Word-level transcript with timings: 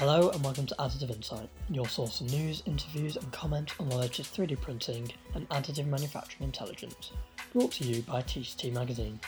Hello 0.00 0.30
and 0.30 0.42
welcome 0.42 0.64
to 0.64 0.74
Additive 0.76 1.14
Insight, 1.14 1.50
your 1.68 1.86
source 1.86 2.22
of 2.22 2.32
news, 2.32 2.62
interviews, 2.64 3.18
and 3.18 3.30
comment 3.32 3.74
on 3.78 3.90
the 3.90 3.98
latest 3.98 4.34
3D 4.34 4.58
printing 4.58 5.12
and 5.34 5.46
additive 5.50 5.84
manufacturing 5.88 6.46
intelligence, 6.46 7.12
brought 7.52 7.70
to 7.72 7.84
you 7.84 8.00
by 8.04 8.22
TCT 8.22 8.72
Magazine. 8.72 9.20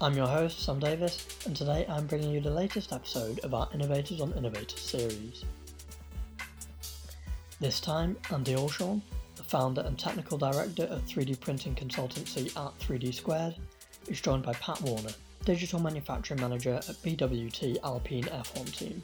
I'm 0.00 0.16
your 0.16 0.26
host, 0.26 0.64
Sam 0.64 0.80
Davis, 0.80 1.24
and 1.46 1.54
today 1.54 1.86
I'm 1.88 2.08
bringing 2.08 2.32
you 2.32 2.40
the 2.40 2.50
latest 2.50 2.92
episode 2.92 3.38
of 3.44 3.54
our 3.54 3.68
Innovators 3.72 4.20
on 4.20 4.32
Innovators 4.32 4.80
series. 4.80 5.44
This 7.60 7.78
time, 7.78 8.16
Andy 8.32 8.54
Allshorn, 8.54 9.00
the 9.36 9.44
founder 9.44 9.82
and 9.82 9.96
technical 9.96 10.38
director 10.38 10.86
of 10.86 11.06
3D 11.06 11.38
printing 11.38 11.76
consultancy 11.76 12.48
at 12.48 12.76
3D 12.80 13.14
Squared, 13.14 13.54
is 14.08 14.20
joined 14.20 14.42
by 14.42 14.54
Pat 14.54 14.82
Warner, 14.82 15.12
digital 15.44 15.78
manufacturing 15.78 16.40
manager 16.40 16.74
at 16.74 16.96
BWT 17.04 17.78
Alpine 17.84 18.24
F1 18.24 18.76
team. 18.76 19.00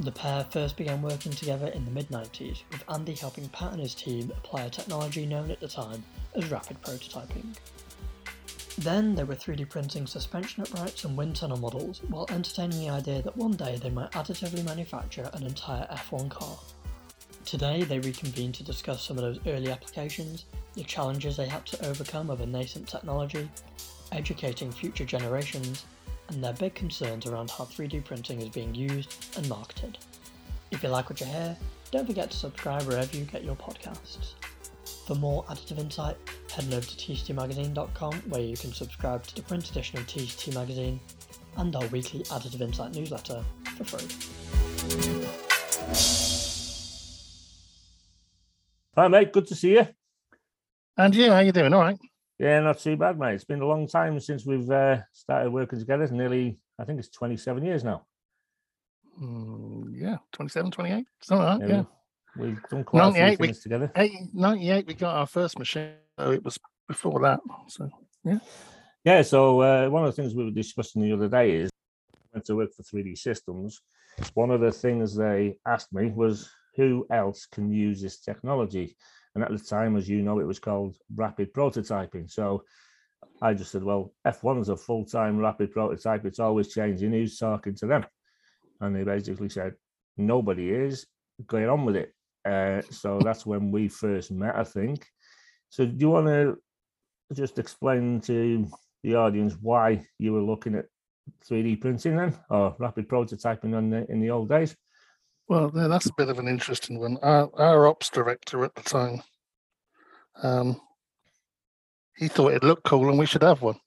The 0.00 0.10
pair 0.10 0.44
first 0.50 0.76
began 0.76 1.02
working 1.02 1.30
together 1.30 1.68
in 1.68 1.84
the 1.84 1.90
mid 1.92 2.08
90s, 2.08 2.62
with 2.72 2.82
Andy 2.90 3.14
helping 3.14 3.48
Pat 3.50 3.74
and 3.74 3.80
his 3.80 3.94
team 3.94 4.32
apply 4.36 4.62
a 4.62 4.70
technology 4.70 5.24
known 5.24 5.52
at 5.52 5.60
the 5.60 5.68
time 5.68 6.02
as 6.34 6.50
rapid 6.50 6.82
prototyping. 6.82 7.54
Then 8.78 9.14
they 9.14 9.22
were 9.22 9.36
3D 9.36 9.68
printing 9.68 10.08
suspension 10.08 10.64
uprights 10.64 11.04
and 11.04 11.16
wind 11.16 11.36
tunnel 11.36 11.58
models 11.58 12.02
while 12.08 12.26
entertaining 12.28 12.80
the 12.80 12.90
idea 12.90 13.22
that 13.22 13.36
one 13.36 13.52
day 13.52 13.76
they 13.76 13.88
might 13.88 14.10
additively 14.10 14.64
manufacture 14.64 15.30
an 15.32 15.44
entire 15.44 15.86
F1 15.86 16.28
car. 16.28 16.58
Today 17.44 17.84
they 17.84 18.00
reconvene 18.00 18.50
to 18.50 18.64
discuss 18.64 19.04
some 19.04 19.16
of 19.16 19.22
those 19.22 19.38
early 19.46 19.70
applications, 19.70 20.46
the 20.74 20.82
challenges 20.82 21.36
they 21.36 21.46
had 21.46 21.64
to 21.66 21.86
overcome 21.86 22.30
of 22.30 22.40
a 22.40 22.46
nascent 22.46 22.88
technology, 22.88 23.48
educating 24.10 24.72
future 24.72 25.04
generations, 25.04 25.84
and 26.28 26.42
their 26.42 26.52
big 26.54 26.74
concerns 26.74 27.26
around 27.26 27.50
how 27.50 27.64
3D 27.64 28.04
printing 28.04 28.40
is 28.40 28.48
being 28.48 28.74
used 28.74 29.36
and 29.36 29.48
marketed. 29.48 29.98
If 30.70 30.82
you 30.82 30.88
like 30.88 31.10
what 31.10 31.20
you 31.20 31.26
hear, 31.26 31.56
don't 31.90 32.06
forget 32.06 32.30
to 32.30 32.36
subscribe 32.36 32.82
wherever 32.82 33.16
you 33.16 33.24
get 33.24 33.44
your 33.44 33.56
podcasts. 33.56 34.34
For 35.06 35.14
more 35.14 35.44
additive 35.44 35.78
insight, 35.78 36.16
head 36.50 36.64
over 36.72 36.80
to 36.80 36.96
tctmagazine.com 36.96 38.14
where 38.28 38.40
you 38.40 38.56
can 38.56 38.72
subscribe 38.72 39.24
to 39.26 39.34
the 39.34 39.42
print 39.42 39.70
edition 39.70 39.98
of 39.98 40.06
TCT 40.06 40.54
Magazine 40.54 40.98
and 41.56 41.76
our 41.76 41.86
weekly 41.88 42.20
Additive 42.24 42.60
Insight 42.60 42.94
newsletter 42.94 43.44
for 43.76 43.84
free. 43.84 44.08
Hi, 48.96 49.08
mate. 49.08 49.32
Good 49.32 49.46
to 49.48 49.54
see 49.54 49.74
you. 49.74 49.86
And 50.96 51.14
you, 51.14 51.30
how 51.30 51.40
you 51.40 51.52
doing? 51.52 51.74
All 51.74 51.80
right. 51.80 51.98
Yeah, 52.44 52.60
not 52.60 52.78
too 52.78 52.94
bad, 52.94 53.18
mate. 53.18 53.36
It's 53.36 53.44
been 53.44 53.62
a 53.62 53.66
long 53.66 53.88
time 53.88 54.20
since 54.20 54.44
we've 54.44 54.70
uh, 54.70 54.98
started 55.14 55.50
working 55.50 55.78
together. 55.78 56.02
It's 56.02 56.12
Nearly, 56.12 56.58
I 56.78 56.84
think 56.84 56.98
it's 56.98 57.08
27 57.08 57.64
years 57.64 57.82
now. 57.82 58.04
Mm, 59.18 59.92
yeah, 59.94 60.18
27, 60.32 60.70
28, 60.70 61.06
something 61.22 61.46
like 61.46 61.60
that. 61.60 61.68
Yeah. 61.70 61.84
We've 62.36 62.62
done 62.68 62.84
quite 62.84 63.08
a 63.08 63.12
few 63.28 63.36
things 63.38 63.56
we, 63.56 63.62
together. 63.62 63.90
eight- 63.96 64.34
98, 64.34 64.86
we 64.86 64.92
got 64.92 65.16
our 65.16 65.26
first 65.26 65.58
machine. 65.58 65.94
So 66.20 66.32
it 66.32 66.44
was 66.44 66.58
before 66.86 67.18
that. 67.22 67.40
So, 67.68 67.88
yeah. 68.24 68.40
Yeah, 69.04 69.22
so 69.22 69.60
uh, 69.60 69.88
one 69.88 70.04
of 70.04 70.14
the 70.14 70.20
things 70.20 70.34
we 70.34 70.44
were 70.44 70.50
discussing 70.50 71.00
the 71.00 71.14
other 71.14 71.28
day 71.28 71.52
is 71.52 71.70
I 72.12 72.18
went 72.34 72.44
to 72.44 72.56
work 72.56 72.74
for 72.74 72.82
3D 72.82 73.16
Systems. 73.16 73.80
One 74.34 74.50
of 74.50 74.60
the 74.60 74.70
things 74.70 75.16
they 75.16 75.56
asked 75.66 75.94
me 75.94 76.10
was 76.10 76.50
who 76.76 77.06
else 77.10 77.46
can 77.46 77.72
use 77.72 78.02
this 78.02 78.20
technology? 78.20 78.96
And 79.34 79.42
at 79.42 79.50
the 79.50 79.58
time, 79.58 79.96
as 79.96 80.08
you 80.08 80.22
know, 80.22 80.38
it 80.38 80.46
was 80.46 80.58
called 80.58 80.96
rapid 81.14 81.52
prototyping. 81.52 82.30
So 82.30 82.64
I 83.42 83.54
just 83.54 83.72
said, 83.72 83.82
well, 83.82 84.12
F1 84.26 84.60
is 84.60 84.68
a 84.68 84.76
full 84.76 85.04
time 85.04 85.38
rapid 85.38 85.72
prototype. 85.72 86.24
It's 86.24 86.38
always 86.38 86.72
changing. 86.72 87.12
Who's 87.12 87.38
talking 87.38 87.74
to 87.76 87.86
them? 87.86 88.06
And 88.80 88.94
they 88.94 89.02
basically 89.02 89.48
said, 89.48 89.74
nobody 90.16 90.70
is. 90.70 91.06
Going 91.46 91.68
on 91.68 91.84
with 91.84 91.96
it. 91.96 92.14
Uh, 92.44 92.82
so 92.90 93.18
that's 93.18 93.44
when 93.44 93.72
we 93.72 93.88
first 93.88 94.30
met, 94.30 94.54
I 94.54 94.62
think. 94.62 95.06
So 95.70 95.84
do 95.84 95.96
you 95.98 96.10
want 96.10 96.26
to 96.28 96.56
just 97.32 97.58
explain 97.58 98.20
to 98.22 98.68
the 99.02 99.16
audience 99.16 99.56
why 99.60 100.06
you 100.18 100.32
were 100.32 100.42
looking 100.42 100.76
at 100.76 100.86
3D 101.50 101.80
printing 101.80 102.16
then, 102.16 102.38
or 102.50 102.76
rapid 102.78 103.08
prototyping 103.08 103.76
on 103.76 103.90
the, 103.90 104.08
in 104.10 104.20
the 104.20 104.30
old 104.30 104.48
days? 104.48 104.76
Well, 105.46 105.70
that's 105.70 106.06
a 106.06 106.14
bit 106.16 106.30
of 106.30 106.38
an 106.38 106.48
interesting 106.48 106.98
one. 106.98 107.18
Our, 107.22 107.50
our 107.54 107.86
ops 107.86 108.08
director 108.08 108.64
at 108.64 108.74
the 108.74 108.82
time, 108.82 109.22
um, 110.42 110.80
he 112.16 112.28
thought 112.28 112.54
it 112.54 112.62
looked 112.62 112.84
cool 112.84 113.10
and 113.10 113.18
we 113.18 113.26
should 113.26 113.42
have 113.42 113.60
one. 113.60 113.78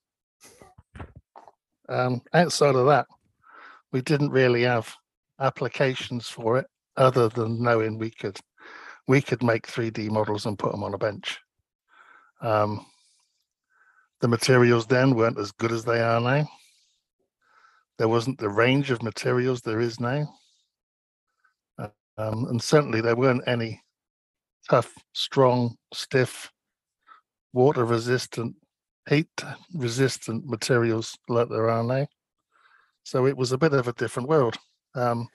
Um, 1.89 2.21
outside 2.33 2.75
of 2.75 2.85
that, 2.87 3.07
we 3.91 4.01
didn't 4.01 4.29
really 4.29 4.63
have 4.63 4.93
applications 5.39 6.27
for 6.27 6.59
it 6.59 6.67
other 6.95 7.29
than 7.29 7.61
knowing 7.61 7.97
we 7.97 8.09
could 8.09 8.39
we 9.07 9.21
could 9.21 9.41
make 9.41 9.65
3D 9.65 10.09
models 10.09 10.45
and 10.45 10.59
put 10.59 10.73
them 10.73 10.83
on 10.83 10.93
a 10.93 10.97
bench. 10.97 11.39
Um, 12.41 12.85
the 14.19 14.27
materials 14.27 14.85
then 14.85 15.15
weren't 15.15 15.39
as 15.39 15.53
good 15.53 15.71
as 15.71 15.85
they 15.85 16.01
are 16.01 16.19
now. 16.19 16.45
There 17.97 18.09
wasn't 18.09 18.37
the 18.37 18.49
range 18.49 18.91
of 18.91 19.01
materials 19.01 19.61
there 19.61 19.79
is 19.79 19.99
now. 19.99 20.27
Um, 22.17 22.45
and 22.45 22.61
certainly 22.61 23.01
there 23.01 23.15
weren't 23.15 23.43
any 23.47 23.81
tough, 24.69 24.93
strong, 25.13 25.75
stiff, 25.93 26.51
water 27.53 27.85
resistant, 27.85 28.55
heat 29.07 29.29
resistant 29.73 30.45
materials 30.45 31.17
like 31.29 31.49
there 31.49 31.69
are 31.69 31.83
now. 31.83 32.07
So 33.03 33.25
it 33.25 33.37
was 33.37 33.51
a 33.51 33.57
bit 33.57 33.73
of 33.73 33.87
a 33.87 33.93
different 33.93 34.27
world. 34.27 34.57
Um, 34.95 35.27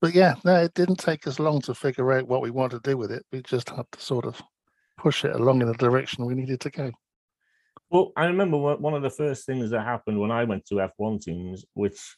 but 0.00 0.14
yeah, 0.14 0.34
no, 0.44 0.56
it 0.56 0.74
didn't 0.74 0.98
take 0.98 1.26
us 1.26 1.38
long 1.38 1.60
to 1.62 1.74
figure 1.74 2.12
out 2.12 2.28
what 2.28 2.40
we 2.40 2.50
wanted 2.50 2.82
to 2.82 2.90
do 2.90 2.96
with 2.96 3.10
it. 3.10 3.24
We 3.32 3.42
just 3.42 3.70
had 3.70 3.86
to 3.92 4.00
sort 4.00 4.24
of 4.24 4.40
push 4.96 5.24
it 5.24 5.34
along 5.34 5.60
in 5.60 5.68
the 5.68 5.74
direction 5.74 6.24
we 6.24 6.34
needed 6.34 6.60
to 6.60 6.70
go. 6.70 6.92
Well, 7.90 8.12
I 8.16 8.26
remember 8.26 8.58
one 8.58 8.94
of 8.94 9.02
the 9.02 9.10
first 9.10 9.46
things 9.46 9.70
that 9.70 9.80
happened 9.80 10.20
when 10.20 10.30
I 10.30 10.44
went 10.44 10.66
to 10.66 10.74
F1 10.74 11.22
teams, 11.22 11.64
which 11.74 12.16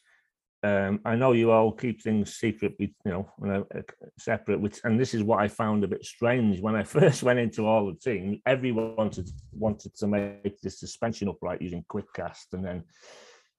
um, 0.63 0.99
I 1.05 1.15
know 1.15 1.31
you 1.31 1.51
all 1.51 1.71
keep 1.71 2.01
things 2.01 2.35
secret, 2.35 2.75
you 2.77 2.89
know, 3.03 3.31
know, 3.39 3.65
uh, 3.75 3.81
separate. 4.19 4.61
Which, 4.61 4.79
and 4.83 4.99
this 4.99 5.15
is 5.15 5.23
what 5.23 5.39
I 5.39 5.47
found 5.47 5.83
a 5.83 5.87
bit 5.87 6.05
strange 6.05 6.61
when 6.61 6.75
I 6.75 6.83
first 6.99 7.23
went 7.23 7.39
into 7.39 7.65
all 7.65 7.87
the 7.87 7.95
teams. 7.95 8.37
Everyone 8.45 8.95
wanted 8.95 9.29
wanted 9.51 9.95
to 9.95 10.07
make 10.07 10.61
the 10.61 10.69
suspension 10.69 11.29
upright 11.29 11.61
using 11.61 11.83
quick 11.87 12.13
cast, 12.13 12.53
and 12.53 12.63
then 12.63 12.83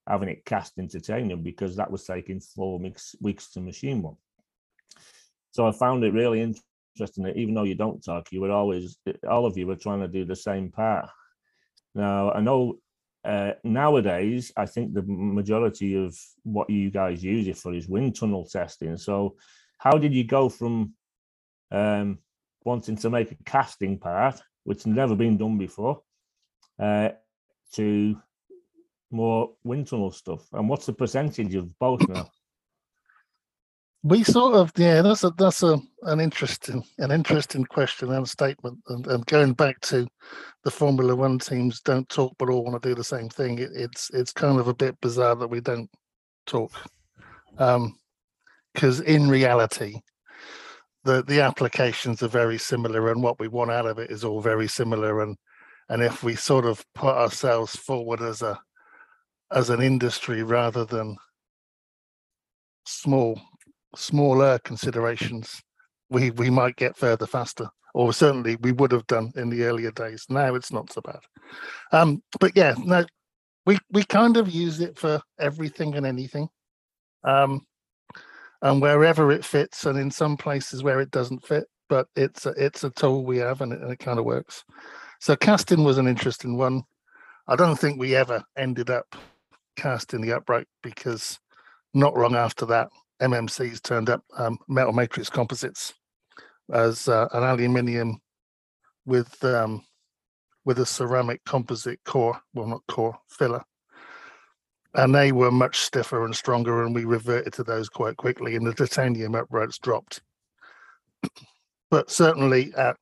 having 0.08 0.28
it 0.28 0.44
cast 0.44 0.78
into 0.78 1.00
titanium 1.00 1.42
because 1.42 1.76
that 1.76 1.90
was 1.90 2.04
taking 2.04 2.40
four 2.40 2.78
weeks 2.78 3.16
weeks 3.20 3.50
to 3.52 3.60
machine 3.60 4.02
one. 4.02 4.16
So 5.50 5.66
I 5.66 5.72
found 5.72 6.04
it 6.04 6.14
really 6.14 6.40
interesting 6.40 7.24
that 7.24 7.36
even 7.36 7.54
though 7.54 7.64
you 7.64 7.74
don't 7.74 8.02
talk, 8.02 8.30
you 8.30 8.40
were 8.40 8.52
always 8.52 8.96
all 9.28 9.44
of 9.44 9.58
you 9.58 9.66
were 9.66 9.76
trying 9.76 10.00
to 10.00 10.08
do 10.08 10.24
the 10.24 10.36
same 10.36 10.70
part. 10.70 11.08
Now 11.96 12.30
I 12.30 12.40
know 12.40 12.78
uh, 13.24 13.52
nowadays 13.62 14.52
I 14.56 14.66
think 14.66 14.94
the 14.94 15.02
majority 15.02 15.94
of 15.94 16.16
what 16.42 16.68
you 16.70 16.90
guys 16.90 17.22
use 17.22 17.46
it 17.46 17.56
for 17.56 17.72
is 17.74 17.88
wind 17.88 18.16
tunnel 18.16 18.44
testing. 18.44 18.96
So 18.96 19.36
how 19.78 19.98
did 19.98 20.12
you 20.14 20.24
go 20.24 20.48
from 20.48 20.94
um, 21.70 22.18
wanting 22.64 22.96
to 22.96 23.10
make 23.10 23.32
a 23.32 23.36
casting 23.44 23.98
part, 23.98 24.40
which 24.64 24.86
never 24.86 25.14
been 25.14 25.36
done 25.36 25.58
before, 25.58 26.02
uh, 26.78 27.10
to 27.74 28.16
more 29.10 29.52
wind 29.64 29.86
tunnel 29.86 30.10
stuff? 30.10 30.46
And 30.52 30.68
what's 30.68 30.86
the 30.86 30.92
percentage 30.92 31.54
of 31.54 31.78
both 31.78 32.06
now? 32.08 32.28
We 34.04 34.24
sort 34.24 34.54
of 34.54 34.72
yeah, 34.76 35.00
that's 35.00 35.22
a 35.22 35.30
that's 35.30 35.62
a 35.62 35.78
an 36.02 36.18
interesting 36.18 36.82
an 36.98 37.12
interesting 37.12 37.64
question 37.64 38.10
and 38.10 38.28
statement. 38.28 38.80
And, 38.88 39.06
and 39.06 39.24
going 39.26 39.52
back 39.52 39.80
to 39.82 40.08
the 40.64 40.72
Formula 40.72 41.14
One 41.14 41.38
teams 41.38 41.80
don't 41.80 42.08
talk 42.08 42.34
but 42.36 42.48
all 42.48 42.64
want 42.64 42.82
to 42.82 42.88
do 42.88 42.96
the 42.96 43.04
same 43.04 43.28
thing. 43.28 43.60
It, 43.60 43.70
it's 43.74 44.10
it's 44.10 44.32
kind 44.32 44.58
of 44.58 44.66
a 44.66 44.74
bit 44.74 45.00
bizarre 45.00 45.36
that 45.36 45.48
we 45.48 45.60
don't 45.60 45.88
talk, 46.46 46.72
um, 47.58 47.96
because 48.74 49.00
in 49.00 49.28
reality, 49.28 50.00
the 51.04 51.22
the 51.22 51.40
applications 51.40 52.24
are 52.24 52.28
very 52.28 52.58
similar, 52.58 53.12
and 53.12 53.22
what 53.22 53.38
we 53.38 53.46
want 53.46 53.70
out 53.70 53.86
of 53.86 54.00
it 54.00 54.10
is 54.10 54.24
all 54.24 54.40
very 54.40 54.66
similar. 54.66 55.22
And 55.22 55.36
and 55.88 56.02
if 56.02 56.24
we 56.24 56.34
sort 56.34 56.64
of 56.64 56.84
put 56.96 57.14
ourselves 57.14 57.76
forward 57.76 58.20
as 58.20 58.42
a 58.42 58.58
as 59.52 59.70
an 59.70 59.80
industry 59.80 60.42
rather 60.42 60.84
than 60.84 61.16
small 62.84 63.40
smaller 63.96 64.58
considerations, 64.60 65.62
we 66.10 66.30
we 66.30 66.50
might 66.50 66.76
get 66.76 66.96
further 66.96 67.26
faster, 67.26 67.68
or 67.94 68.12
certainly 68.12 68.56
we 68.56 68.72
would 68.72 68.92
have 68.92 69.06
done 69.06 69.32
in 69.36 69.50
the 69.50 69.64
earlier 69.64 69.90
days. 69.90 70.26
Now 70.28 70.54
it's 70.54 70.72
not 70.72 70.92
so 70.92 71.00
bad. 71.00 71.20
Um, 71.92 72.22
but 72.40 72.52
yeah, 72.54 72.74
no, 72.78 73.04
we 73.66 73.78
we 73.90 74.04
kind 74.04 74.36
of 74.36 74.50
use 74.50 74.80
it 74.80 74.98
for 74.98 75.20
everything 75.38 75.94
and 75.94 76.06
anything, 76.06 76.48
um, 77.24 77.66
and 78.60 78.80
wherever 78.80 79.30
it 79.30 79.44
fits, 79.44 79.86
and 79.86 79.98
in 79.98 80.10
some 80.10 80.36
places 80.36 80.82
where 80.82 81.00
it 81.00 81.10
doesn't 81.10 81.46
fit, 81.46 81.64
but 81.88 82.06
it's 82.16 82.46
a, 82.46 82.50
it's 82.56 82.84
a 82.84 82.90
tool 82.90 83.24
we 83.24 83.38
have, 83.38 83.60
and 83.60 83.72
it, 83.72 83.80
and 83.80 83.92
it 83.92 83.98
kind 83.98 84.18
of 84.18 84.24
works. 84.24 84.64
So 85.20 85.36
casting 85.36 85.84
was 85.84 85.98
an 85.98 86.08
interesting 86.08 86.56
one. 86.56 86.82
I 87.48 87.56
don't 87.56 87.76
think 87.76 87.98
we 87.98 88.16
ever 88.16 88.42
ended 88.56 88.90
up 88.90 89.14
casting 89.76 90.20
the 90.20 90.32
upright 90.32 90.66
because 90.82 91.38
not 91.94 92.16
long 92.16 92.34
after 92.34 92.66
that, 92.66 92.88
MMCs 93.22 93.82
turned 93.82 94.10
up, 94.10 94.22
um, 94.36 94.58
metal 94.68 94.92
matrix 94.92 95.30
composites, 95.30 95.94
as 96.72 97.08
uh, 97.08 97.28
an 97.32 97.44
aluminium 97.44 98.20
with 99.06 99.42
um, 99.44 99.84
with 100.64 100.78
a 100.78 100.86
ceramic 100.86 101.44
composite 101.44 102.00
core, 102.04 102.40
well, 102.54 102.66
not 102.66 102.82
core, 102.88 103.18
filler. 103.28 103.62
And 104.94 105.14
they 105.14 105.32
were 105.32 105.50
much 105.50 105.78
stiffer 105.78 106.24
and 106.24 106.34
stronger, 106.34 106.84
and 106.84 106.94
we 106.94 107.04
reverted 107.04 107.52
to 107.54 107.64
those 107.64 107.88
quite 107.88 108.16
quickly, 108.16 108.56
and 108.56 108.66
the 108.66 108.74
titanium 108.74 109.34
uprights 109.34 109.78
dropped. 109.78 110.20
but 111.90 112.10
certainly 112.10 112.72
at 112.76 112.96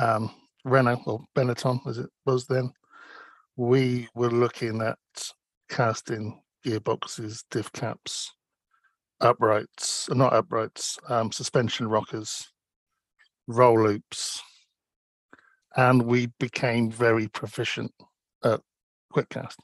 um, 0.00 0.30
Renault 0.64 1.02
or 1.06 1.24
Benetton, 1.34 1.86
as 1.86 1.98
it 1.98 2.10
was 2.24 2.46
then, 2.46 2.72
we 3.56 4.08
were 4.14 4.30
looking 4.30 4.82
at 4.82 4.98
casting 5.68 6.40
gearboxes, 6.64 7.44
diff 7.50 7.72
caps, 7.72 8.32
uprights, 9.20 10.08
not 10.10 10.32
uprights, 10.32 10.98
um, 11.08 11.32
suspension 11.32 11.88
rockers, 11.88 12.48
roll 13.46 13.82
loops, 13.82 14.42
and 15.76 16.02
we 16.02 16.26
became 16.38 16.90
very 16.90 17.28
proficient 17.28 17.92
at 18.44 18.60
quickcast. 19.14 19.56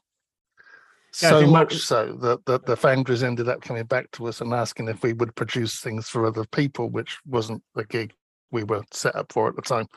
Yeah, 1.21 1.29
so 1.29 1.47
much 1.47 1.77
so 1.77 2.17
that, 2.21 2.43
that 2.45 2.65
the 2.65 2.75
foundries 2.75 3.21
ended 3.21 3.47
up 3.47 3.61
coming 3.61 3.83
back 3.83 4.09
to 4.13 4.27
us 4.27 4.41
and 4.41 4.51
asking 4.51 4.87
if 4.87 5.03
we 5.03 5.13
would 5.13 5.35
produce 5.35 5.79
things 5.79 6.09
for 6.09 6.25
other 6.25 6.45
people, 6.45 6.89
which 6.89 7.19
wasn't 7.25 7.61
the 7.75 7.85
gig 7.85 8.13
we 8.51 8.63
were 8.63 8.83
set 8.91 9.15
up 9.15 9.31
for 9.31 9.47
at 9.47 9.55
the 9.55 9.61
time. 9.61 9.87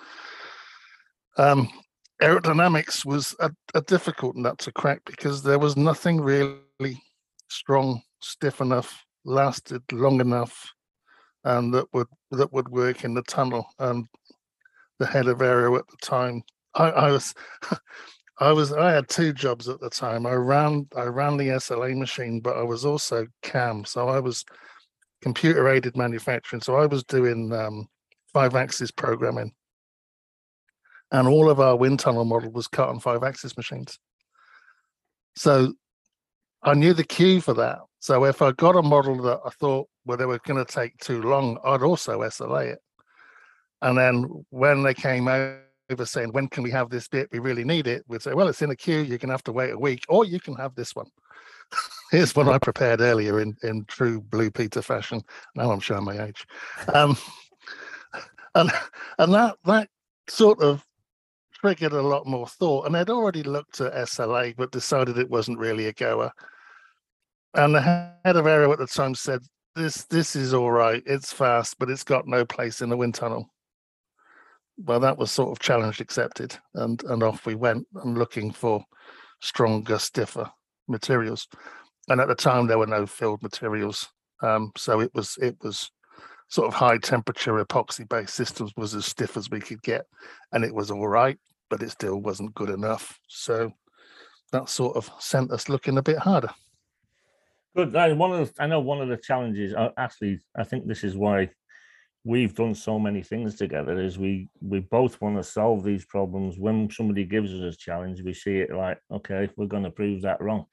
Um, 1.38 1.70
aerodynamics 2.22 3.04
was 3.04 3.34
a, 3.40 3.50
a 3.74 3.80
difficult 3.82 4.36
nut 4.36 4.58
to 4.58 4.72
crack 4.72 5.00
because 5.06 5.42
there 5.42 5.58
was 5.58 5.76
nothing 5.76 6.20
really 6.20 7.00
strong, 7.48 8.02
stiff 8.20 8.60
enough, 8.60 9.05
lasted 9.26 9.82
long 9.92 10.20
enough, 10.20 10.72
and 11.44 11.74
that 11.74 11.86
would 11.92 12.08
that 12.30 12.52
would 12.52 12.68
work 12.68 13.04
in 13.04 13.14
the 13.14 13.22
tunnel. 13.22 13.66
And 13.78 14.06
the 14.98 15.06
head 15.06 15.26
of 15.26 15.42
aero 15.42 15.76
at 15.76 15.86
the 15.88 15.96
time, 16.00 16.42
I, 16.74 16.90
I 16.90 17.10
was. 17.10 17.34
I 18.38 18.52
was 18.52 18.70
I 18.70 18.92
had 18.92 19.08
two 19.08 19.32
jobs 19.32 19.66
at 19.66 19.80
the 19.80 19.88
time. 19.88 20.26
I 20.26 20.34
ran 20.34 20.86
I 20.94 21.04
ran 21.04 21.38
the 21.38 21.48
SLA 21.48 21.96
machine, 21.96 22.40
but 22.40 22.58
I 22.58 22.62
was 22.62 22.84
also 22.84 23.26
CAM. 23.40 23.86
So 23.86 24.10
I 24.10 24.20
was 24.20 24.44
computer 25.22 25.68
aided 25.68 25.96
manufacturing. 25.96 26.60
So 26.60 26.76
I 26.76 26.86
was 26.86 27.02
doing 27.04 27.52
um, 27.52 27.88
five 28.32 28.54
axis 28.54 28.90
programming. 28.90 29.52
And 31.12 31.28
all 31.28 31.48
of 31.48 31.60
our 31.60 31.76
wind 31.76 32.00
tunnel 32.00 32.24
model 32.24 32.50
was 32.50 32.68
cut 32.68 32.88
on 32.88 33.00
five 33.00 33.22
axis 33.22 33.56
machines. 33.56 33.98
So 35.36 35.72
I 36.66 36.74
knew 36.74 36.92
the 36.92 37.04
queue 37.04 37.40
for 37.40 37.54
that. 37.54 37.78
So 38.00 38.24
if 38.24 38.42
I 38.42 38.52
got 38.52 38.76
a 38.76 38.82
model 38.82 39.22
that 39.22 39.40
I 39.44 39.50
thought 39.50 39.88
well 40.04 40.16
they 40.16 40.26
were 40.26 40.40
going 40.44 40.62
to 40.62 40.70
take 40.70 40.98
too 40.98 41.22
long, 41.22 41.58
I'd 41.64 41.82
also 41.82 42.20
SLA 42.20 42.72
it. 42.72 42.78
And 43.82 43.96
then 43.96 44.44
when 44.50 44.82
they 44.82 44.92
came 44.92 45.28
over 45.28 46.04
saying, 46.04 46.32
when 46.32 46.48
can 46.48 46.64
we 46.64 46.70
have 46.72 46.90
this 46.90 47.08
bit? 47.08 47.28
We 47.30 47.38
really 47.38 47.64
need 47.64 47.86
it. 47.86 48.04
We'd 48.08 48.22
say, 48.22 48.34
well, 48.34 48.48
it's 48.48 48.62
in 48.62 48.70
a 48.70 48.76
queue. 48.76 48.98
You're 48.98 49.18
going 49.18 49.28
to 49.28 49.34
have 49.34 49.44
to 49.44 49.52
wait 49.52 49.70
a 49.70 49.78
week, 49.78 50.04
or 50.08 50.24
you 50.24 50.40
can 50.40 50.54
have 50.56 50.74
this 50.74 50.94
one. 50.94 51.06
Here's 52.10 52.34
one 52.34 52.48
I 52.48 52.58
prepared 52.58 53.00
earlier 53.00 53.40
in, 53.40 53.56
in 53.62 53.84
true 53.86 54.20
Blue 54.20 54.50
Peter 54.50 54.82
fashion. 54.82 55.22
Now 55.54 55.70
I'm 55.70 55.80
showing 55.80 56.04
my 56.04 56.24
age. 56.24 56.46
Um, 56.92 57.16
and 58.54 58.70
and 59.18 59.34
that 59.34 59.56
that 59.64 59.88
sort 60.28 60.60
of 60.60 60.84
triggered 61.52 61.92
a 61.92 62.02
lot 62.02 62.26
more 62.26 62.46
thought. 62.46 62.86
And 62.86 62.94
they'd 62.94 63.10
already 63.10 63.42
looked 63.42 63.80
at 63.80 63.92
SLA, 63.92 64.54
but 64.56 64.72
decided 64.72 65.18
it 65.18 65.30
wasn't 65.30 65.58
really 65.58 65.86
a 65.86 65.92
goer. 65.92 66.32
And 67.54 67.74
the 67.74 67.80
head 67.80 68.36
of 68.36 68.46
aero 68.46 68.72
at 68.72 68.78
the 68.78 68.86
time 68.86 69.14
said, 69.14 69.40
"This 69.74 70.04
this 70.04 70.36
is 70.36 70.52
all 70.52 70.70
right. 70.70 71.02
It's 71.06 71.32
fast, 71.32 71.78
but 71.78 71.90
it's 71.90 72.04
got 72.04 72.26
no 72.26 72.44
place 72.44 72.80
in 72.80 72.88
the 72.90 72.96
wind 72.96 73.14
tunnel." 73.14 73.50
Well, 74.78 75.00
that 75.00 75.16
was 75.16 75.30
sort 75.30 75.50
of 75.50 75.58
challenged 75.58 76.00
accepted, 76.00 76.56
and 76.74 77.02
and 77.04 77.22
off 77.22 77.46
we 77.46 77.54
went 77.54 77.86
and 77.94 78.18
looking 78.18 78.52
for 78.52 78.84
stronger, 79.40 79.98
stiffer 79.98 80.50
materials. 80.88 81.48
And 82.08 82.20
at 82.20 82.28
the 82.28 82.34
time, 82.34 82.66
there 82.66 82.78
were 82.78 82.86
no 82.86 83.06
filled 83.06 83.42
materials, 83.42 84.08
um, 84.42 84.72
so 84.76 85.00
it 85.00 85.12
was 85.14 85.38
it 85.40 85.56
was 85.62 85.90
sort 86.48 86.68
of 86.68 86.74
high 86.74 86.98
temperature 86.98 87.64
epoxy 87.64 88.08
based 88.08 88.34
systems 88.34 88.72
was 88.76 88.94
as 88.94 89.06
stiff 89.06 89.36
as 89.36 89.50
we 89.50 89.60
could 89.60 89.82
get, 89.82 90.06
and 90.52 90.64
it 90.64 90.74
was 90.74 90.90
all 90.90 91.08
right, 91.08 91.38
but 91.70 91.82
it 91.82 91.90
still 91.90 92.20
wasn't 92.20 92.54
good 92.54 92.70
enough. 92.70 93.18
So 93.28 93.72
that 94.52 94.68
sort 94.68 94.96
of 94.96 95.10
sent 95.18 95.50
us 95.50 95.68
looking 95.68 95.98
a 95.98 96.02
bit 96.02 96.18
harder. 96.18 96.50
Good. 97.76 97.92
One 97.92 98.32
of 98.32 98.54
the, 98.54 98.62
I 98.62 98.66
know 98.66 98.80
one 98.80 99.02
of 99.02 99.08
the 99.08 99.18
challenges. 99.18 99.74
Uh, 99.74 99.90
actually, 99.98 100.40
I 100.56 100.64
think 100.64 100.86
this 100.86 101.04
is 101.04 101.14
why 101.14 101.50
we've 102.24 102.54
done 102.54 102.74
so 102.74 102.98
many 102.98 103.22
things 103.22 103.56
together. 103.56 104.00
Is 104.00 104.18
we 104.18 104.48
we 104.62 104.80
both 104.80 105.20
want 105.20 105.36
to 105.36 105.42
solve 105.42 105.84
these 105.84 106.06
problems. 106.06 106.56
When 106.58 106.90
somebody 106.90 107.24
gives 107.24 107.52
us 107.52 107.74
a 107.74 107.76
challenge, 107.76 108.22
we 108.22 108.32
see 108.32 108.60
it 108.60 108.72
like, 108.74 108.98
okay, 109.12 109.50
we're 109.58 109.66
going 109.66 109.82
to 109.82 109.90
prove 109.90 110.22
that 110.22 110.40
wrong. 110.40 110.64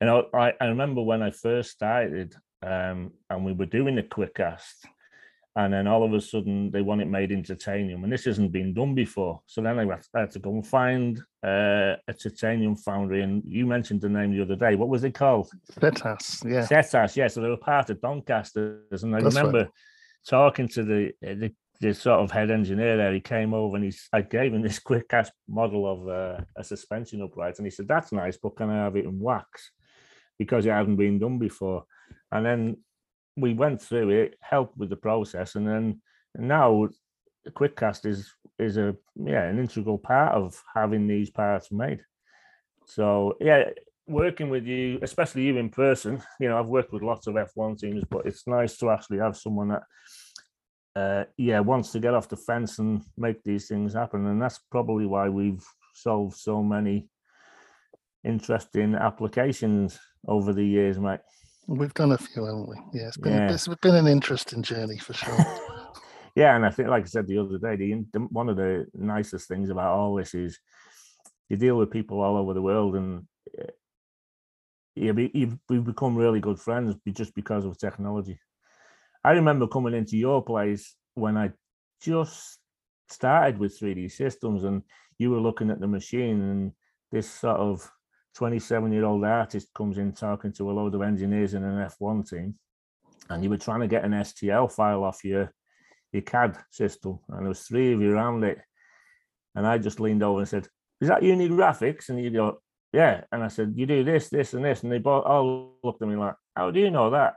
Know, 0.00 0.28
I, 0.32 0.54
I 0.58 0.66
remember 0.66 1.02
when 1.02 1.22
I 1.22 1.30
first 1.30 1.72
started, 1.72 2.34
um, 2.62 3.12
and 3.28 3.44
we 3.44 3.52
were 3.52 3.66
doing 3.66 3.98
a 3.98 4.02
quick 4.02 4.34
cast, 4.34 4.86
and 5.56 5.72
then 5.72 5.86
all 5.86 6.04
of 6.04 6.12
a 6.12 6.20
sudden 6.20 6.70
they 6.70 6.82
want 6.82 7.00
it 7.00 7.08
made 7.08 7.32
in 7.32 7.42
titanium, 7.42 8.04
and 8.04 8.12
this 8.12 8.26
hasn't 8.26 8.52
been 8.52 8.74
done 8.74 8.94
before. 8.94 9.40
So 9.46 9.62
then 9.62 9.78
I 9.78 9.86
had, 10.14 10.30
to 10.32 10.38
go 10.38 10.50
and 10.50 10.66
find 10.66 11.18
uh, 11.42 11.96
a 12.06 12.12
titanium 12.12 12.76
foundry, 12.76 13.22
and 13.22 13.42
you 13.46 13.64
mentioned 13.64 14.02
the 14.02 14.10
name 14.10 14.36
the 14.36 14.42
other 14.42 14.56
day. 14.56 14.74
What 14.74 14.90
was 14.90 15.02
it 15.02 15.14
called? 15.14 15.50
Setas, 15.72 16.44
yeah. 16.44 16.66
Setas, 16.66 17.16
yeah. 17.16 17.28
So 17.28 17.40
they 17.40 17.48
were 17.48 17.56
part 17.56 17.88
of 17.88 18.00
Doncasters, 18.02 19.02
and 19.02 19.16
I 19.16 19.22
That's 19.22 19.34
right. 19.34 19.44
remember 19.46 19.70
talking 20.28 20.68
to 20.68 20.82
the, 20.82 21.12
the 21.22 21.52
the 21.80 21.92
sort 21.92 22.20
of 22.20 22.30
head 22.30 22.50
engineer 22.50 22.96
there. 22.96 23.12
He 23.12 23.20
came 23.20 23.52
over 23.52 23.76
and 23.76 23.84
he 23.84 23.92
I 24.12 24.22
gave 24.22 24.52
him 24.52 24.62
this 24.62 24.78
quick 24.90 25.08
cast 25.08 25.32
model 25.48 25.90
of 25.90 26.08
uh, 26.08 26.44
a 26.56 26.64
suspension 26.64 27.22
upright, 27.22 27.58
and 27.58 27.66
he 27.66 27.70
said, 27.70 27.88
"That's 27.88 28.12
nice, 28.12 28.36
but 28.36 28.56
can 28.56 28.68
I 28.68 28.84
have 28.84 28.96
it 28.96 29.06
in 29.06 29.18
wax?" 29.18 29.72
Because 30.38 30.66
it 30.66 30.70
hadn't 30.70 30.96
been 30.96 31.18
done 31.18 31.38
before. 31.38 31.84
And 32.30 32.44
then 32.44 32.76
we 33.36 33.54
went 33.54 33.82
through 33.82 34.10
it, 34.10 34.38
helped 34.40 34.76
with 34.76 34.90
the 34.90 34.96
process, 34.96 35.54
and 35.54 35.66
then 35.66 36.00
now 36.36 36.88
QuickCast 37.48 38.06
is 38.06 38.32
is 38.58 38.76
a 38.76 38.96
yeah 39.14 39.42
an 39.42 39.58
integral 39.58 39.98
part 39.98 40.34
of 40.34 40.62
having 40.74 41.06
these 41.06 41.30
parts 41.30 41.70
made. 41.70 42.00
So 42.86 43.36
yeah, 43.40 43.64
working 44.06 44.48
with 44.48 44.66
you, 44.66 44.98
especially 45.02 45.42
you 45.42 45.56
in 45.58 45.68
person, 45.68 46.22
you 46.40 46.48
know, 46.48 46.58
I've 46.58 46.66
worked 46.66 46.92
with 46.92 47.02
lots 47.02 47.26
of 47.26 47.34
F1 47.34 47.78
teams, 47.78 48.04
but 48.08 48.26
it's 48.26 48.46
nice 48.46 48.76
to 48.78 48.90
actually 48.90 49.18
have 49.18 49.36
someone 49.36 49.68
that, 49.68 49.82
uh, 50.94 51.24
yeah, 51.36 51.60
wants 51.60 51.92
to 51.92 52.00
get 52.00 52.14
off 52.14 52.28
the 52.28 52.36
fence 52.36 52.78
and 52.78 53.02
make 53.16 53.42
these 53.42 53.68
things 53.68 53.94
happen. 53.94 54.26
And 54.26 54.40
that's 54.40 54.60
probably 54.70 55.06
why 55.06 55.28
we've 55.28 55.64
solved 55.94 56.36
so 56.36 56.62
many 56.62 57.08
interesting 58.24 58.94
applications 58.94 59.98
over 60.26 60.52
the 60.52 60.64
years, 60.64 60.98
mate. 60.98 61.20
We've 61.66 61.94
done 61.94 62.12
a 62.12 62.18
few, 62.18 62.44
haven't 62.44 62.68
we? 62.68 62.76
Yeah, 62.92 63.08
it's 63.08 63.16
been 63.16 63.32
Yeah. 63.32 63.52
it's 63.52 63.66
been 63.66 63.94
an 63.94 64.06
interesting 64.06 64.62
journey 64.62 64.98
for 64.98 65.14
sure. 65.14 65.36
Yeah, 66.36 66.54
and 66.54 66.66
I 66.66 66.70
think, 66.70 66.90
like 66.90 67.04
I 67.04 67.06
said 67.06 67.26
the 67.26 67.38
other 67.38 67.56
day, 67.56 67.76
the, 67.76 68.04
the 68.12 68.20
one 68.20 68.50
of 68.50 68.56
the 68.58 68.86
nicest 68.92 69.48
things 69.48 69.70
about 69.70 69.96
all 69.96 70.16
this 70.16 70.34
is 70.34 70.60
you 71.48 71.56
deal 71.56 71.78
with 71.78 71.90
people 71.90 72.20
all 72.20 72.36
over 72.36 72.52
the 72.52 72.60
world, 72.60 72.94
and 72.94 73.26
eh, 73.58 73.70
you 74.94 75.14
be, 75.14 75.30
you've, 75.32 75.58
we've 75.70 75.84
become 75.84 76.14
really 76.14 76.40
good 76.40 76.60
friends 76.60 76.94
just 77.10 77.34
because 77.34 77.64
of 77.64 77.78
technology. 77.78 78.38
I 79.24 79.32
remember 79.32 79.66
coming 79.66 79.94
into 79.94 80.18
your 80.18 80.44
place 80.44 80.94
when 81.14 81.38
I 81.38 81.52
just 82.02 82.58
started 83.08 83.58
with 83.58 83.80
3D 83.80 84.12
systems, 84.12 84.64
and 84.64 84.82
you 85.16 85.30
were 85.30 85.40
looking 85.40 85.70
at 85.70 85.80
the 85.80 85.88
machine, 85.88 86.42
and 86.42 86.72
this 87.10 87.30
sort 87.30 87.56
of 87.56 87.90
27 88.36 88.92
year 88.92 89.04
old 89.04 89.24
artist 89.24 89.72
comes 89.74 89.96
in 89.96 90.12
talking 90.12 90.52
to 90.52 90.70
a 90.70 90.72
load 90.72 90.94
of 90.94 91.00
engineers 91.00 91.54
in 91.54 91.64
an 91.64 91.88
F1 91.88 92.28
team, 92.28 92.54
and 93.30 93.42
you 93.42 93.48
were 93.48 93.56
trying 93.56 93.80
to 93.80 93.88
get 93.88 94.04
an 94.04 94.12
STL 94.12 94.70
file 94.70 95.04
off 95.04 95.24
your 95.24 95.50
your 96.12 96.22
CAD 96.22 96.56
system, 96.70 97.18
and 97.30 97.40
there 97.40 97.48
was 97.48 97.62
three 97.62 97.94
of 97.94 98.00
you 98.00 98.12
around 98.12 98.44
it. 98.44 98.58
And 99.54 99.66
I 99.66 99.78
just 99.78 100.00
leaned 100.00 100.22
over 100.22 100.40
and 100.40 100.48
said, 100.48 100.68
"Is 101.00 101.08
that 101.08 101.22
Uni 101.22 101.48
Graphics?" 101.48 102.10
And 102.10 102.22
you 102.22 102.30
go, 102.30 102.60
"Yeah." 102.92 103.24
And 103.32 103.42
I 103.42 103.48
said, 103.48 103.72
"You 103.74 103.86
do 103.86 104.04
this, 104.04 104.28
this, 104.28 104.52
and 104.52 104.64
this," 104.64 104.82
and 104.82 104.92
they 104.92 104.98
both 104.98 105.24
all 105.24 105.78
looked 105.82 106.02
at 106.02 106.08
me 106.08 106.16
like, 106.16 106.34
"How 106.54 106.70
do 106.70 106.78
you 106.78 106.90
know 106.90 107.08
that?" 107.10 107.36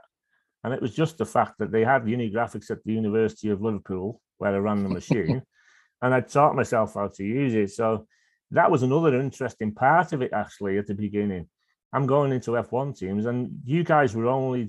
And 0.62 0.74
it 0.74 0.82
was 0.82 0.94
just 0.94 1.16
the 1.16 1.24
fact 1.24 1.54
that 1.60 1.72
they 1.72 1.82
had 1.82 2.06
Uni 2.06 2.30
Graphics 2.30 2.70
at 2.70 2.84
the 2.84 2.92
University 2.92 3.48
of 3.48 3.62
Liverpool, 3.62 4.20
where 4.36 4.54
I 4.54 4.58
ran 4.58 4.82
the 4.82 4.90
machine, 4.90 5.42
and 6.02 6.12
I 6.12 6.20
taught 6.20 6.54
myself 6.54 6.94
how 6.94 7.08
to 7.08 7.24
use 7.24 7.54
it. 7.54 7.70
So 7.70 8.06
that 8.50 8.70
was 8.70 8.82
another 8.82 9.18
interesting 9.18 9.72
part 9.72 10.12
of 10.12 10.22
it 10.22 10.32
actually 10.32 10.78
at 10.78 10.86
the 10.86 10.94
beginning. 10.94 11.48
I'm 11.92 12.06
going 12.06 12.32
into 12.32 12.52
F1 12.52 12.96
teams, 12.98 13.26
and 13.26 13.50
you 13.64 13.82
guys 13.82 14.14
were 14.14 14.26
only 14.26 14.68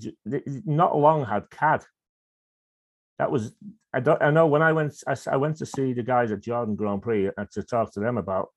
not 0.64 0.96
long 0.96 1.24
had 1.24 1.48
CAD. 1.50 1.84
That 3.18 3.30
was 3.30 3.52
I 3.92 4.00
don't 4.00 4.20
I 4.22 4.30
know 4.30 4.46
when 4.46 4.62
I 4.62 4.72
went 4.72 4.94
I 5.30 5.36
went 5.36 5.56
to 5.58 5.66
see 5.66 5.92
the 5.92 6.02
guys 6.02 6.32
at 6.32 6.42
Jordan 6.42 6.74
Grand 6.74 7.02
Prix 7.02 7.30
and 7.36 7.50
to 7.52 7.62
talk 7.62 7.92
to 7.92 8.00
them 8.00 8.18
about 8.18 8.48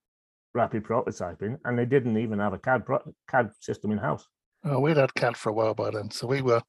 rapid 0.55 0.83
prototyping, 0.83 1.59
and 1.65 1.77
they 1.77 1.85
didn't 1.85 2.17
even 2.17 2.39
have 2.39 2.53
a 2.53 2.57
CAD 2.59 2.83
CAD 3.29 3.51
system 3.59 3.91
in 3.91 3.97
house. 3.99 4.27
Oh, 4.63 4.79
we'd 4.79 4.97
had 4.97 5.13
CAD 5.13 5.37
for 5.37 5.49
a 5.49 5.53
while 5.53 5.75
by 5.75 5.91
then. 5.91 6.09
So 6.09 6.25
we 6.25 6.41
were, 6.41 6.61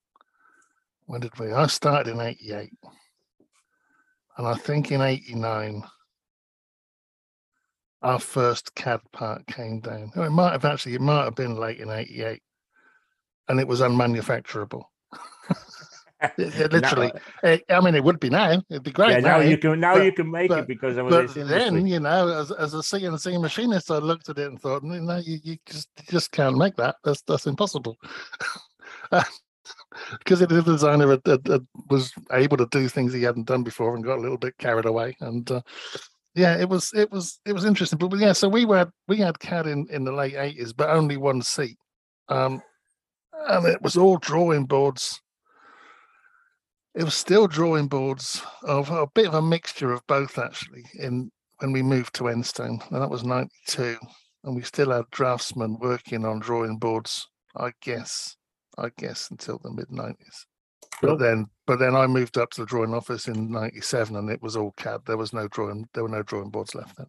when 1.06 1.20
did 1.22 1.38
we? 1.38 1.50
I 1.52 1.66
started 1.66 2.12
in 2.12 2.20
88. 2.20 2.70
And 4.36 4.46
I 4.46 4.54
think 4.54 4.92
in 4.92 5.00
89, 5.00 5.82
our 8.02 8.18
first 8.18 8.74
CAD 8.74 9.00
part 9.12 9.46
came 9.46 9.80
down. 9.80 10.10
It 10.16 10.30
might 10.30 10.52
have 10.52 10.64
actually, 10.64 10.94
it 10.94 11.00
might 11.00 11.24
have 11.24 11.34
been 11.34 11.56
late 11.56 11.78
in 11.80 11.90
88. 11.90 12.42
And 13.48 13.60
it 13.60 13.68
was 13.68 13.80
unmanufacturable. 13.80 14.84
It- 16.38 16.58
it 16.58 16.72
literally, 16.72 17.12
it- 17.42 17.62
I 17.68 17.78
mean, 17.80 17.94
it 17.94 18.02
would 18.02 18.18
be 18.18 18.30
now. 18.30 18.62
It'd 18.70 18.82
be 18.82 18.90
great. 18.90 19.10
yeah, 19.10 19.20
now 19.20 19.36
now, 19.36 19.44
you 19.44 19.58
can 19.58 19.78
now 19.78 19.96
but- 19.96 20.04
you 20.06 20.12
can 20.12 20.30
make 20.30 20.48
but- 20.48 20.60
it 20.60 20.66
because 20.66 20.96
of 20.96 21.10
but 21.10 21.34
then, 21.34 21.86
you 21.86 22.00
know, 22.00 22.28
as, 22.28 22.50
as 22.52 22.72
a 22.72 22.78
CNC 22.78 23.38
machinist, 23.38 23.90
I 23.90 23.98
looked 23.98 24.30
at 24.30 24.38
it 24.38 24.46
and 24.48 24.58
thought, 24.58 24.82
no, 24.82 25.18
you, 25.18 25.38
you 25.44 25.58
just 25.66 25.90
you 25.98 26.04
just 26.10 26.32
can't 26.32 26.56
make 26.56 26.74
that. 26.76 26.96
That's 27.04 27.20
that's 27.22 27.46
impossible. 27.46 27.96
Because 30.18 30.40
the 30.40 30.62
designer 30.62 31.08
had, 31.10 31.20
had, 31.26 31.46
had- 31.46 31.66
was 31.90 32.12
able 32.32 32.56
to 32.58 32.68
do 32.70 32.88
things 32.88 33.12
he 33.12 33.22
hadn't 33.22 33.46
done 33.46 33.62
before 33.62 33.94
and 33.94 34.04
got 34.04 34.18
a 34.18 34.20
little 34.20 34.36
bit 34.38 34.56
carried 34.58 34.84
away. 34.86 35.16
And 35.20 35.50
uh, 35.50 35.60
yeah, 36.36 36.56
it 36.56 36.68
was 36.68 36.92
it 36.94 37.10
was 37.10 37.40
it 37.44 37.52
was 37.52 37.64
interesting. 37.64 37.98
But 37.98 38.16
yeah, 38.18 38.32
so 38.32 38.48
we 38.48 38.64
were 38.64 38.88
we 39.08 39.16
had 39.16 39.40
CAD 39.40 39.66
in 39.66 39.86
in 39.90 40.04
the 40.04 40.12
late 40.12 40.36
eighties, 40.36 40.72
but 40.72 40.90
only 40.90 41.16
one 41.16 41.42
seat, 41.42 41.78
um, 42.28 42.62
and 43.48 43.66
it 43.66 43.82
was 43.82 43.96
all 43.96 44.18
drawing 44.18 44.66
boards 44.66 45.20
it 46.96 47.04
was 47.04 47.14
still 47.14 47.46
drawing 47.46 47.88
boards 47.88 48.42
of 48.62 48.90
a 48.90 49.06
bit 49.14 49.26
of 49.26 49.34
a 49.34 49.42
mixture 49.42 49.92
of 49.92 50.06
both 50.06 50.38
actually 50.38 50.82
in 50.98 51.30
when 51.58 51.70
we 51.72 51.82
moved 51.82 52.14
to 52.14 52.24
Enstone 52.24 52.80
and 52.90 53.02
that 53.02 53.10
was 53.10 53.22
92 53.22 53.96
and 54.44 54.56
we 54.56 54.62
still 54.62 54.90
had 54.90 55.04
draftsmen 55.10 55.78
working 55.78 56.24
on 56.24 56.40
drawing 56.40 56.78
boards 56.78 57.28
I 57.54 57.72
guess 57.82 58.36
I 58.78 58.88
guess 58.96 59.30
until 59.30 59.60
the 59.62 59.70
mid 59.70 59.88
90s 59.88 60.16
Cool. 60.16 60.55
But 61.02 61.18
then 61.18 61.46
but 61.66 61.78
then 61.78 61.94
I 61.94 62.06
moved 62.06 62.38
up 62.38 62.50
to 62.52 62.62
the 62.62 62.66
drawing 62.66 62.94
office 62.94 63.28
in 63.28 63.50
97 63.50 64.16
and 64.16 64.30
it 64.30 64.42
was 64.42 64.56
all 64.56 64.72
CAD 64.76 65.02
there 65.06 65.16
was 65.16 65.32
no 65.32 65.48
drawing 65.48 65.88
there 65.94 66.02
were 66.02 66.08
no 66.08 66.22
drawing 66.22 66.50
boards 66.50 66.74
left 66.74 66.96
then 66.96 67.06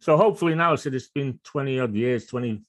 So 0.00 0.16
hopefully 0.16 0.54
now, 0.54 0.74
so 0.76 0.88
it's 0.90 1.08
been 1.08 1.38
20 1.44 1.78
odd 1.78 1.94
years, 1.94 2.24
20, 2.26 2.62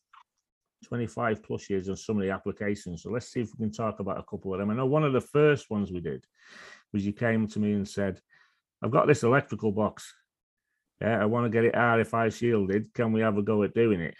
25 0.84 1.41
plus 1.41 1.70
years 1.70 1.88
on 1.88 1.96
some 1.96 2.17
of 2.17 2.24
the 2.24 2.29
applications. 2.29 3.03
So 3.03 3.10
let's 3.10 3.31
see 3.31 3.39
if 3.39 3.51
we 3.53 3.65
can 3.65 3.72
talk 3.72 4.01
about 4.01 4.20
a 4.20 4.24
couple 4.24 4.53
of 4.53 4.60
them. 4.60 4.70
I 4.70 4.74
know 4.74 4.86
one 4.86 5.05
of 5.05 5.13
the 5.13 5.22
first 5.22 5.70
ones 5.70 5.91
we 5.91 6.01
did 6.01 6.25
was 6.91 7.05
you 7.05 7.13
came 7.13 7.48
to 7.48 7.60
me 7.60 7.72
and 7.72 7.88
said, 7.88 8.20
I've 8.84 8.91
got 8.91 9.08
this 9.08 9.24
electrical 9.24 9.72
box. 9.72 10.13
Yeah, 11.00 11.22
I 11.22 11.25
want 11.25 11.46
to 11.46 11.50
get 11.50 11.63
it 11.63 11.74
RFI 11.74 12.38
shielded. 12.38 12.93
Can 12.93 13.13
we 13.13 13.22
have 13.22 13.38
a 13.38 13.41
go 13.41 13.63
at 13.63 13.74
doing 13.74 14.01
it? 14.01 14.15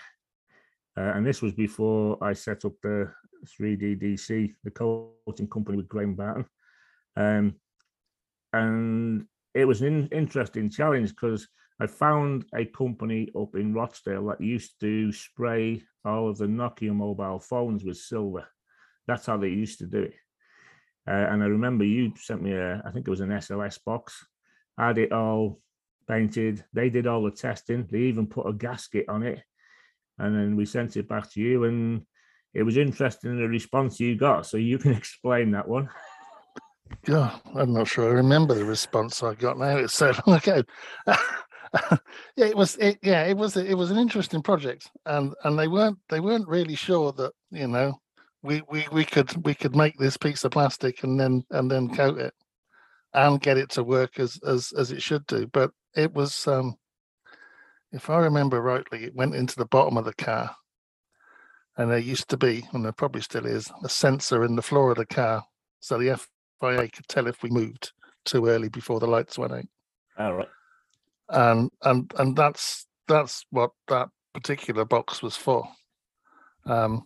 Uh, 0.98 1.12
and 1.14 1.26
this 1.26 1.42
was 1.42 1.52
before 1.52 2.18
I 2.24 2.32
set 2.32 2.64
up 2.64 2.74
the 2.82 3.12
3DDC, 3.46 4.56
the 4.64 4.72
coating 4.72 5.50
company 5.50 5.78
with 5.78 5.88
Graham 5.88 6.16
Barton. 6.16 6.46
Um, 7.16 7.56
and 8.54 9.26
it 9.54 9.66
was 9.66 9.82
an 9.82 9.88
in- 9.88 10.08
interesting 10.12 10.70
challenge 10.70 11.10
because 11.10 11.48
I 11.80 11.88
found 11.88 12.46
a 12.56 12.66
company 12.66 13.30
up 13.40 13.56
in 13.56 13.74
Rochdale 13.74 14.28
that 14.28 14.42
used 14.42 14.80
to 14.82 15.12
spray 15.12 15.84
all 16.06 16.30
of 16.30 16.38
the 16.38 16.46
Nokia 16.46 16.94
mobile 16.94 17.40
phones 17.40 17.84
with 17.84 17.98
silver. 17.98 18.48
That's 19.08 19.26
how 19.26 19.38
they 19.38 19.50
used 19.50 19.80
to 19.80 19.88
do 19.88 20.04
it. 20.04 20.14
Uh, 21.08 21.28
and 21.32 21.42
I 21.42 21.48
remember 21.48 21.84
you 21.84 22.14
sent 22.18 22.44
me 22.44 22.54
a, 22.54 22.82
I 22.86 22.92
think 22.92 23.08
it 23.08 23.12
was 23.12 23.22
an 23.22 23.30
SLS 23.30 23.80
box, 23.84 24.26
had 24.78 25.00
it 25.00 25.12
all 25.12 25.60
painted. 26.08 26.64
They 26.74 26.90
did 26.90 27.08
all 27.08 27.24
the 27.24 27.32
testing. 27.32 27.88
They 27.90 28.00
even 28.00 28.28
put 28.28 28.48
a 28.48 28.54
gasket 28.54 29.10
on 29.10 29.24
it. 29.24 29.42
And 30.20 30.36
then 30.36 30.56
we 30.56 30.66
sent 30.66 30.98
it 30.98 31.10
back 31.10 31.32
to 31.32 31.42
you. 31.42 31.64
And 31.64 32.06
it 32.54 32.64
was 32.64 32.78
interesting 32.78 33.38
the 33.38 33.48
response 33.48 34.00
you 34.00 34.16
got. 34.16 34.46
So 34.46 34.58
you 34.58 34.78
can 34.78 34.94
explain 34.96 35.52
that 35.52 35.68
one. 35.68 35.90
Yeah, 37.08 37.38
I'm 37.56 37.74
not 37.74 37.88
sure 37.88 38.10
I 38.10 38.14
remember 38.14 38.54
the 38.54 38.66
response 38.66 39.24
I 39.24 39.34
got 39.34 39.58
now. 39.58 39.78
It's 39.78 39.94
so 39.94 40.12
long 40.28 40.38
ago. 40.38 40.64
yeah, 41.08 42.46
it 42.46 42.58
was. 42.58 42.76
It, 42.78 43.00
yeah, 43.02 43.24
it 43.24 43.38
was. 43.38 43.56
It 43.56 43.78
was 43.78 43.92
an 43.92 43.98
interesting 43.98 44.42
project, 44.42 44.90
and 45.06 45.34
and 45.44 45.58
they 45.58 45.70
weren't 45.70 45.98
they 46.10 46.20
weren't 46.20 46.50
really 46.50 46.76
sure 46.76 47.14
that 47.14 47.32
you 47.50 47.68
know 47.68 47.98
we 48.44 48.62
we 48.70 48.86
we 48.92 49.06
could 49.06 49.46
we 49.46 49.56
could 49.56 49.76
make 49.76 49.98
this 49.98 50.18
piece 50.18 50.44
of 50.44 50.52
plastic 50.52 51.04
and 51.04 51.20
then 51.20 51.44
and 51.52 51.72
then 51.72 51.96
coat 51.96 52.20
it 52.20 52.34
and 53.14 53.42
get 53.42 53.58
it 53.58 53.70
to 53.70 53.84
work 53.84 54.20
as 54.20 54.40
as 54.46 54.74
as 54.78 54.92
it 54.92 55.02
should 55.02 55.26
do. 55.28 55.48
But 55.48 55.72
it 55.96 56.14
was, 56.14 56.48
um 56.48 56.76
if 57.92 58.10
I 58.10 58.20
remember 58.20 58.62
rightly, 58.62 59.04
it 59.04 59.16
went 59.16 59.36
into 59.36 59.56
the 59.58 59.66
bottom 59.66 59.98
of 59.98 60.06
the 60.06 60.14
car, 60.14 60.56
and 61.82 61.92
there 61.92 61.98
used 62.00 62.30
to 62.30 62.38
be, 62.38 62.68
and 62.74 62.86
there 62.86 62.92
probably 62.92 63.22
still 63.22 63.46
is, 63.46 63.72
a 63.84 63.90
sensor 63.90 64.44
in 64.46 64.56
the 64.56 64.62
floor 64.62 64.92
of 64.92 64.98
the 64.98 65.06
car, 65.06 65.44
so 65.80 65.98
the 65.98 66.20
FIA 66.62 66.88
could 66.90 67.08
tell 67.08 67.28
if 67.28 67.42
we 67.42 67.50
moved 67.50 67.92
too 68.26 68.48
early 68.48 68.70
before 68.70 69.00
the 69.00 69.08
lights 69.08 69.38
went 69.38 69.54
out. 69.54 69.66
All 70.18 70.34
right. 70.36 70.50
and 71.30 71.72
and 71.82 72.12
and 72.20 72.36
that's 72.36 72.86
that's 73.08 73.46
what 73.50 73.72
that 73.88 74.10
particular 74.34 74.86
box 74.86 75.24
was 75.24 75.36
for. 75.36 75.68
Um 76.66 77.04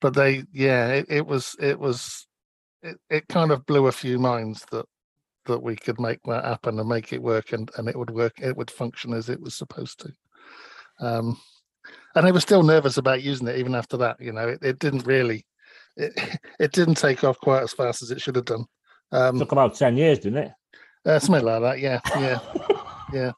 but 0.00 0.14
they 0.14 0.44
yeah 0.52 0.88
it, 0.88 1.06
it 1.08 1.26
was 1.26 1.56
it 1.60 1.78
was 1.78 2.26
it, 2.82 2.98
it 3.08 3.28
kind 3.28 3.50
of 3.50 3.64
blew 3.66 3.86
a 3.86 3.92
few 3.92 4.18
minds 4.18 4.66
that 4.72 4.86
that 5.46 5.62
we 5.62 5.76
could 5.76 6.00
make 6.00 6.20
that 6.24 6.44
happen 6.44 6.78
and 6.78 6.88
make 6.88 7.12
it 7.12 7.22
work 7.22 7.52
and 7.52 7.70
and 7.78 7.88
it 7.88 7.96
would 7.98 8.10
work 8.10 8.34
it 8.40 8.56
would 8.56 8.70
function 8.70 9.14
as 9.14 9.28
it 9.30 9.40
was 9.40 9.54
supposed 9.54 10.00
to. 10.00 10.12
Um 11.00 11.38
and 12.14 12.26
I 12.26 12.30
was 12.30 12.42
still 12.42 12.62
nervous 12.62 12.96
about 12.96 13.22
using 13.22 13.48
it 13.48 13.56
even 13.58 13.74
after 13.74 13.96
that 13.98 14.20
you 14.20 14.32
know 14.32 14.48
it, 14.48 14.58
it 14.62 14.78
didn't 14.78 15.06
really 15.06 15.46
it, 15.96 16.12
it 16.60 16.72
didn't 16.72 16.96
take 16.96 17.24
off 17.24 17.38
quite 17.38 17.62
as 17.62 17.72
fast 17.72 18.02
as 18.02 18.10
it 18.10 18.20
should 18.20 18.36
have 18.36 18.44
done 18.44 18.64
um 19.12 19.38
Took 19.38 19.52
about 19.52 19.74
10 19.74 19.96
years, 19.96 20.18
didn't 20.18 20.38
it? 20.44 20.52
uh, 21.06 21.18
something 21.18 21.44
like 21.44 21.62
that 21.62 21.78
yeah 21.80 22.00
yeah 22.18 22.38
Yeah. 23.12 23.32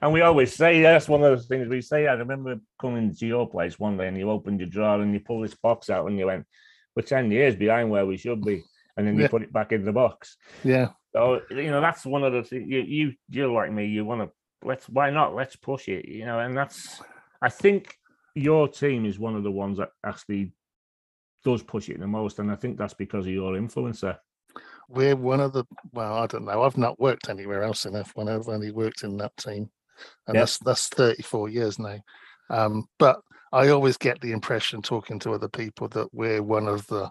And 0.00 0.12
we 0.12 0.20
always 0.20 0.54
say 0.54 0.80
that's 0.80 1.08
one 1.08 1.24
of 1.24 1.36
the 1.36 1.44
things 1.44 1.68
we 1.68 1.80
say. 1.82 2.06
I 2.06 2.12
remember 2.12 2.56
coming 2.80 3.12
to 3.14 3.26
your 3.26 3.48
place 3.50 3.78
one 3.80 3.96
day 3.96 4.06
and 4.06 4.16
you 4.16 4.30
opened 4.30 4.60
your 4.60 4.68
drawer 4.68 5.00
and 5.00 5.12
you 5.12 5.18
pulled 5.20 5.44
this 5.44 5.56
box 5.56 5.90
out 5.90 6.06
and 6.06 6.18
you 6.18 6.26
went, 6.26 6.46
We're 6.94 7.02
10 7.02 7.30
years 7.32 7.56
behind 7.56 7.90
where 7.90 8.06
we 8.06 8.16
should 8.16 8.44
be. 8.44 8.62
And 8.96 9.06
then 9.06 9.16
you 9.16 9.22
Yeah. 9.22 9.28
put 9.28 9.42
it 9.42 9.52
back 9.52 9.72
in 9.72 9.84
the 9.84 9.92
box. 9.92 10.36
yeah 10.62 10.88
So, 11.12 11.40
you 11.50 11.70
know, 11.70 11.80
that's 11.80 12.06
one 12.06 12.22
of 12.22 12.32
the 12.32 12.44
things 12.44 12.68
you, 12.68 12.80
you, 12.80 13.12
you're 13.28 13.48
like 13.48 13.72
me, 13.72 13.86
you 13.86 14.04
want 14.04 14.20
to, 14.22 14.30
let's, 14.66 14.88
why 14.88 15.10
not? 15.10 15.34
Let's 15.34 15.56
push 15.56 15.88
it, 15.88 16.06
you 16.06 16.24
know, 16.24 16.38
and 16.38 16.56
that's, 16.56 17.02
I 17.42 17.48
think 17.48 17.96
your 18.34 18.68
team 18.68 19.04
is 19.06 19.18
one 19.18 19.34
of 19.36 19.42
the 19.42 19.50
ones 19.50 19.78
that 19.78 19.90
actually 20.04 20.52
does 21.44 21.62
push 21.62 21.88
it 21.88 21.98
the 22.00 22.06
most. 22.06 22.38
And 22.38 22.50
I 22.50 22.54
think 22.56 22.76
that's 22.78 22.94
because 22.94 23.26
of 23.26 23.32
your 23.32 23.52
influencer. 23.54 24.16
we're 24.88 25.14
one 25.16 25.38
of 25.40 25.52
the 25.52 25.64
well 25.92 26.14
i 26.14 26.26
don't 26.26 26.44
know 26.44 26.62
i've 26.64 26.76
not 26.76 26.98
worked 26.98 27.28
anywhere 27.28 27.62
else 27.62 27.86
in 27.86 27.92
f1 27.92 28.28
i've 28.28 28.48
only 28.48 28.72
worked 28.72 29.04
in 29.04 29.16
that 29.16 29.34
team 29.36 29.70
and 30.26 30.34
Yeah. 30.34 30.40
that's 30.40 30.58
that's 30.58 30.88
34 30.88 31.48
years 31.48 31.78
now 31.78 31.96
um 32.50 32.86
but 32.98 33.20
i 33.52 33.68
always 33.68 33.96
get 33.96 34.20
the 34.20 34.32
impression 34.32 34.82
talking 34.82 35.20
to 35.20 35.32
other 35.32 35.48
people 35.48 35.86
that 35.90 36.08
we're 36.12 36.42
one 36.42 36.66
of 36.66 36.84
the 36.88 37.08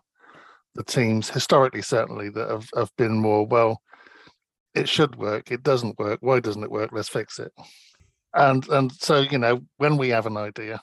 the 0.76 0.84
teams 0.84 1.30
historically 1.30 1.82
certainly 1.82 2.28
that 2.30 2.50
have, 2.50 2.70
have 2.76 2.92
been 2.98 3.16
more 3.18 3.46
well 3.48 3.82
it 4.76 4.90
should 4.90 5.16
work 5.16 5.50
it 5.50 5.64
doesn't 5.64 5.98
work 5.98 6.20
why 6.22 6.42
doesn't 6.42 6.64
it 6.64 6.72
work 6.72 6.90
let's 6.92 7.08
fix 7.08 7.40
it 7.40 7.54
and 8.34 8.68
and 8.70 8.92
so 8.92 9.22
you 9.22 9.38
know 9.38 9.62
when 9.78 9.98
we 9.98 10.10
have 10.10 10.26
an 10.26 10.38
idea 10.38 10.82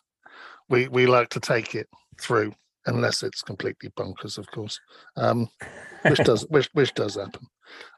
we 0.68 0.88
we 0.88 1.06
like 1.06 1.28
to 1.28 1.40
take 1.40 1.74
it 1.74 1.88
through 2.20 2.52
unless 2.86 3.22
it's 3.22 3.42
completely 3.42 3.90
bonkers 3.90 4.38
of 4.38 4.50
course 4.50 4.80
um 5.16 5.48
which 6.02 6.18
does 6.18 6.42
which 6.50 6.68
which 6.72 6.94
does 6.94 7.14
happen 7.14 7.46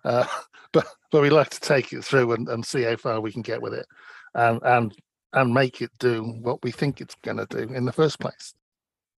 uh, 0.05 0.27
but 0.73 0.87
but 1.11 1.23
we 1.23 1.31
like 1.31 1.51
to 1.51 1.61
take 1.61 1.93
it 1.93 2.05
through 2.05 2.33
and, 2.33 2.49
and 2.49 2.65
see 2.65 2.83
how 2.83 2.97
far 2.97 3.21
we 3.21 3.33
can 3.33 3.43
get 3.43 3.63
with 3.63 3.75
it 3.75 3.87
and 4.35 4.61
and 4.65 4.95
and 5.35 5.53
make 5.53 5.83
it 5.83 5.91
do 5.99 6.23
what 6.43 6.63
we 6.63 6.71
think 6.71 7.01
it's 7.01 7.15
going 7.23 7.37
to 7.37 7.47
do 7.47 7.73
in 7.75 7.85
the 7.85 7.93
first 7.93 8.19
place 8.19 8.55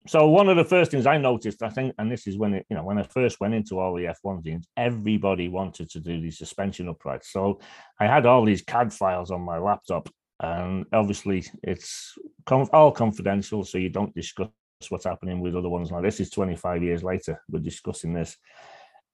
So 0.06 0.28
one 0.28 0.48
of 0.48 0.56
the 0.56 0.64
first 0.64 0.90
things 0.90 1.06
I 1.06 1.18
noticed, 1.18 1.62
I 1.62 1.68
think, 1.68 1.94
and 1.98 2.10
this 2.10 2.26
is 2.26 2.38
when 2.38 2.54
it, 2.54 2.66
you 2.70 2.76
know, 2.76 2.82
when 2.82 2.96
I 2.98 3.02
first 3.02 3.38
went 3.38 3.52
into 3.52 3.78
all 3.78 3.94
the 3.94 4.04
F1 4.04 4.42
teams, 4.42 4.66
everybody 4.76 5.48
wanted 5.48 5.90
to 5.90 6.00
do 6.00 6.20
these 6.20 6.38
suspension 6.38 6.88
uprights. 6.88 7.30
So 7.30 7.60
I 7.98 8.06
had 8.06 8.24
all 8.24 8.44
these 8.44 8.62
CAD 8.62 8.94
files 8.94 9.30
on 9.30 9.42
my 9.42 9.58
laptop, 9.58 10.08
and 10.40 10.86
obviously 10.92 11.44
it's 11.62 12.16
all 12.50 12.92
confidential, 12.92 13.64
so 13.64 13.78
you 13.78 13.90
don't 13.90 14.14
discuss 14.14 14.48
what's 14.88 15.04
happening 15.04 15.40
with 15.40 15.54
other 15.54 15.68
ones. 15.68 15.90
Now 15.90 16.00
this 16.00 16.20
is 16.20 16.30
25 16.30 16.82
years 16.82 17.02
later. 17.02 17.40
We're 17.50 17.60
discussing 17.60 18.14
this. 18.14 18.36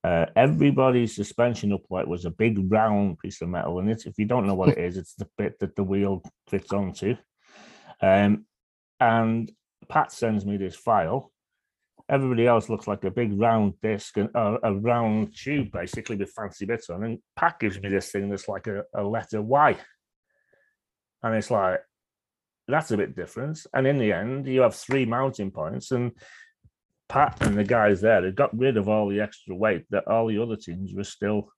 Uh, 0.04 0.26
everybody's 0.36 1.16
suspension 1.16 1.72
upright 1.72 2.06
was 2.06 2.26
a 2.26 2.30
big 2.30 2.70
round 2.70 3.18
piece 3.18 3.42
of 3.42 3.48
metal, 3.48 3.80
and 3.80 3.90
if 3.90 4.18
you 4.18 4.24
don't 4.24 4.46
know 4.46 4.54
what 4.54 4.68
it 4.68 4.78
is, 4.78 4.96
it's 4.96 5.14
the 5.14 5.28
bit 5.36 5.58
that 5.58 5.74
the 5.74 5.82
wheel 5.82 6.22
fits 6.48 6.72
onto. 6.72 7.16
Um, 8.00 8.46
and 9.00 9.50
Pat 9.88 10.12
sends 10.12 10.46
me 10.46 10.58
this 10.58 10.76
file. 10.76 11.32
Everybody 12.08 12.46
else 12.46 12.68
looks 12.68 12.86
like 12.86 13.02
a 13.02 13.10
big 13.10 13.38
round 13.38 13.74
disc 13.82 14.16
and 14.16 14.28
uh, 14.36 14.58
a 14.62 14.72
round 14.72 15.36
tube, 15.36 15.72
basically 15.72 16.14
with 16.14 16.30
fancy 16.30 16.66
bits 16.66 16.88
on. 16.88 17.02
And 17.02 17.18
Pat 17.34 17.58
gives 17.58 17.80
me 17.80 17.88
this 17.88 18.12
thing 18.12 18.28
that's 18.28 18.46
like 18.46 18.68
a, 18.68 18.84
a 18.94 19.02
letter 19.02 19.42
Y, 19.42 19.76
and 21.22 21.34
it's 21.34 21.50
like, 21.50 21.80
that's 22.68 22.90
a 22.90 22.96
bit 22.96 23.14
different. 23.14 23.64
And 23.72 23.86
in 23.86 23.98
the 23.98 24.12
end, 24.12 24.46
you 24.46 24.62
have 24.62 24.74
three 24.74 25.06
mounting 25.06 25.50
points, 25.50 25.92
and 25.92 26.12
Pat 27.08 27.36
and 27.40 27.56
the 27.56 27.64
guys 27.64 28.00
there, 28.00 28.20
they 28.20 28.32
got 28.32 28.56
rid 28.56 28.76
of 28.76 28.88
all 28.88 29.08
the 29.08 29.20
extra 29.20 29.54
weight 29.54 29.84
that 29.90 30.08
all 30.08 30.26
the 30.26 30.42
other 30.42 30.56
teams 30.56 30.92
were 30.94 31.04
still 31.04 31.48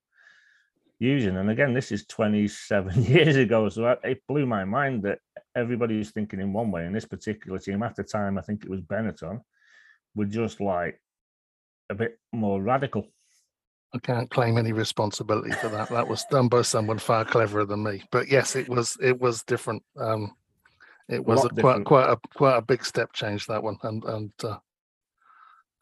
using. 0.99 1.37
And 1.37 1.49
again, 1.49 1.73
this 1.73 1.91
is 1.91 2.05
27 2.05 3.03
years 3.05 3.35
ago, 3.35 3.69
so 3.69 3.97
it 4.03 4.21
blew 4.27 4.45
my 4.45 4.65
mind 4.65 5.03
that 5.03 5.19
everybody 5.55 5.97
was 5.97 6.11
thinking 6.11 6.39
in 6.39 6.53
one 6.53 6.71
way. 6.71 6.85
And 6.85 6.95
this 6.95 7.05
particular 7.05 7.57
team, 7.57 7.81
at 7.83 7.95
the 7.95 8.03
time, 8.03 8.37
I 8.37 8.41
think 8.41 8.63
it 8.63 8.69
was 8.69 8.81
Benetton, 8.81 9.41
were 10.15 10.25
just 10.25 10.61
like 10.61 11.01
a 11.89 11.95
bit 11.95 12.19
more 12.31 12.61
radical. 12.61 13.07
I 13.93 13.99
can't 13.99 14.29
claim 14.29 14.57
any 14.57 14.71
responsibility 14.71 15.51
for 15.51 15.69
that. 15.69 15.89
That 15.89 16.07
was 16.07 16.23
done 16.29 16.47
by 16.47 16.61
someone 16.61 16.99
far 16.99 17.25
cleverer 17.25 17.65
than 17.65 17.83
me. 17.83 18.03
But 18.11 18.29
yes, 18.29 18.55
it 18.55 18.69
was 18.69 18.97
it 19.01 19.19
was 19.19 19.43
different. 19.43 19.83
Um, 19.97 20.35
it 21.07 21.25
was 21.25 21.43
a, 21.43 21.47
a 21.47 21.61
quite 21.61 21.85
quite 21.85 22.09
a 22.09 22.17
quite 22.35 22.57
a 22.57 22.61
big 22.61 22.85
step 22.85 23.13
change 23.13 23.47
that 23.47 23.63
one, 23.63 23.77
and 23.81 24.03
and 24.03 24.31
uh, 24.43 24.57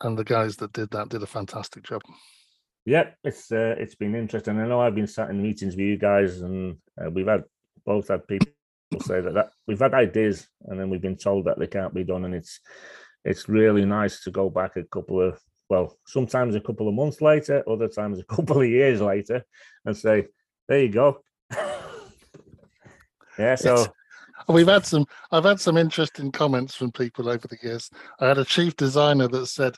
and 0.02 0.18
the 0.18 0.24
guys 0.24 0.56
that 0.58 0.72
did 0.72 0.90
that 0.92 1.10
did 1.10 1.24
a 1.24 1.28
fantastic 1.28 1.84
job. 1.84 2.02
Yeah, 2.86 3.10
it's 3.26 3.52
uh, 3.52 3.76
it's 3.78 3.96
been 3.96 4.16
interesting. 4.16 4.58
I 4.58 4.68
know 4.68 4.80
I've 4.80 4.96
been 4.96 5.08
sat 5.08 5.30
in 5.30 5.44
meetings 5.44 5.76
with 5.76 5.86
you 5.86 5.98
guys, 5.98 6.40
and 6.40 6.78
uh, 7.02 7.10
we've 7.10 7.28
had 7.28 7.44
both 7.86 8.08
had 8.08 8.26
people 8.26 8.48
say 9.02 9.20
that, 9.20 9.34
that 9.34 9.50
we've 9.68 9.80
had 9.80 9.94
ideas, 9.94 10.48
and 10.66 10.80
then 10.80 10.90
we've 10.90 11.02
been 11.02 11.18
told 11.18 11.46
that 11.46 11.60
they 11.60 11.68
can't 11.68 11.94
be 11.94 12.06
done, 12.06 12.24
and 12.24 12.34
it's 12.34 12.62
it's 13.26 13.50
really 13.50 13.84
nice 13.84 14.24
to 14.24 14.32
go 14.32 14.50
back 14.50 14.78
a 14.78 14.84
couple 14.84 15.22
of 15.22 15.38
well, 15.69 15.97
sometimes 16.05 16.55
a 16.55 16.62
couple 16.62 16.88
of 16.88 16.93
months 16.93 17.21
later, 17.21 17.63
other 17.69 17.88
times 17.88 18.19
a 18.19 18.24
couple 18.36 18.62
of 18.62 18.67
years 18.67 19.01
later, 19.01 19.45
and 19.86 19.95
say, 19.95 20.27
"There 20.67 20.81
you 20.81 20.89
go." 20.89 21.21
yeah, 23.38 23.55
so 23.55 23.74
it's, 23.75 23.89
we've 24.47 24.67
had 24.67 24.86
some. 24.86 25.05
I've 25.31 25.43
had 25.43 25.59
some 25.59 25.77
interesting 25.77 26.31
comments 26.31 26.75
from 26.75 26.91
people 26.91 27.29
over 27.29 27.47
the 27.47 27.57
years. 27.62 27.89
I 28.19 28.27
had 28.27 28.38
a 28.38 28.45
chief 28.45 28.75
designer 28.75 29.27
that 29.27 29.47
said, 29.47 29.75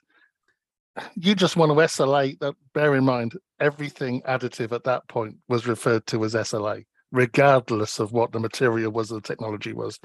"You 1.15 1.35
just 1.35 1.55
want 1.55 1.71
to 1.71 1.75
SLA." 1.75 2.37
That 2.39 2.55
bear 2.73 2.95
in 2.95 3.05
mind, 3.05 3.33
everything 3.59 4.21
additive 4.23 4.71
at 4.71 4.83
that 4.83 5.07
point 5.07 5.37
was 5.47 5.67
referred 5.67 6.05
to 6.07 6.23
as 6.23 6.35
SLA, 6.35 6.85
regardless 7.11 7.99
of 7.99 8.11
what 8.11 8.31
the 8.31 8.39
material 8.39 8.91
was, 8.91 9.11
or 9.11 9.15
the 9.15 9.21
technology 9.21 9.73
was. 9.73 9.99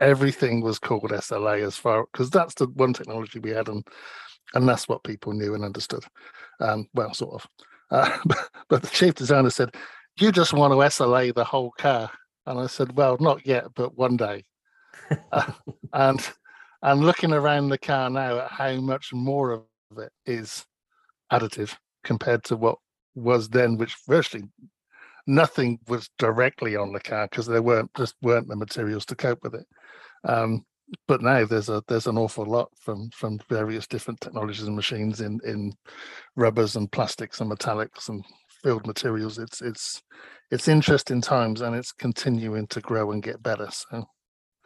Everything 0.00 0.60
was 0.60 0.78
called 0.78 1.10
SLA 1.10 1.66
as 1.66 1.76
far 1.76 2.06
because 2.12 2.30
that's 2.30 2.54
the 2.54 2.66
one 2.68 2.92
technology 2.92 3.40
we 3.40 3.50
had, 3.50 3.68
and 3.68 3.84
and 4.54 4.68
that's 4.68 4.88
what 4.88 5.04
people 5.04 5.32
knew 5.32 5.54
and 5.54 5.64
understood. 5.64 6.04
Um, 6.60 6.88
well, 6.94 7.14
sort 7.14 7.34
of. 7.34 7.46
Uh, 7.90 8.18
but, 8.26 8.50
but, 8.68 8.82
the 8.82 8.88
chief 8.88 9.14
designer 9.14 9.50
said, 9.50 9.74
"You 10.18 10.32
just 10.32 10.52
want 10.52 10.72
to 10.72 10.76
SLA 10.76 11.34
the 11.34 11.44
whole 11.44 11.72
car," 11.78 12.10
and 12.46 12.58
I 12.58 12.66
said, 12.66 12.96
"Well, 12.96 13.16
not 13.20 13.46
yet, 13.46 13.66
but 13.74 13.96
one 13.96 14.16
day." 14.16 14.44
uh, 15.32 15.52
and 15.92 16.30
and 16.82 17.00
looking 17.00 17.32
around 17.32 17.68
the 17.68 17.78
car 17.78 18.08
now 18.08 18.38
at 18.38 18.50
how 18.50 18.74
much 18.76 19.12
more 19.12 19.52
of 19.52 19.98
it 19.98 20.12
is 20.26 20.64
additive 21.32 21.76
compared 22.04 22.44
to 22.44 22.56
what 22.56 22.78
was 23.14 23.48
then, 23.48 23.76
which 23.76 23.96
virtually 24.06 24.44
nothing 25.26 25.78
was 25.88 26.08
directly 26.18 26.76
on 26.76 26.92
the 26.92 27.00
car 27.00 27.28
because 27.28 27.46
there 27.46 27.62
weren't 27.62 27.92
just 27.94 28.14
weren't 28.22 28.48
the 28.48 28.56
materials 28.56 29.04
to 29.06 29.16
cope 29.16 29.42
with 29.42 29.54
it. 29.54 29.66
Um, 30.24 30.64
but 31.06 31.22
now 31.22 31.44
there's 31.44 31.68
a 31.68 31.82
there's 31.88 32.06
an 32.06 32.18
awful 32.18 32.44
lot 32.44 32.70
from 32.80 33.10
from 33.10 33.38
various 33.48 33.86
different 33.86 34.20
technologies 34.20 34.66
and 34.66 34.76
machines 34.76 35.20
in 35.20 35.40
in 35.44 35.72
rubbers 36.36 36.76
and 36.76 36.90
plastics 36.90 37.40
and 37.40 37.50
metallics 37.50 38.08
and 38.08 38.24
filled 38.62 38.86
materials. 38.86 39.38
It's 39.38 39.60
it's 39.60 40.02
it's 40.50 40.68
interesting 40.68 41.20
times 41.20 41.60
and 41.60 41.76
it's 41.76 41.92
continuing 41.92 42.66
to 42.68 42.80
grow 42.80 43.12
and 43.12 43.22
get 43.22 43.42
better 43.42 43.68
so. 43.70 44.04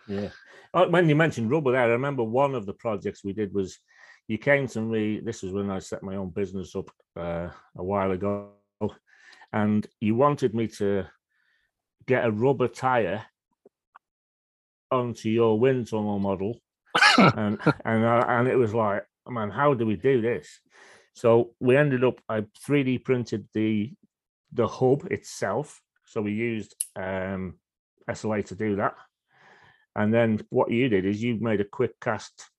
Yeah. 0.06 0.28
When 0.72 1.08
you 1.08 1.14
mentioned 1.14 1.50
rubber 1.50 1.72
there 1.72 1.82
i 1.82 1.86
remember 1.86 2.24
one 2.24 2.54
of 2.54 2.64
the 2.64 2.72
projects 2.72 3.22
we 3.22 3.34
did 3.34 3.52
was 3.52 3.78
you 4.26 4.38
came 4.38 4.66
to 4.68 4.80
me 4.80 5.20
this 5.20 5.42
was 5.42 5.52
when 5.52 5.70
i 5.70 5.78
set 5.78 6.02
my 6.02 6.16
own 6.16 6.30
business 6.30 6.74
up 6.74 6.90
uh, 7.14 7.48
a 7.76 7.84
while 7.84 8.10
ago 8.12 8.52
and 9.52 9.86
you 10.00 10.14
wanted 10.14 10.54
me 10.54 10.66
to 10.66 11.04
get 12.06 12.24
a 12.24 12.30
rubber 12.30 12.68
tire 12.68 13.22
onto 14.92 15.28
your 15.28 15.58
wind 15.58 15.88
tunnel 15.88 16.18
model, 16.18 16.60
and 17.18 17.58
and 17.84 18.04
uh, 18.04 18.24
and 18.28 18.48
it 18.48 18.56
was 18.56 18.74
like, 18.74 19.04
man, 19.28 19.50
how 19.50 19.74
do 19.74 19.86
we 19.86 19.96
do 19.96 20.20
this? 20.20 20.60
So 21.14 21.54
we 21.60 21.76
ended 21.76 22.04
up. 22.04 22.20
I 22.28 22.42
3D 22.66 23.04
printed 23.04 23.48
the 23.54 23.92
the 24.52 24.68
hub 24.68 25.06
itself. 25.10 25.80
So 26.04 26.20
we 26.20 26.32
used 26.32 26.76
um, 26.94 27.54
SLA 28.08 28.44
to 28.46 28.54
do 28.54 28.76
that. 28.76 28.94
And 29.96 30.12
then 30.12 30.40
what 30.50 30.70
you 30.70 30.88
did 30.88 31.06
is 31.06 31.22
you 31.22 31.38
made 31.40 31.60
a 31.60 31.64
quick 31.64 31.98
cast 32.00 32.50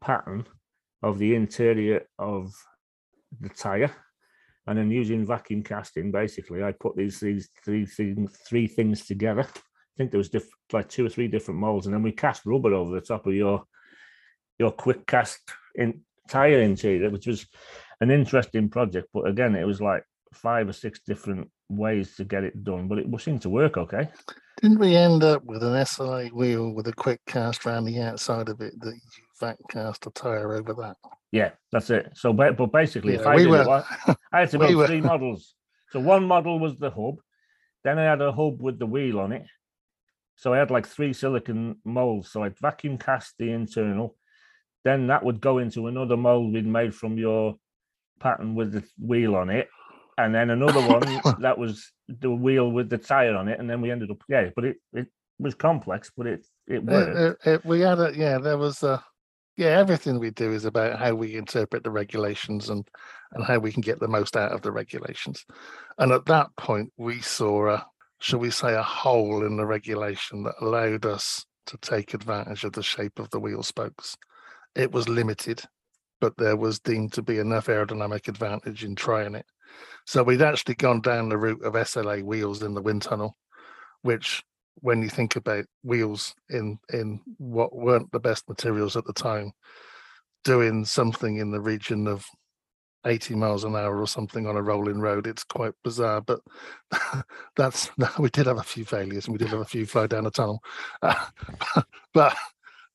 pattern 0.00 0.46
of 1.02 1.18
the 1.18 1.34
interior 1.34 2.06
of 2.18 2.52
the 3.40 3.48
tire. 3.48 3.92
And 4.66 4.78
then 4.78 4.90
using 4.90 5.26
vacuum 5.26 5.64
casting, 5.64 6.12
basically, 6.12 6.62
I 6.62 6.72
put 6.72 6.96
these 6.96 7.18
these 7.18 7.50
three 7.64 7.86
things 7.86 8.36
three 8.48 8.68
things 8.68 9.06
together 9.06 9.46
think 9.96 10.10
there 10.10 10.18
was 10.18 10.30
diff- 10.30 10.48
like 10.72 10.88
two 10.88 11.06
or 11.06 11.08
three 11.08 11.28
different 11.28 11.60
molds, 11.60 11.86
and 11.86 11.94
then 11.94 12.02
we 12.02 12.12
cast 12.12 12.46
rubber 12.46 12.74
over 12.74 12.94
the 12.94 13.00
top 13.00 13.26
of 13.26 13.34
your 13.34 13.64
your 14.58 14.70
quick 14.70 15.06
cast 15.06 15.40
in 15.74 16.02
tire 16.28 16.60
interior, 16.60 17.10
which 17.10 17.26
was 17.26 17.46
an 18.00 18.10
interesting 18.10 18.68
project. 18.68 19.08
But 19.12 19.28
again, 19.28 19.54
it 19.54 19.66
was 19.66 19.80
like 19.80 20.04
five 20.32 20.68
or 20.68 20.72
six 20.72 21.00
different 21.06 21.50
ways 21.68 22.16
to 22.16 22.24
get 22.24 22.44
it 22.44 22.64
done, 22.64 22.88
but 22.88 22.98
it 22.98 23.06
seemed 23.20 23.42
to 23.42 23.50
work 23.50 23.76
okay. 23.76 24.08
Didn't 24.60 24.78
we 24.78 24.94
end 24.96 25.24
up 25.24 25.44
with 25.44 25.62
an 25.62 25.72
SLA 25.72 26.30
wheel 26.30 26.72
with 26.72 26.86
a 26.86 26.92
quick 26.92 27.20
cast 27.26 27.66
around 27.66 27.84
the 27.84 28.00
outside 28.00 28.48
of 28.48 28.60
it 28.60 28.78
that 28.80 28.94
you 28.94 29.24
vac 29.40 29.56
cast 29.70 30.06
a 30.06 30.10
tire 30.10 30.54
over 30.54 30.74
that? 30.74 30.96
Yeah, 31.32 31.50
that's 31.72 31.90
it. 31.90 32.12
So, 32.14 32.32
but 32.32 32.56
basically, 32.72 33.14
yeah, 33.14 33.20
if 33.20 33.26
I 33.26 33.36
we 33.36 33.42
did 33.44 33.50
were, 33.50 33.84
it, 34.06 34.16
I 34.32 34.40
had 34.40 34.50
to 34.50 34.58
build 34.60 34.76
we 34.76 34.86
three 34.86 35.00
models. 35.00 35.54
So 35.90 36.00
one 36.00 36.24
model 36.24 36.58
was 36.58 36.76
the 36.76 36.90
hub, 36.90 37.16
then 37.84 37.98
I 37.98 38.04
had 38.04 38.20
a 38.20 38.32
hub 38.32 38.60
with 38.60 38.78
the 38.78 38.86
wheel 38.86 39.18
on 39.18 39.32
it, 39.32 39.46
so 40.42 40.52
I 40.52 40.58
had 40.58 40.72
like 40.72 40.88
three 40.88 41.12
silicon 41.12 41.76
molds. 41.84 42.32
So 42.32 42.42
I'd 42.42 42.58
vacuum 42.58 42.98
cast 42.98 43.34
the 43.38 43.52
internal, 43.52 44.16
then 44.82 45.06
that 45.06 45.24
would 45.24 45.40
go 45.40 45.58
into 45.58 45.86
another 45.86 46.16
mold 46.16 46.52
we'd 46.52 46.66
made 46.66 46.96
from 46.96 47.16
your 47.16 47.54
pattern 48.18 48.56
with 48.56 48.72
the 48.72 48.82
wheel 48.98 49.36
on 49.36 49.50
it, 49.50 49.68
and 50.18 50.34
then 50.34 50.50
another 50.50 50.80
one 50.98 51.20
that 51.42 51.58
was 51.58 51.92
the 52.08 52.32
wheel 52.32 52.72
with 52.72 52.90
the 52.90 52.98
tire 52.98 53.36
on 53.36 53.46
it, 53.46 53.60
and 53.60 53.70
then 53.70 53.80
we 53.80 53.92
ended 53.92 54.10
up 54.10 54.20
yeah. 54.28 54.50
But 54.56 54.64
it 54.64 54.76
it 54.92 55.06
was 55.38 55.54
complex, 55.54 56.10
but 56.16 56.26
it 56.26 56.44
it 56.66 56.82
worked. 56.82 57.16
It, 57.16 57.48
it, 57.48 57.54
it, 57.54 57.64
we 57.64 57.78
had 57.78 58.00
a 58.00 58.12
yeah. 58.12 58.38
There 58.38 58.58
was 58.58 58.82
a 58.82 59.00
yeah. 59.56 59.78
Everything 59.78 60.18
we 60.18 60.30
do 60.30 60.50
is 60.50 60.64
about 60.64 60.98
how 60.98 61.14
we 61.14 61.36
interpret 61.36 61.84
the 61.84 61.92
regulations 61.92 62.68
and 62.68 62.84
and 63.30 63.44
how 63.44 63.60
we 63.60 63.70
can 63.70 63.80
get 63.80 64.00
the 64.00 64.08
most 64.08 64.36
out 64.36 64.50
of 64.50 64.62
the 64.62 64.72
regulations. 64.72 65.46
And 65.98 66.10
at 66.10 66.26
that 66.26 66.48
point, 66.56 66.92
we 66.96 67.20
saw 67.20 67.68
a 67.68 67.86
shall 68.22 68.38
we 68.38 68.50
say, 68.50 68.72
a 68.72 68.82
hole 68.84 69.44
in 69.44 69.56
the 69.56 69.66
regulation 69.66 70.44
that 70.44 70.54
allowed 70.60 71.04
us 71.04 71.44
to 71.66 71.76
take 71.78 72.14
advantage 72.14 72.62
of 72.62 72.72
the 72.72 72.82
shape 72.82 73.18
of 73.18 73.28
the 73.30 73.40
wheel 73.40 73.64
spokes. 73.64 74.16
It 74.76 74.92
was 74.92 75.08
limited, 75.08 75.62
but 76.20 76.36
there 76.36 76.56
was 76.56 76.78
deemed 76.78 77.12
to 77.14 77.22
be 77.22 77.38
enough 77.38 77.66
aerodynamic 77.66 78.28
advantage 78.28 78.84
in 78.84 78.94
trying 78.94 79.34
it. 79.34 79.44
So 80.06 80.22
we'd 80.22 80.40
actually 80.40 80.76
gone 80.76 81.00
down 81.00 81.30
the 81.30 81.36
route 81.36 81.64
of 81.64 81.72
SLA 81.72 82.22
wheels 82.22 82.62
in 82.62 82.74
the 82.74 82.80
wind 82.80 83.02
tunnel, 83.02 83.36
which 84.02 84.44
when 84.76 85.02
you 85.02 85.08
think 85.08 85.34
about 85.34 85.64
wheels 85.82 86.32
in 86.48 86.78
in 86.92 87.20
what 87.38 87.74
weren't 87.74 88.12
the 88.12 88.20
best 88.20 88.48
materials 88.48 88.96
at 88.96 89.04
the 89.04 89.12
time, 89.12 89.50
doing 90.44 90.84
something 90.84 91.38
in 91.38 91.50
the 91.50 91.60
region 91.60 92.06
of 92.06 92.24
80 93.04 93.34
miles 93.34 93.64
an 93.64 93.74
hour 93.74 94.00
or 94.00 94.06
something 94.06 94.46
on 94.46 94.56
a 94.56 94.62
rolling 94.62 95.00
road. 95.00 95.26
It's 95.26 95.44
quite 95.44 95.72
bizarre, 95.82 96.20
but 96.20 96.40
that's 97.56 97.90
we 98.18 98.30
did 98.30 98.46
have 98.46 98.58
a 98.58 98.62
few 98.62 98.84
failures 98.84 99.26
and 99.26 99.32
we 99.32 99.38
did 99.38 99.48
have 99.48 99.60
a 99.60 99.64
few 99.64 99.86
fly 99.86 100.06
down 100.06 100.26
a 100.26 100.30
tunnel. 100.30 100.62
Uh, 101.02 101.26
but 102.14 102.36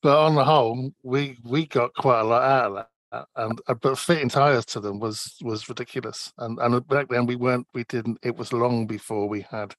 but 0.02 0.18
on 0.18 0.36
the 0.36 0.44
whole, 0.44 0.92
we 1.04 1.38
we 1.44 1.66
got 1.66 1.94
quite 1.96 2.22
a 2.22 2.24
lot 2.24 2.44
out 2.44 2.66
of 2.66 2.74
that. 2.76 2.88
And 3.36 3.60
uh, 3.68 3.74
but 3.74 3.98
fitting 3.98 4.30
tires 4.30 4.66
to 4.68 4.80
them 4.80 5.00
was 5.00 5.36
was 5.42 5.68
ridiculous. 5.70 6.32
And 6.38 6.60
and 6.60 6.88
back 6.88 7.10
then 7.10 7.26
we 7.26 7.36
weren't 7.36 7.68
we 7.74 7.84
didn't. 7.86 8.20
It 8.24 8.36
was 8.38 8.54
long 8.54 8.88
before 8.88 9.28
we 9.28 9.42
had 9.42 9.76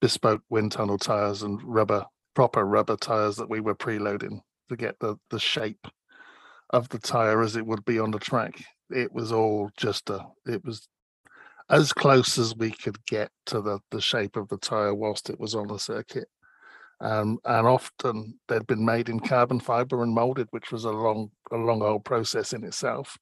bespoke 0.00 0.42
wind 0.48 0.72
tunnel 0.72 0.98
tires 0.98 1.42
and 1.42 1.60
rubber 1.62 2.06
proper 2.34 2.64
rubber 2.64 2.96
tires 2.96 3.36
that 3.36 3.50
we 3.50 3.60
were 3.60 3.74
preloading 3.74 4.40
to 4.68 4.76
get 4.76 4.98
the 5.00 5.16
the 5.30 5.40
shape 5.40 5.88
of 6.70 6.88
the 6.90 6.98
tire 6.98 7.40
as 7.42 7.56
it 7.56 7.66
would 7.66 7.84
be 7.84 7.98
on 7.98 8.10
the 8.10 8.18
track 8.18 8.62
it 8.90 9.12
was 9.12 9.32
all 9.32 9.70
just 9.76 10.10
a 10.10 10.24
it 10.46 10.64
was 10.64 10.88
as 11.70 11.92
close 11.92 12.38
as 12.38 12.56
we 12.56 12.70
could 12.70 13.04
get 13.06 13.30
to 13.46 13.60
the 13.60 13.78
the 13.90 14.00
shape 14.00 14.36
of 14.36 14.48
the 14.48 14.58
tire 14.58 14.94
whilst 14.94 15.30
it 15.30 15.38
was 15.38 15.54
on 15.54 15.68
the 15.68 15.78
circuit 15.78 16.28
um, 17.00 17.38
and 17.44 17.66
often 17.66 18.38
they'd 18.48 18.66
been 18.66 18.84
made 18.84 19.08
in 19.08 19.20
carbon 19.20 19.60
fiber 19.60 20.02
and 20.02 20.12
molded 20.12 20.48
which 20.50 20.72
was 20.72 20.84
a 20.84 20.90
long 20.90 21.30
a 21.52 21.56
long 21.56 21.82
old 21.82 22.04
process 22.04 22.52
in 22.52 22.64
itself 22.64 23.16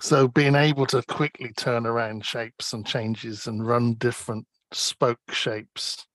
so 0.00 0.26
being 0.26 0.56
able 0.56 0.86
to 0.86 1.02
quickly 1.02 1.52
turn 1.56 1.86
around 1.86 2.24
shapes 2.24 2.72
and 2.72 2.86
changes 2.86 3.46
and 3.46 3.66
run 3.66 3.94
different 3.94 4.46
spoke 4.72 5.20
shapes 5.30 6.06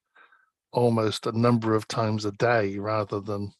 almost 0.71 1.25
a 1.25 1.38
number 1.38 1.75
of 1.75 1.88
times 1.88 2.25
a 2.25 2.31
day 2.33 2.77
rather 2.77 3.19
than 3.19 3.51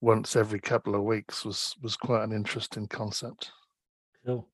once 0.00 0.36
every 0.36 0.60
couple 0.60 0.94
of 0.94 1.02
weeks 1.02 1.44
was 1.44 1.74
was 1.82 1.96
quite 1.96 2.22
an 2.22 2.32
interesting 2.32 2.86
concept. 2.86 3.50
Cool. 4.26 4.48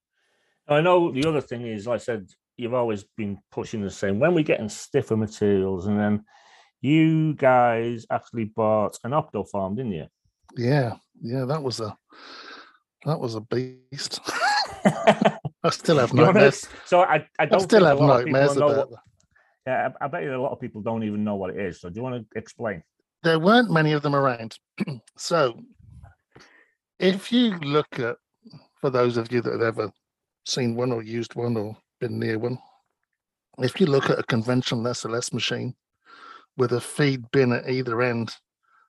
I 0.68 0.80
know 0.80 1.10
the 1.10 1.26
other 1.28 1.40
thing 1.40 1.66
is, 1.66 1.86
like 1.86 1.96
I 2.00 2.04
said, 2.04 2.28
you've 2.56 2.74
always 2.74 3.04
been 3.16 3.38
pushing 3.50 3.82
the 3.82 3.90
same. 3.90 4.18
When 4.18 4.34
we're 4.34 4.44
getting 4.44 4.68
stiffer 4.68 5.16
materials, 5.16 5.86
and 5.86 5.98
then 5.98 6.24
you 6.80 7.34
guys 7.34 8.06
actually 8.10 8.44
bought 8.44 8.98
an 9.04 9.12
Optoform, 9.12 9.76
didn't 9.76 9.92
you? 9.92 10.06
Yeah, 10.56 10.96
yeah, 11.20 11.44
that 11.46 11.62
was 11.62 11.80
a 11.80 11.96
that 13.04 13.18
was 13.18 13.34
a 13.34 13.40
beast. 13.40 14.20
I 14.84 15.70
still 15.70 15.98
have 15.98 16.12
nightmares. 16.14 16.66
so 16.86 17.00
I, 17.02 17.26
I 17.38 17.46
don't 17.46 17.62
I 17.62 17.64
still 17.64 17.84
have 17.84 18.00
nightmares 18.00 18.56
about. 18.56 18.90
What, 18.90 19.00
yeah, 19.66 19.90
I, 20.00 20.04
I 20.04 20.08
bet 20.08 20.24
you 20.24 20.34
a 20.34 20.42
lot 20.42 20.52
of 20.52 20.60
people 20.60 20.82
don't 20.82 21.04
even 21.04 21.24
know 21.24 21.36
what 21.36 21.50
it 21.50 21.60
is. 21.60 21.80
So 21.80 21.88
do 21.88 21.96
you 21.96 22.02
want 22.02 22.16
to 22.16 22.38
explain? 22.38 22.82
There 23.22 23.38
weren't 23.38 23.70
many 23.70 23.92
of 23.92 24.02
them 24.02 24.16
around. 24.16 24.58
so 25.16 25.60
if 26.98 27.32
you 27.32 27.56
look 27.58 27.98
at, 27.98 28.16
for 28.82 28.90
those 28.90 29.16
of 29.16 29.32
you 29.32 29.40
that 29.40 29.52
have 29.52 29.62
ever 29.62 29.92
seen 30.44 30.74
one 30.74 30.90
or 30.90 31.02
used 31.02 31.36
one 31.36 31.56
or 31.56 31.76
been 32.00 32.18
near 32.18 32.38
one, 32.38 32.58
if 33.58 33.80
you 33.80 33.86
look 33.86 34.10
at 34.10 34.18
a 34.18 34.24
conventional 34.24 34.82
SLS 34.82 35.32
machine 35.32 35.74
with 36.56 36.72
a 36.72 36.80
feed 36.80 37.30
bin 37.30 37.52
at 37.52 37.70
either 37.70 38.02
end 38.02 38.34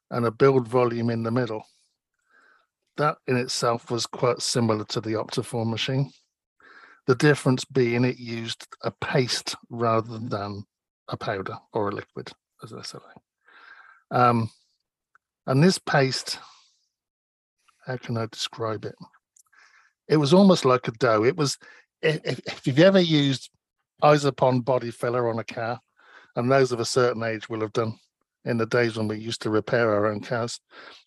and 0.10 0.26
a 0.26 0.32
build 0.32 0.68
volume 0.68 1.12
in 1.12 1.22
the 1.22 1.32
middle, 1.32 1.64
that 2.98 3.18
in 3.28 3.38
itself 3.38 3.92
was 3.92 4.08
quite 4.08 4.42
similar 4.42 4.84
to 4.86 5.00
the 5.00 5.12
Optoform 5.12 5.70
machine. 5.70 6.12
The 7.06 7.16
difference 7.16 7.64
being 7.64 8.04
it 8.04 8.18
used 8.18 8.68
a 8.82 8.90
paste 8.90 9.56
rather 9.70 10.18
than 10.18 10.66
a 11.08 11.18
powder 11.18 11.58
or 11.72 11.90
a 11.90 11.92
liquid 11.92 12.32
as 12.64 12.72
SLA. 12.72 13.02
Um, 14.10 14.50
and 15.46 15.62
this 15.62 15.78
paste, 15.78 16.40
how 17.86 17.98
can 17.98 18.18
I 18.18 18.26
describe 18.28 18.86
it? 18.86 18.96
It 20.08 20.18
was 20.18 20.34
almost 20.34 20.66
like 20.66 20.88
a 20.88 20.92
dough. 20.92 21.24
It 21.24 21.38
was, 21.38 21.58
if, 22.02 22.40
if 22.46 22.68
you've 22.68 22.80
ever 22.80 23.00
used 23.00 23.50
Isopon 24.04 24.64
body 24.64 24.92
filler 24.92 25.30
on 25.30 25.40
a 25.40 25.44
car, 25.44 25.80
and 26.36 26.52
those 26.52 26.72
of 26.72 26.80
a 26.80 26.86
certain 26.86 27.24
age 27.24 27.48
will 27.48 27.62
have 27.62 27.74
done 27.74 27.98
in 28.46 28.58
the 28.58 28.66
days 28.66 28.98
when 28.98 29.08
we 29.08 29.18
used 29.18 29.42
to 29.44 29.50
repair 29.50 29.94
our 29.94 30.08
own 30.08 30.20
cars. 30.20 30.60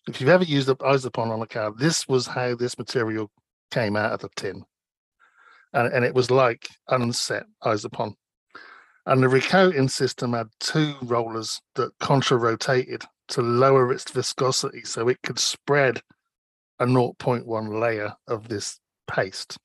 If 0.07 0.19
you've 0.19 0.29
ever 0.29 0.43
used 0.43 0.69
Isopon 0.69 1.29
on 1.29 1.41
a 1.41 1.47
car, 1.47 1.71
this 1.77 2.07
was 2.07 2.25
how 2.25 2.55
this 2.55 2.77
material 2.77 3.29
came 3.71 3.95
out 3.95 4.13
of 4.13 4.21
the 4.21 4.29
tin. 4.35 4.63
And, 5.73 5.93
and 5.93 6.05
it 6.05 6.15
was 6.15 6.31
like 6.31 6.67
unset 6.87 7.45
Isopon. 7.63 8.15
And 9.05 9.21
the 9.21 9.29
recoating 9.29 9.89
system 9.89 10.33
had 10.33 10.47
two 10.59 10.95
rollers 11.03 11.61
that 11.75 11.91
contra 11.99 12.37
rotated 12.37 13.03
to 13.29 13.41
lower 13.41 13.91
its 13.91 14.09
viscosity 14.09 14.83
so 14.83 15.07
it 15.07 15.21
could 15.21 15.39
spread 15.39 16.01
a 16.79 16.85
0.1 16.85 17.79
layer 17.79 18.13
of 18.27 18.47
this 18.47 18.79
paste. 19.07 19.57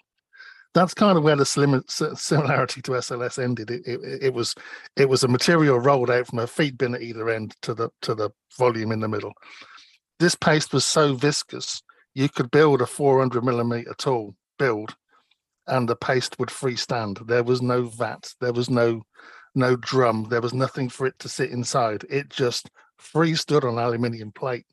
That's 0.74 0.94
kind 0.94 1.18
of 1.18 1.24
where 1.24 1.36
the 1.36 1.44
similarity 1.44 2.80
to 2.82 2.92
SLS 2.92 3.42
ended. 3.42 3.70
It, 3.70 3.82
it, 3.84 4.22
it, 4.22 4.34
was 4.34 4.54
it 4.96 5.08
was 5.08 5.22
a 5.22 5.28
material 5.28 5.78
rolled 5.78 6.10
out 6.10 6.28
from 6.28 6.38
a 6.38 6.46
feed 6.46 6.78
bin 6.78 6.94
at 6.94 7.02
either 7.02 7.28
end 7.28 7.54
to 7.62 7.74
the 7.74 7.90
to 8.02 8.14
the 8.14 8.30
volume 8.56 8.90
in 8.90 9.00
the 9.00 9.08
middle. 9.08 9.32
This 10.18 10.34
paste 10.34 10.72
was 10.72 10.84
so 10.84 11.14
viscous 11.14 11.82
you 12.14 12.28
could 12.28 12.50
build 12.50 12.80
a 12.80 12.86
400 12.86 13.44
millimeter 13.44 13.94
tall 13.96 14.34
build, 14.58 14.94
and 15.66 15.88
the 15.88 15.96
paste 15.96 16.38
would 16.38 16.50
freestand. 16.50 17.26
There 17.26 17.44
was 17.44 17.62
no 17.62 17.84
vat. 17.84 18.32
There 18.40 18.52
was 18.52 18.68
no 18.68 19.02
no 19.54 19.76
drum. 19.76 20.26
There 20.30 20.40
was 20.40 20.54
nothing 20.54 20.88
for 20.88 21.06
it 21.06 21.18
to 21.18 21.28
sit 21.28 21.50
inside. 21.50 22.04
It 22.08 22.30
just 22.30 22.70
free 22.98 23.34
stood 23.34 23.64
on 23.64 23.78
aluminium 23.78 24.32
plate. 24.32 24.64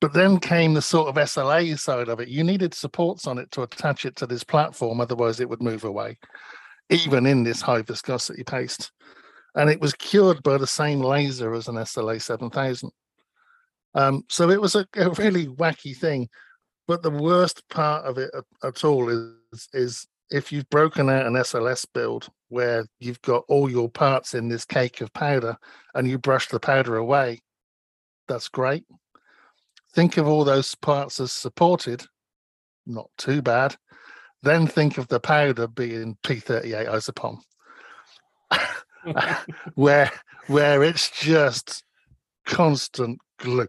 But 0.00 0.14
then 0.14 0.40
came 0.40 0.72
the 0.72 0.82
sort 0.82 1.08
of 1.08 1.16
SLA 1.16 1.78
side 1.78 2.08
of 2.08 2.20
it. 2.20 2.28
You 2.28 2.42
needed 2.42 2.72
supports 2.72 3.26
on 3.26 3.38
it 3.38 3.50
to 3.52 3.62
attach 3.62 4.06
it 4.06 4.16
to 4.16 4.26
this 4.26 4.42
platform, 4.42 5.00
otherwise 5.00 5.40
it 5.40 5.48
would 5.48 5.62
move 5.62 5.84
away, 5.84 6.18
even 6.88 7.26
in 7.26 7.42
this 7.42 7.60
high 7.60 7.82
viscosity 7.82 8.42
paste. 8.42 8.92
And 9.54 9.68
it 9.68 9.80
was 9.80 9.92
cured 9.94 10.42
by 10.42 10.56
the 10.56 10.66
same 10.66 11.00
laser 11.00 11.52
as 11.52 11.68
an 11.68 11.74
SLA 11.74 12.22
7000. 12.22 12.90
Um, 13.94 14.24
so 14.28 14.48
it 14.50 14.60
was 14.60 14.74
a, 14.76 14.86
a, 14.96 15.10
really 15.10 15.48
wacky 15.48 15.96
thing. 15.96 16.28
But 16.86 17.02
the 17.02 17.10
worst 17.10 17.68
part 17.68 18.04
of 18.04 18.18
it 18.18 18.30
at, 18.34 18.44
at 18.62 18.84
all 18.84 19.08
is, 19.08 19.68
is 19.72 20.06
if 20.30 20.52
you've 20.52 20.68
broken 20.70 21.10
out 21.10 21.26
an 21.26 21.34
SLS 21.34 21.84
build 21.92 22.28
where 22.48 22.86
you've 23.00 23.20
got 23.22 23.44
all 23.48 23.70
your 23.70 23.88
parts 23.88 24.34
in 24.34 24.48
this 24.48 24.64
cake 24.64 25.00
of 25.00 25.12
powder 25.12 25.56
and 25.94 26.08
you 26.08 26.18
brush 26.18 26.48
the 26.48 26.60
powder 26.60 26.96
away, 26.96 27.40
that's 28.28 28.48
great. 28.48 28.84
Think 29.94 30.16
of 30.16 30.26
all 30.26 30.44
those 30.44 30.74
parts 30.74 31.20
as 31.20 31.32
supported, 31.32 32.04
not 32.86 33.10
too 33.18 33.42
bad. 33.42 33.76
Then 34.42 34.66
think 34.66 34.98
of 34.98 35.08
the 35.08 35.20
powder 35.20 35.66
being 35.66 36.16
P38 36.22 36.88
Isopon, 36.88 37.38
where 39.74 40.10
where 40.46 40.82
it's 40.82 41.10
just 41.10 41.84
constant 42.46 43.18
gloop. 43.38 43.68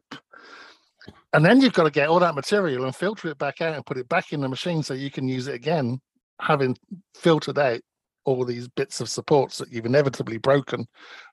And 1.34 1.46
then 1.46 1.62
you've 1.62 1.74
got 1.74 1.84
to 1.84 1.92
get 1.92 2.10
all 2.10 2.20
that 2.20 2.36
material 2.36 2.86
and 2.86 2.96
filter 2.96 3.30
it 3.30 3.38
back 3.38 3.62
out 3.62 3.76
and 3.76 3.86
put 3.86 3.98
it 3.98 4.10
back 4.10 4.34
in 4.34 4.42
the 4.42 4.50
machine 4.50 4.84
so 4.84 4.94
you 4.94 5.12
can 5.12 5.28
use 5.28 5.48
it 5.48 5.56
again 5.56 6.00
having 6.42 6.78
filtered 7.16 7.60
out 7.60 7.80
all 8.26 8.44
these 8.46 8.68
bits 8.68 9.02
of 9.02 9.10
supports 9.10 9.58
that 9.58 9.72
you've 9.72 9.86
inevitably 9.86 10.38
broken, 10.38 10.86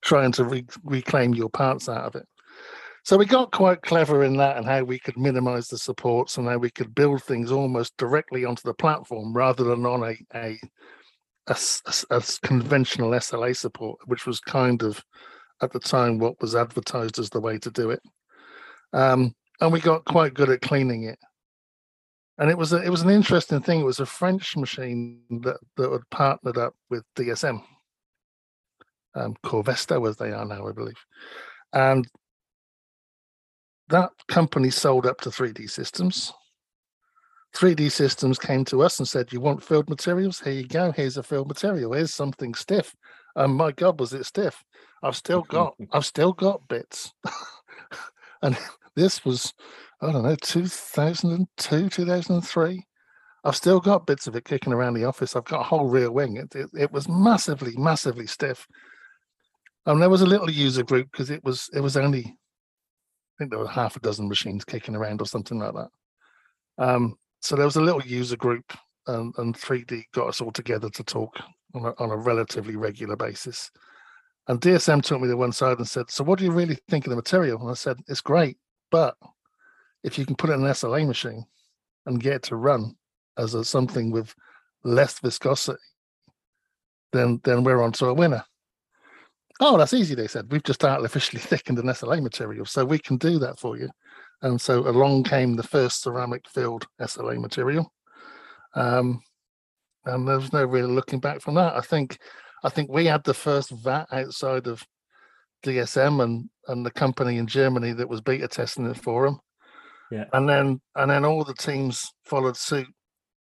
trying 0.02 0.32
to 0.32 0.44
re- 0.44 0.66
reclaim 0.84 1.34
your 1.34 1.50
parts 1.50 1.88
out 1.88 2.04
of 2.04 2.14
it. 2.14 2.26
So 3.08 3.16
we 3.16 3.24
got 3.24 3.52
quite 3.52 3.80
clever 3.80 4.22
in 4.22 4.36
that 4.36 4.58
and 4.58 4.66
how 4.66 4.84
we 4.84 4.98
could 4.98 5.16
minimize 5.16 5.68
the 5.68 5.78
supports 5.78 6.36
and 6.36 6.46
how 6.46 6.58
we 6.58 6.68
could 6.68 6.94
build 6.94 7.22
things 7.22 7.50
almost 7.50 7.96
directly 7.96 8.44
onto 8.44 8.60
the 8.64 8.74
platform 8.74 9.32
rather 9.32 9.64
than 9.64 9.86
on 9.86 10.02
a 10.02 10.14
a, 10.36 10.58
a, 11.46 11.56
a 12.10 12.22
conventional 12.42 13.12
SLA 13.12 13.56
support, 13.56 13.98
which 14.04 14.26
was 14.26 14.40
kind 14.40 14.82
of 14.82 15.02
at 15.62 15.72
the 15.72 15.80
time 15.80 16.18
what 16.18 16.38
was 16.42 16.54
advertised 16.54 17.18
as 17.18 17.30
the 17.30 17.40
way 17.40 17.56
to 17.56 17.70
do 17.70 17.88
it. 17.88 18.02
Um, 18.92 19.34
and 19.62 19.72
we 19.72 19.80
got 19.80 20.04
quite 20.04 20.34
good 20.34 20.50
at 20.50 20.60
cleaning 20.60 21.04
it 21.04 21.18
and 22.36 22.50
it 22.50 22.58
was 22.58 22.74
a, 22.74 22.82
it 22.82 22.90
was 22.90 23.00
an 23.00 23.08
interesting 23.08 23.62
thing. 23.62 23.80
It 23.80 23.86
was 23.86 24.00
a 24.00 24.04
French 24.04 24.54
machine 24.54 25.22
that 25.30 25.60
that 25.78 25.90
had 25.90 26.10
partnered 26.10 26.58
up 26.58 26.74
with 26.90 27.04
DSM, 27.16 27.62
um, 29.14 29.34
as 29.64 29.86
they 29.86 30.30
are 30.30 30.44
now, 30.44 30.68
I 30.68 30.72
believe, 30.72 31.02
and 31.72 32.06
that 33.88 34.10
company 34.28 34.70
sold 34.70 35.06
up 35.06 35.20
to 35.22 35.30
3D 35.30 35.70
Systems. 35.70 36.32
3D 37.56 37.90
Systems 37.90 38.38
came 38.38 38.64
to 38.66 38.82
us 38.82 38.98
and 38.98 39.08
said, 39.08 39.32
"You 39.32 39.40
want 39.40 39.62
filled 39.62 39.88
materials? 39.88 40.40
Here 40.40 40.52
you 40.52 40.66
go. 40.66 40.92
Here's 40.92 41.16
a 41.16 41.22
filled 41.22 41.48
material. 41.48 41.92
Here's 41.92 42.14
something 42.14 42.54
stiff." 42.54 42.94
And 43.36 43.54
my 43.54 43.72
God, 43.72 44.00
was 44.00 44.12
it 44.12 44.24
stiff? 44.24 44.62
I've 45.02 45.16
still 45.16 45.42
got 45.48 45.74
I've 45.92 46.06
still 46.06 46.32
got 46.32 46.68
bits, 46.68 47.12
and 48.42 48.56
this 48.94 49.24
was 49.24 49.54
I 50.00 50.12
don't 50.12 50.22
know, 50.22 50.36
2002, 50.36 51.88
2003. 51.88 52.86
I've 53.44 53.56
still 53.56 53.80
got 53.80 54.06
bits 54.06 54.26
of 54.26 54.36
it 54.36 54.44
kicking 54.44 54.72
around 54.72 54.94
the 54.94 55.04
office. 55.04 55.34
I've 55.34 55.44
got 55.44 55.60
a 55.60 55.64
whole 55.64 55.88
rear 55.88 56.10
wing. 56.10 56.36
It, 56.36 56.54
it, 56.54 56.70
it 56.74 56.92
was 56.92 57.08
massively, 57.08 57.74
massively 57.76 58.26
stiff. 58.26 58.66
And 59.86 60.00
there 60.00 60.10
was 60.10 60.22
a 60.22 60.26
little 60.26 60.50
user 60.50 60.82
group 60.82 61.10
because 61.10 61.30
it 61.30 61.42
was 61.44 61.68
it 61.72 61.80
was 61.80 61.96
only, 61.96 62.36
think 63.38 63.50
there 63.50 63.58
were 63.58 63.68
half 63.68 63.96
a 63.96 64.00
dozen 64.00 64.28
machines 64.28 64.64
kicking 64.64 64.96
around 64.96 65.22
or 65.22 65.26
something 65.26 65.58
like 65.58 65.74
that. 65.74 65.88
Um, 66.78 67.16
so 67.40 67.56
there 67.56 67.64
was 67.64 67.76
a 67.76 67.82
little 67.82 68.02
user 68.02 68.36
group, 68.36 68.72
and, 69.06 69.32
and 69.38 69.54
3D 69.54 70.04
got 70.12 70.28
us 70.28 70.40
all 70.40 70.50
together 70.50 70.90
to 70.90 71.04
talk 71.04 71.38
on 71.74 71.86
a, 71.86 71.94
on 72.02 72.10
a 72.10 72.16
relatively 72.16 72.76
regular 72.76 73.16
basis. 73.16 73.70
And 74.48 74.60
DSM 74.60 75.02
took 75.02 75.20
me 75.20 75.28
to 75.28 75.36
one 75.36 75.52
side 75.52 75.78
and 75.78 75.86
said, 75.86 76.10
"So 76.10 76.24
what 76.24 76.38
do 76.38 76.44
you 76.44 76.52
really 76.52 76.78
think 76.88 77.06
of 77.06 77.10
the 77.10 77.16
material?" 77.16 77.60
And 77.60 77.70
I 77.70 77.74
said, 77.74 77.98
"It's 78.08 78.22
great, 78.22 78.56
but 78.90 79.14
if 80.02 80.18
you 80.18 80.24
can 80.24 80.36
put 80.36 80.50
it 80.50 80.54
in 80.54 80.64
an 80.64 80.70
SLA 80.70 81.06
machine 81.06 81.44
and 82.06 82.20
get 82.20 82.34
it 82.34 82.42
to 82.44 82.56
run 82.56 82.96
as 83.36 83.54
a, 83.54 83.64
something 83.64 84.10
with 84.10 84.34
less 84.84 85.18
viscosity, 85.20 85.78
then 87.12 87.40
then 87.44 87.62
we're 87.62 87.82
on 87.82 87.92
to 87.92 88.06
a 88.06 88.14
winner. 88.14 88.44
Oh, 89.60 89.76
that's 89.76 89.94
easy, 89.94 90.14
they 90.14 90.28
said. 90.28 90.50
We've 90.50 90.62
just 90.62 90.84
artificially 90.84 91.40
thickened 91.42 91.78
an 91.78 91.86
SLA 91.86 92.22
material, 92.22 92.64
so 92.64 92.84
we 92.84 92.98
can 92.98 93.16
do 93.16 93.38
that 93.38 93.58
for 93.58 93.76
you. 93.76 93.88
And 94.42 94.60
so 94.60 94.88
along 94.88 95.24
came 95.24 95.56
the 95.56 95.62
first 95.62 96.02
ceramic 96.02 96.48
filled 96.48 96.86
SLA 97.00 97.40
material. 97.40 97.92
Um, 98.74 99.20
and 100.04 100.26
there's 100.26 100.52
no 100.52 100.64
really 100.64 100.90
looking 100.92 101.20
back 101.20 101.40
from 101.40 101.54
that. 101.54 101.74
I 101.76 101.80
think 101.80 102.18
I 102.64 102.68
think 102.68 102.90
we 102.90 103.06
had 103.06 103.24
the 103.24 103.34
first 103.34 103.70
vat 103.70 104.06
outside 104.12 104.66
of 104.66 104.84
DSM 105.64 106.22
and 106.22 106.48
and 106.68 106.86
the 106.86 106.90
company 106.90 107.38
in 107.38 107.46
Germany 107.46 107.92
that 107.92 108.08
was 108.08 108.20
beta 108.20 108.48
testing 108.48 108.86
it 108.86 108.96
for 108.96 109.26
them. 109.26 109.40
Yeah. 110.10 110.24
And 110.32 110.48
then 110.48 110.80
and 110.94 111.10
then 111.10 111.24
all 111.24 111.44
the 111.44 111.54
teams 111.54 112.10
followed 112.24 112.56
suit 112.56 112.86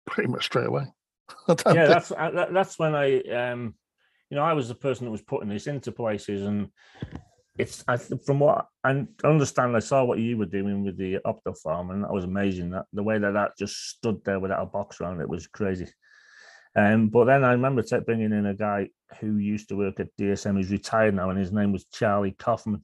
pretty 0.07 0.29
much 0.29 0.45
straight 0.45 0.67
away. 0.67 0.85
yeah, 1.47 1.55
think... 1.55 1.75
that's 1.75 2.11
uh, 2.11 2.47
that's 2.51 2.79
when 2.79 2.95
I 2.95 3.19
um 3.21 3.75
you 4.35 4.41
know 4.41 4.45
I 4.45 4.51
was 4.51 4.67
the 4.67 4.75
person 4.75 5.05
that 5.05 5.11
was 5.11 5.21
putting 5.21 5.47
this 5.47 5.65
into 5.65 5.93
places 5.93 6.45
and 6.45 6.67
it's 7.57 7.85
I, 7.87 7.95
from 7.95 8.39
what 8.39 8.67
I 8.83 9.05
understand, 9.23 9.77
I 9.77 9.79
saw 9.79 10.03
what 10.03 10.19
you 10.19 10.37
were 10.37 10.45
doing 10.45 10.83
with 10.83 10.97
the 10.97 11.19
Optoform, 11.25 11.93
and 11.93 12.03
that 12.03 12.11
was 12.11 12.25
amazing. 12.25 12.71
That 12.71 12.83
the 12.91 13.01
way 13.01 13.17
that 13.17 13.31
that 13.31 13.57
just 13.57 13.91
stood 13.91 14.21
there 14.25 14.41
without 14.41 14.61
a 14.61 14.65
box 14.65 14.99
around 14.99 15.21
it 15.21 15.29
was 15.29 15.47
crazy. 15.47 15.87
Um, 16.75 17.07
but 17.07 17.23
then 17.23 17.45
I 17.45 17.53
remember 17.53 17.81
bringing 18.05 18.33
in 18.33 18.47
a 18.47 18.53
guy 18.53 18.89
who 19.21 19.37
used 19.37 19.69
to 19.69 19.77
work 19.77 20.01
at 20.01 20.13
DSM. 20.19 20.57
He's 20.57 20.69
retired 20.69 21.15
now, 21.15 21.29
and 21.29 21.39
his 21.39 21.53
name 21.53 21.71
was 21.71 21.85
Charlie 21.85 22.35
Kaufman. 22.37 22.81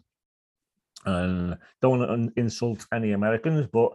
And 1.05 1.57
don't 1.81 1.99
want 1.99 2.33
to 2.33 2.39
insult 2.39 2.85
any 2.93 3.11
Americans, 3.11 3.67
but 3.73 3.91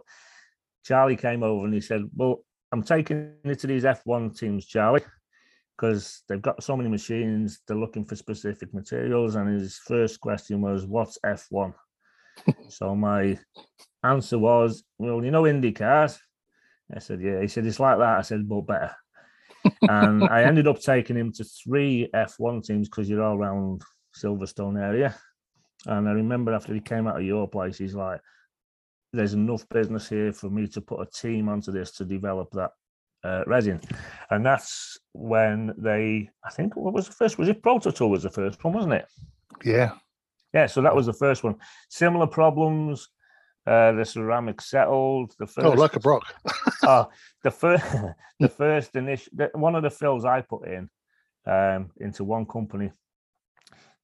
Charlie 0.85 1.15
came 1.15 1.41
over 1.41 1.65
and 1.65 1.73
he 1.73 1.81
said, 1.81 2.03
"Well, 2.15 2.43
I'm 2.71 2.83
taking 2.83 3.33
it 3.43 3.57
to 3.59 3.67
these 3.67 3.83
F1 3.83 4.37
teams, 4.37 4.67
Charlie, 4.67 5.01
because 5.77 6.23
they've 6.27 6.41
got 6.41 6.63
so 6.63 6.75
many 6.75 6.89
machines. 6.89 7.61
They're 7.67 7.77
looking 7.77 8.05
for 8.05 8.15
specific 8.15 8.73
materials." 8.73 9.35
And 9.35 9.49
his 9.49 9.77
first 9.77 10.19
question 10.19 10.61
was, 10.61 10.85
"What's 10.85 11.17
F1?" 11.25 11.73
so 12.69 12.95
my 12.95 13.37
answer 14.03 14.39
was, 14.39 14.83
"Well, 14.97 15.23
you 15.23 15.31
know 15.31 15.47
Indy 15.47 15.71
cars." 15.71 16.19
I 16.93 16.99
said, 16.99 17.21
"Yeah." 17.21 17.41
He 17.41 17.47
said, 17.47 17.65
"It's 17.65 17.79
like 17.79 17.97
that." 17.99 18.19
I 18.19 18.21
said, 18.21 18.47
"But 18.47 18.61
better." 18.61 18.95
and 19.81 20.23
I 20.23 20.43
ended 20.49 20.67
up 20.67 20.79
taking 20.79 21.17
him 21.17 21.31
to 21.33 21.43
three 21.43 22.09
F1 22.13 22.65
teams 22.65 22.89
because 22.89 23.09
you're 23.09 23.23
all 23.23 23.37
around 23.37 23.81
Silverstone 24.15 24.81
area. 24.81 25.15
And 25.85 26.07
I 26.07 26.11
remember 26.11 26.53
after 26.53 26.73
he 26.73 26.79
came 26.79 27.07
out 27.07 27.17
of 27.17 27.23
your 27.23 27.47
place, 27.47 27.77
he's 27.77 27.95
like, 27.95 28.21
"There's 29.13 29.33
enough 29.33 29.67
business 29.69 30.09
here 30.09 30.33
for 30.33 30.49
me 30.49 30.67
to 30.67 30.81
put 30.81 31.01
a 31.01 31.11
team 31.11 31.49
onto 31.49 31.71
this 31.71 31.91
to 31.93 32.05
develop 32.05 32.49
that 32.51 32.71
uh, 33.23 33.43
resin." 33.47 33.81
And 34.29 34.45
that's 34.45 34.97
when 35.13 35.73
they, 35.77 36.29
I 36.45 36.49
think, 36.49 36.75
what 36.75 36.93
was 36.93 37.07
the 37.07 37.13
first? 37.13 37.37
Was 37.37 37.49
it 37.49 37.61
Prototool? 37.61 38.09
Was 38.09 38.23
the 38.23 38.29
first 38.29 38.63
one, 38.63 38.73
wasn't 38.73 38.93
it? 38.93 39.05
Yeah, 39.63 39.91
yeah. 40.53 40.67
So 40.67 40.81
that 40.81 40.95
was 40.95 41.05
the 41.05 41.13
first 41.13 41.43
one. 41.43 41.55
Similar 41.89 42.27
problems. 42.27 43.09
Uh, 43.67 43.91
the 43.91 44.05
ceramic 44.05 44.61
settled. 44.61 45.35
The 45.39 45.45
first, 45.45 45.67
oh, 45.67 45.71
like 45.71 45.97
a 45.97 45.99
Brock. 45.99 46.23
oh, 46.83 47.09
the 47.43 47.51
first, 47.51 47.85
the 48.39 48.47
first 48.47 48.95
initial, 48.95 49.33
one 49.55 49.75
of 49.75 49.83
the 49.83 49.89
fills 49.89 50.23
I 50.23 50.39
put 50.39 50.67
in 50.67 50.89
um, 51.45 51.91
into 51.97 52.23
one 52.23 52.45
company. 52.45 52.91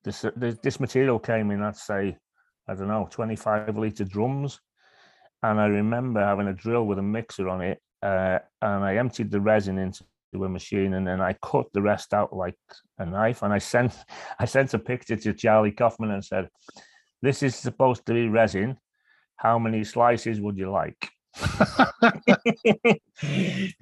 This 0.03 0.25
this 0.35 0.81
material 0.81 1.17
came 1.17 1.49
in, 1.51 1.61
I'd 1.61 1.77
say, 1.77 2.17
I 2.67 2.75
don't 2.75 2.89
know, 2.89 3.07
twenty 3.09 3.37
five 3.37 3.77
liter 3.77 4.03
drums, 4.03 4.59
and 5.41 5.61
I 5.61 5.67
remember 5.67 6.19
having 6.19 6.47
a 6.47 6.53
drill 6.53 6.85
with 6.85 6.99
a 6.99 7.03
mixer 7.03 7.47
on 7.47 7.61
it, 7.61 7.81
uh, 8.03 8.39
and 8.61 8.83
I 8.83 8.97
emptied 8.97 9.31
the 9.31 9.41
resin 9.41 9.77
into 9.77 10.03
a 10.35 10.49
machine, 10.49 10.93
and 10.95 11.07
then 11.07 11.21
I 11.21 11.33
cut 11.41 11.67
the 11.73 11.81
rest 11.81 12.13
out 12.13 12.35
like 12.35 12.57
a 12.97 13.05
knife, 13.05 13.41
and 13.41 13.53
I 13.53 13.59
sent 13.59 13.93
I 14.39 14.45
sent 14.45 14.73
a 14.73 14.79
picture 14.79 15.15
to 15.15 15.33
Charlie 15.33 15.71
Kaufman 15.71 16.11
and 16.11 16.23
said, 16.23 16.49
"This 17.21 17.41
is 17.41 17.55
supposed 17.55 18.05
to 18.05 18.13
be 18.13 18.27
resin." 18.27 18.77
how 19.43 19.59
many 19.59 19.83
slices 19.83 20.39
would 20.39 20.57
you 20.57 20.71
like? 20.71 21.09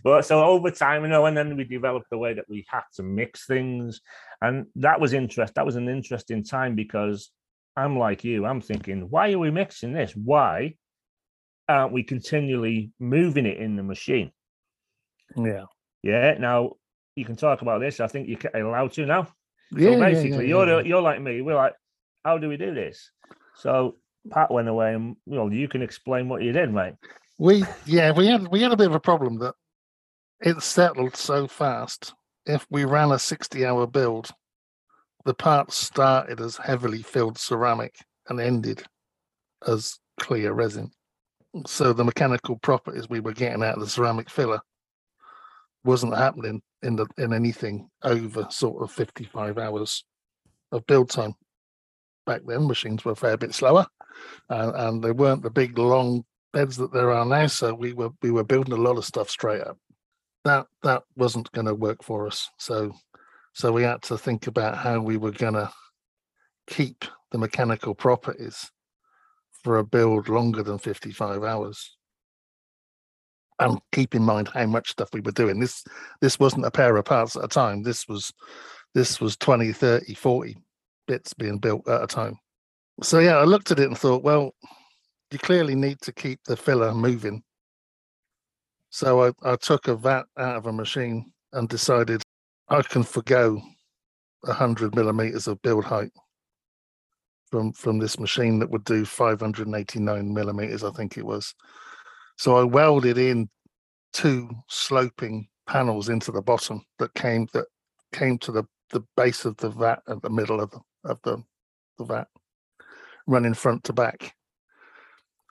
but 0.03 0.25
so 0.25 0.43
over 0.43 0.71
time, 0.71 1.03
you 1.03 1.09
know, 1.09 1.27
and 1.27 1.37
then 1.37 1.55
we 1.55 1.63
developed 1.63 2.09
the 2.09 2.17
way 2.17 2.33
that 2.33 2.49
we 2.49 2.65
had 2.67 2.81
to 2.95 3.03
mix 3.03 3.45
things, 3.45 4.01
and 4.41 4.65
that 4.75 4.99
was 4.99 5.13
interest. 5.13 5.53
That 5.55 5.65
was 5.65 5.75
an 5.75 5.87
interesting 5.87 6.43
time 6.43 6.75
because 6.75 7.31
I'm 7.77 7.99
like 7.99 8.23
you. 8.23 8.45
I'm 8.45 8.61
thinking, 8.61 9.09
why 9.09 9.31
are 9.33 9.39
we 9.39 9.51
mixing 9.51 9.93
this? 9.93 10.15
Why 10.15 10.75
aren't 11.71 11.93
we 11.93 12.03
continually 12.03 12.91
moving 12.99 13.45
it 13.45 13.57
in 13.57 13.75
the 13.75 13.83
machine? 13.83 14.31
Yeah, 15.35 15.65
yeah. 16.03 16.35
Now 16.39 16.73
you 17.15 17.25
can 17.25 17.35
talk 17.35 17.61
about 17.61 17.79
this. 17.79 17.99
I 17.99 18.07
think 18.07 18.27
you're 18.27 18.67
allowed 18.67 18.93
to 18.93 19.05
now. 19.05 19.27
Yeah, 19.71 19.93
so 19.93 19.99
basically, 19.99 20.29
yeah, 20.49 20.55
yeah, 20.57 20.65
you're 20.65 20.85
you're 20.85 21.01
like 21.01 21.21
me. 21.21 21.41
We're 21.41 21.55
like, 21.55 21.73
how 22.25 22.37
do 22.37 22.49
we 22.49 22.57
do 22.57 22.73
this? 22.73 23.11
So 23.55 23.95
Pat 24.29 24.51
went 24.51 24.67
away, 24.67 24.93
and 24.93 25.15
well, 25.25 25.51
you 25.51 25.67
can 25.67 25.81
explain 25.81 26.29
what 26.29 26.41
you 26.41 26.51
did, 26.51 26.73
mate. 26.73 26.95
We 27.37 27.63
yeah, 27.85 28.11
we 28.11 28.27
had 28.27 28.47
we 28.49 28.61
had 28.61 28.71
a 28.71 28.77
bit 28.77 28.87
of 28.87 28.95
a 28.95 28.99
problem 28.99 29.39
that 29.39 29.55
it 30.41 30.61
settled 30.61 31.15
so 31.15 31.47
fast. 31.47 32.13
If 32.45 32.65
we 32.69 32.85
ran 32.85 33.11
a 33.11 33.19
sixty-hour 33.19 33.87
build, 33.87 34.31
the 35.25 35.33
parts 35.33 35.75
started 35.75 36.41
as 36.41 36.57
heavily 36.57 37.01
filled 37.01 37.37
ceramic 37.37 37.95
and 38.27 38.39
ended 38.39 38.83
as 39.67 39.99
clear 40.19 40.51
resin. 40.53 40.91
So 41.65 41.93
the 41.93 42.03
mechanical 42.03 42.57
properties 42.57 43.09
we 43.09 43.19
were 43.19 43.33
getting 43.33 43.63
out 43.63 43.75
of 43.75 43.81
the 43.81 43.89
ceramic 43.89 44.29
filler 44.29 44.61
wasn't 45.83 46.15
happening 46.15 46.61
in 46.81 46.95
the 46.95 47.07
in 47.17 47.33
anything 47.33 47.89
over 48.03 48.47
sort 48.49 48.83
of 48.83 48.91
55 48.91 49.57
hours 49.57 50.03
of 50.71 50.85
build 50.87 51.09
time. 51.09 51.33
Back 52.25 52.41
then, 52.45 52.67
machines 52.67 53.03
were 53.03 53.13
a 53.13 53.15
fair 53.15 53.35
bit 53.35 53.53
slower 53.53 53.87
and, 54.49 54.75
and 54.75 55.03
they 55.03 55.11
weren't 55.11 55.43
the 55.43 55.49
big 55.49 55.77
long 55.77 56.23
beds 56.53 56.77
that 56.77 56.93
there 56.93 57.11
are 57.11 57.25
now. 57.25 57.47
So 57.47 57.73
we 57.73 57.93
were 57.93 58.11
we 58.21 58.31
were 58.31 58.43
building 58.43 58.73
a 58.73 58.81
lot 58.81 58.97
of 58.97 59.05
stuff 59.05 59.29
straight 59.29 59.61
up. 59.61 59.77
That 60.45 60.67
that 60.83 61.03
wasn't 61.15 61.51
going 61.51 61.67
to 61.67 61.75
work 61.75 62.03
for 62.03 62.27
us. 62.27 62.49
So 62.57 62.93
so 63.53 63.71
we 63.71 63.83
had 63.83 64.01
to 64.03 64.17
think 64.17 64.47
about 64.47 64.77
how 64.77 64.99
we 65.01 65.17
were 65.17 65.31
going 65.31 65.55
to 65.55 65.71
keep 66.67 67.03
the 67.31 67.37
mechanical 67.37 67.93
properties 67.93 68.71
for 69.63 69.77
a 69.77 69.83
build 69.83 70.29
longer 70.29 70.63
than 70.63 70.77
55 70.77 71.43
hours. 71.43 71.95
And 73.59 73.79
keep 73.91 74.15
in 74.15 74.23
mind 74.23 74.49
how 74.49 74.65
much 74.65 74.91
stuff 74.91 75.09
we 75.13 75.21
were 75.21 75.31
doing. 75.31 75.59
This 75.59 75.83
this 76.19 76.39
wasn't 76.39 76.65
a 76.65 76.71
pair 76.71 76.97
of 76.97 77.05
parts 77.05 77.35
at 77.35 77.43
a 77.43 77.47
time. 77.47 77.83
This 77.83 78.07
was 78.07 78.33
this 78.95 79.21
was 79.21 79.37
20 79.37 79.71
30 79.71 80.15
40 80.15 80.57
bits 81.07 81.33
being 81.33 81.59
built 81.59 81.87
at 81.87 82.03
a 82.03 82.07
time. 82.07 82.37
So 83.03 83.19
yeah, 83.19 83.37
I 83.37 83.43
looked 83.43 83.71
at 83.71 83.79
it 83.79 83.87
and 83.87 83.97
thought, 83.97 84.23
well, 84.23 84.55
you 85.31 85.37
clearly 85.37 85.75
need 85.75 86.01
to 86.01 86.11
keep 86.11 86.43
the 86.43 86.57
filler 86.57 86.93
moving. 86.93 87.43
So 88.89 89.25
I, 89.25 89.31
I 89.43 89.55
took 89.55 89.87
a 89.87 89.95
vat 89.95 90.25
out 90.37 90.57
of 90.57 90.65
a 90.65 90.73
machine 90.73 91.31
and 91.53 91.69
decided 91.69 92.23
I 92.67 92.81
can 92.81 93.03
forego 93.03 93.61
hundred 94.45 94.95
millimeters 94.95 95.47
of 95.47 95.61
build 95.61 95.85
height 95.85 96.11
from 97.51 97.73
from 97.73 97.99
this 97.99 98.19
machine 98.19 98.59
that 98.59 98.69
would 98.69 98.85
do 98.85 99.05
589 99.05 100.33
millimeters, 100.33 100.83
I 100.83 100.91
think 100.91 101.17
it 101.17 101.25
was. 101.25 101.53
So 102.37 102.57
I 102.57 102.63
welded 102.63 103.17
in 103.17 103.49
two 104.13 104.49
sloping 104.67 105.47
panels 105.67 106.09
into 106.09 106.31
the 106.31 106.41
bottom 106.41 106.83
that 106.99 107.13
came 107.13 107.47
that 107.53 107.65
came 108.13 108.37
to 108.39 108.51
the 108.51 108.63
the 108.89 109.03
base 109.15 109.45
of 109.45 109.57
the 109.57 109.69
vat 109.69 110.01
at 110.07 110.21
the 110.21 110.29
middle 110.29 110.59
of 110.59 110.71
the 110.71 110.79
of 111.03 111.19
the, 111.23 111.43
the 111.97 112.05
vat 112.05 112.27
running 113.27 113.53
front 113.53 113.83
to 113.85 113.93
back. 113.93 114.35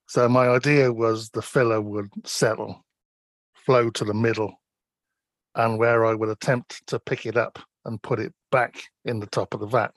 So 0.09 0.29
my 0.29 0.49
idea 0.49 0.93
was 0.93 1.31
the 1.31 1.43
filler 1.43 1.81
would 1.81 2.11
settle, 2.25 2.85
flow 3.55 3.91
to 3.91 4.05
the 4.05 4.15
middle, 4.15 4.61
and 5.55 5.79
where 5.79 6.05
I 6.05 6.15
would 6.15 6.29
attempt 6.29 6.85
to 6.89 6.99
pick 6.99 7.27
it 7.27 7.37
up 7.37 7.59
and 7.85 8.03
put 8.03 8.19
it 8.19 8.33
back 8.51 8.83
in 9.05 9.21
the 9.21 9.27
top 9.27 9.55
of 9.55 9.61
the 9.61 9.67
vat. 9.67 9.93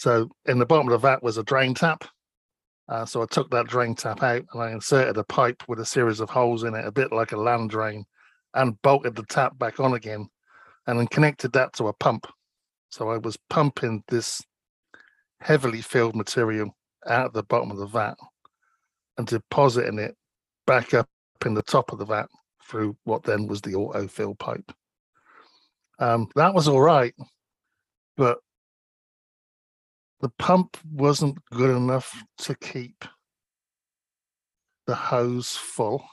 So 0.00 0.30
in 0.46 0.58
the 0.58 0.64
bottom 0.64 0.86
of 0.86 0.92
the 0.92 1.06
vat 1.06 1.22
was 1.22 1.36
a 1.36 1.42
drain 1.42 1.74
tap. 1.74 2.06
Uh, 2.88 3.04
so 3.04 3.20
I 3.20 3.26
took 3.26 3.50
that 3.50 3.66
drain 3.66 3.94
tap 3.94 4.22
out 4.22 4.42
and 4.50 4.62
I 4.62 4.70
inserted 4.70 5.18
a 5.18 5.24
pipe 5.24 5.62
with 5.68 5.78
a 5.78 5.84
series 5.84 6.20
of 6.20 6.30
holes 6.30 6.64
in 6.64 6.74
it, 6.74 6.86
a 6.86 6.90
bit 6.90 7.12
like 7.12 7.32
a 7.32 7.36
land 7.36 7.68
drain, 7.68 8.06
and 8.54 8.80
bolted 8.80 9.14
the 9.14 9.24
tap 9.24 9.58
back 9.58 9.78
on 9.78 9.92
again, 9.92 10.26
and 10.86 10.98
then 10.98 11.06
connected 11.06 11.52
that 11.52 11.74
to 11.74 11.88
a 11.88 11.92
pump. 11.92 12.26
So 12.88 13.10
I 13.10 13.18
was 13.18 13.36
pumping 13.50 14.02
this 14.08 14.42
heavily 15.42 15.82
filled 15.82 16.16
material 16.16 16.74
out 17.06 17.26
of 17.26 17.32
the 17.34 17.42
bottom 17.42 17.70
of 17.70 17.76
the 17.76 17.84
vat 17.84 18.16
and 19.18 19.26
depositing 19.26 19.98
it 19.98 20.16
back 20.66 20.94
up 20.94 21.10
in 21.44 21.52
the 21.52 21.62
top 21.62 21.92
of 21.92 21.98
the 21.98 22.06
vat 22.06 22.30
through 22.64 22.96
what 23.04 23.22
then 23.22 23.46
was 23.46 23.60
the 23.60 23.74
auto 23.74 24.08
fill 24.08 24.34
pipe. 24.34 24.72
Um, 25.98 26.26
that 26.36 26.54
was 26.54 26.68
all 26.68 26.80
right, 26.80 27.12
but 28.16 28.38
the 30.20 30.30
pump 30.38 30.76
wasn't 30.90 31.38
good 31.50 31.74
enough 31.74 32.22
to 32.38 32.54
keep 32.54 33.04
the 34.86 34.94
hose 34.94 35.56
full 35.56 36.04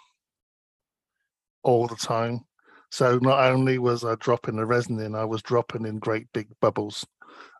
all 1.63 1.87
the 1.87 1.95
time. 1.95 2.41
So 2.89 3.19
not 3.21 3.43
only 3.43 3.79
was 3.79 4.05
I 4.05 4.15
dropping 4.15 4.55
the 4.55 4.65
resin 4.65 4.99
in, 4.99 5.13
I 5.13 5.25
was 5.25 5.41
dropping 5.41 5.85
in 5.85 5.99
great 5.99 6.27
big 6.33 6.47
bubbles, 6.61 7.05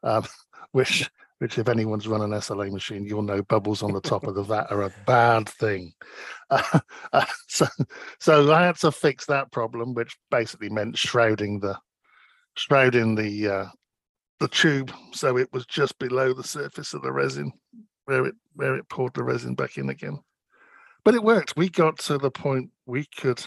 um, 0.03 0.25
which 0.71 1.09
which 1.39 1.59
if 1.59 1.69
anyone's 1.69 2.07
run 2.07 2.23
an 2.23 2.31
SLA 2.31 2.71
machine, 2.71 3.05
you'll 3.05 3.21
know 3.21 3.43
bubbles 3.43 3.83
on 3.83 3.93
the 3.93 4.01
top 4.01 4.25
of 4.25 4.33
the 4.33 4.41
vat 4.41 4.71
are 4.71 4.81
a 4.83 4.93
bad 5.05 5.47
thing. 5.47 5.93
Uh, 6.49 6.79
uh, 7.13 7.25
so, 7.47 7.67
so 8.19 8.51
I 8.51 8.65
had 8.65 8.77
to 8.77 8.91
fix 8.91 9.27
that 9.27 9.51
problem, 9.51 9.93
which 9.93 10.17
basically 10.31 10.69
meant 10.69 10.97
shrouding 10.97 11.59
the 11.59 11.77
shrouding 12.55 13.13
the 13.13 13.47
uh, 13.47 13.65
the 14.39 14.47
tube 14.47 14.93
so 15.11 15.37
it 15.37 15.51
was 15.51 15.65
just 15.65 15.97
below 15.99 16.33
the 16.33 16.43
surface 16.43 16.93
of 16.93 17.01
the 17.01 17.11
resin 17.11 17.51
where 18.05 18.25
it 18.25 18.35
where 18.53 18.75
it 18.75 18.87
poured 18.89 19.13
the 19.13 19.23
resin 19.23 19.55
back 19.55 19.77
in 19.77 19.89
again. 19.89 20.19
But 21.03 21.15
it 21.15 21.23
worked. 21.23 21.55
We 21.55 21.69
got 21.69 21.99
to 21.99 22.17
the 22.17 22.31
point 22.31 22.71
we 22.85 23.05
could. 23.17 23.43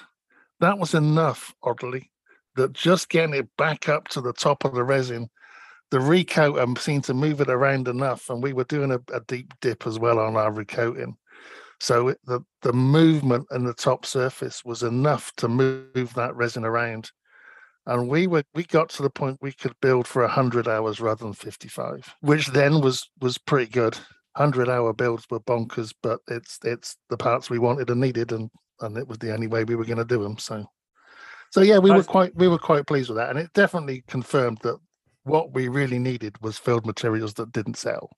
That 0.60 0.78
was 0.78 0.94
enough, 0.94 1.54
oddly, 1.62 2.10
that 2.56 2.72
just 2.72 3.08
getting 3.08 3.34
it 3.34 3.48
back 3.56 3.88
up 3.88 4.08
to 4.08 4.20
the 4.20 4.32
top 4.32 4.64
of 4.64 4.74
the 4.74 4.84
resin 4.84 5.30
the 5.90 5.98
recoat 5.98 6.58
um, 6.60 6.76
seemed 6.76 7.04
to 7.04 7.14
move 7.14 7.40
it 7.40 7.50
around 7.50 7.88
enough, 7.88 8.30
and 8.30 8.42
we 8.42 8.52
were 8.52 8.64
doing 8.64 8.92
a, 8.92 9.00
a 9.12 9.20
deep 9.26 9.52
dip 9.60 9.86
as 9.86 9.98
well 9.98 10.18
on 10.18 10.36
our 10.36 10.52
recoating. 10.52 11.16
So 11.80 12.08
it, 12.08 12.18
the 12.24 12.40
the 12.62 12.72
movement 12.72 13.46
in 13.50 13.64
the 13.64 13.74
top 13.74 14.06
surface 14.06 14.64
was 14.64 14.82
enough 14.82 15.32
to 15.36 15.48
move 15.48 16.14
that 16.14 16.36
resin 16.36 16.64
around, 16.64 17.10
and 17.90 18.08
we 18.08 18.28
were 18.28 18.44
we 18.54 18.62
got 18.62 18.88
to 18.88 19.02
the 19.02 19.10
point 19.10 19.36
we 19.42 19.52
could 19.52 19.74
build 19.82 20.06
for 20.06 20.26
hundred 20.26 20.68
hours 20.68 21.00
rather 21.00 21.24
than 21.24 21.32
fifty 21.32 21.68
five, 21.68 22.14
which 22.20 22.46
then 22.48 22.80
was 22.80 23.10
was 23.20 23.36
pretty 23.36 23.70
good. 23.70 23.98
Hundred 24.36 24.68
hour 24.68 24.92
builds 24.92 25.26
were 25.28 25.40
bonkers, 25.40 25.92
but 26.00 26.20
it's 26.28 26.58
it's 26.64 26.96
the 27.10 27.16
parts 27.16 27.50
we 27.50 27.58
wanted 27.58 27.90
and 27.90 28.00
needed, 28.00 28.30
and 28.30 28.48
and 28.80 28.96
it 28.96 29.08
was 29.08 29.18
the 29.18 29.34
only 29.34 29.48
way 29.48 29.64
we 29.64 29.74
were 29.74 29.84
going 29.84 29.98
to 29.98 30.04
do 30.04 30.22
them. 30.22 30.38
So, 30.38 30.64
so 31.50 31.62
yeah, 31.62 31.78
we 31.78 31.90
were 31.90 32.04
quite 32.04 32.34
we 32.36 32.46
were 32.46 32.58
quite 32.58 32.86
pleased 32.86 33.08
with 33.08 33.18
that, 33.18 33.30
and 33.30 33.38
it 33.40 33.52
definitely 33.54 34.04
confirmed 34.06 34.58
that 34.62 34.78
what 35.24 35.52
we 35.52 35.66
really 35.66 35.98
needed 35.98 36.40
was 36.40 36.58
filled 36.58 36.86
materials 36.86 37.34
that 37.34 37.50
didn't 37.50 37.76
sell, 37.76 38.08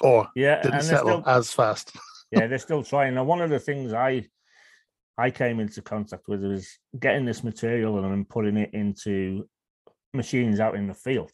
or 0.00 0.28
yeah, 0.36 0.62
didn't 0.62 0.82
settle 0.82 1.22
still, 1.22 1.28
as 1.28 1.50
fast. 1.50 1.90
yeah, 2.30 2.46
they're 2.46 2.58
still 2.58 2.84
trying. 2.84 3.14
Now, 3.14 3.24
one 3.24 3.40
of 3.40 3.50
the 3.50 3.58
things 3.58 3.92
I 3.92 4.28
I 5.16 5.30
came 5.30 5.60
into 5.60 5.82
contact 5.82 6.24
with 6.28 6.42
was 6.42 6.68
getting 6.98 7.24
this 7.24 7.44
material 7.44 7.98
and 7.98 8.10
then 8.10 8.24
putting 8.24 8.56
it 8.56 8.70
into 8.74 9.48
machines 10.12 10.60
out 10.60 10.74
in 10.74 10.86
the 10.86 10.94
field. 10.94 11.30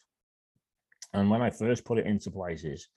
And 1.13 1.29
when 1.29 1.41
I 1.41 1.49
first 1.49 1.83
put 1.83 1.97
it 1.97 2.05
into 2.05 2.31
places, 2.31 2.87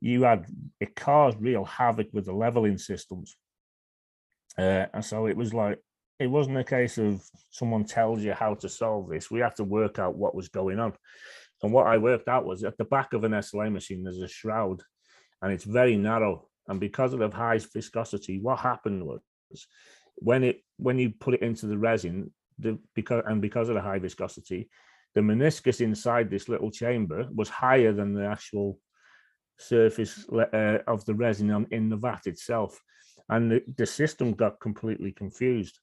you 0.00 0.22
had 0.22 0.46
it 0.80 0.94
caused 0.94 1.40
real 1.40 1.64
havoc 1.64 2.08
with 2.12 2.26
the 2.26 2.32
leveling 2.32 2.78
systems. 2.78 3.36
Uh, 4.56 4.86
and 4.92 5.04
so 5.04 5.26
it 5.26 5.36
was 5.36 5.54
like 5.54 5.78
it 6.18 6.26
wasn't 6.26 6.58
a 6.58 6.64
case 6.64 6.98
of 6.98 7.22
someone 7.50 7.84
tells 7.84 8.22
you 8.22 8.32
how 8.32 8.54
to 8.54 8.68
solve 8.68 9.08
this. 9.08 9.30
We 9.30 9.40
had 9.40 9.56
to 9.56 9.64
work 9.64 9.98
out 9.98 10.16
what 10.16 10.34
was 10.34 10.48
going 10.48 10.78
on. 10.78 10.92
And 11.62 11.72
what 11.72 11.86
I 11.86 11.98
worked 11.98 12.28
out 12.28 12.44
was 12.44 12.64
at 12.64 12.76
the 12.76 12.84
back 12.84 13.12
of 13.12 13.24
an 13.24 13.32
SLA 13.32 13.72
machine, 13.72 14.04
there's 14.04 14.20
a 14.20 14.28
shroud 14.28 14.82
and 15.42 15.52
it's 15.52 15.64
very 15.64 15.96
narrow. 15.96 16.48
And 16.68 16.78
because 16.78 17.12
of 17.12 17.20
the 17.20 17.30
high 17.30 17.58
viscosity, 17.58 18.40
what 18.40 18.58
happened 18.58 19.04
was 19.04 19.20
when 20.20 20.44
it 20.44 20.62
when 20.76 20.98
you 20.98 21.10
put 21.10 21.34
it 21.34 21.42
into 21.42 21.66
the 21.66 21.78
resin, 21.78 22.32
the 22.58 22.78
because 22.94 23.24
and 23.26 23.42
because 23.42 23.68
of 23.68 23.74
the 23.74 23.80
high 23.80 23.98
viscosity, 23.98 24.68
the 25.14 25.20
meniscus 25.20 25.80
inside 25.80 26.30
this 26.30 26.48
little 26.48 26.70
chamber 26.70 27.28
was 27.34 27.48
higher 27.48 27.92
than 27.92 28.14
the 28.14 28.26
actual 28.26 28.78
surface 29.58 30.28
uh, 30.28 30.78
of 30.86 31.04
the 31.04 31.14
resin 31.14 31.66
in 31.70 31.88
the 31.88 31.96
vat 31.96 32.26
itself 32.26 32.80
and 33.28 33.50
the, 33.50 33.62
the 33.76 33.86
system 33.86 34.32
got 34.32 34.60
completely 34.60 35.12
confused. 35.12 35.78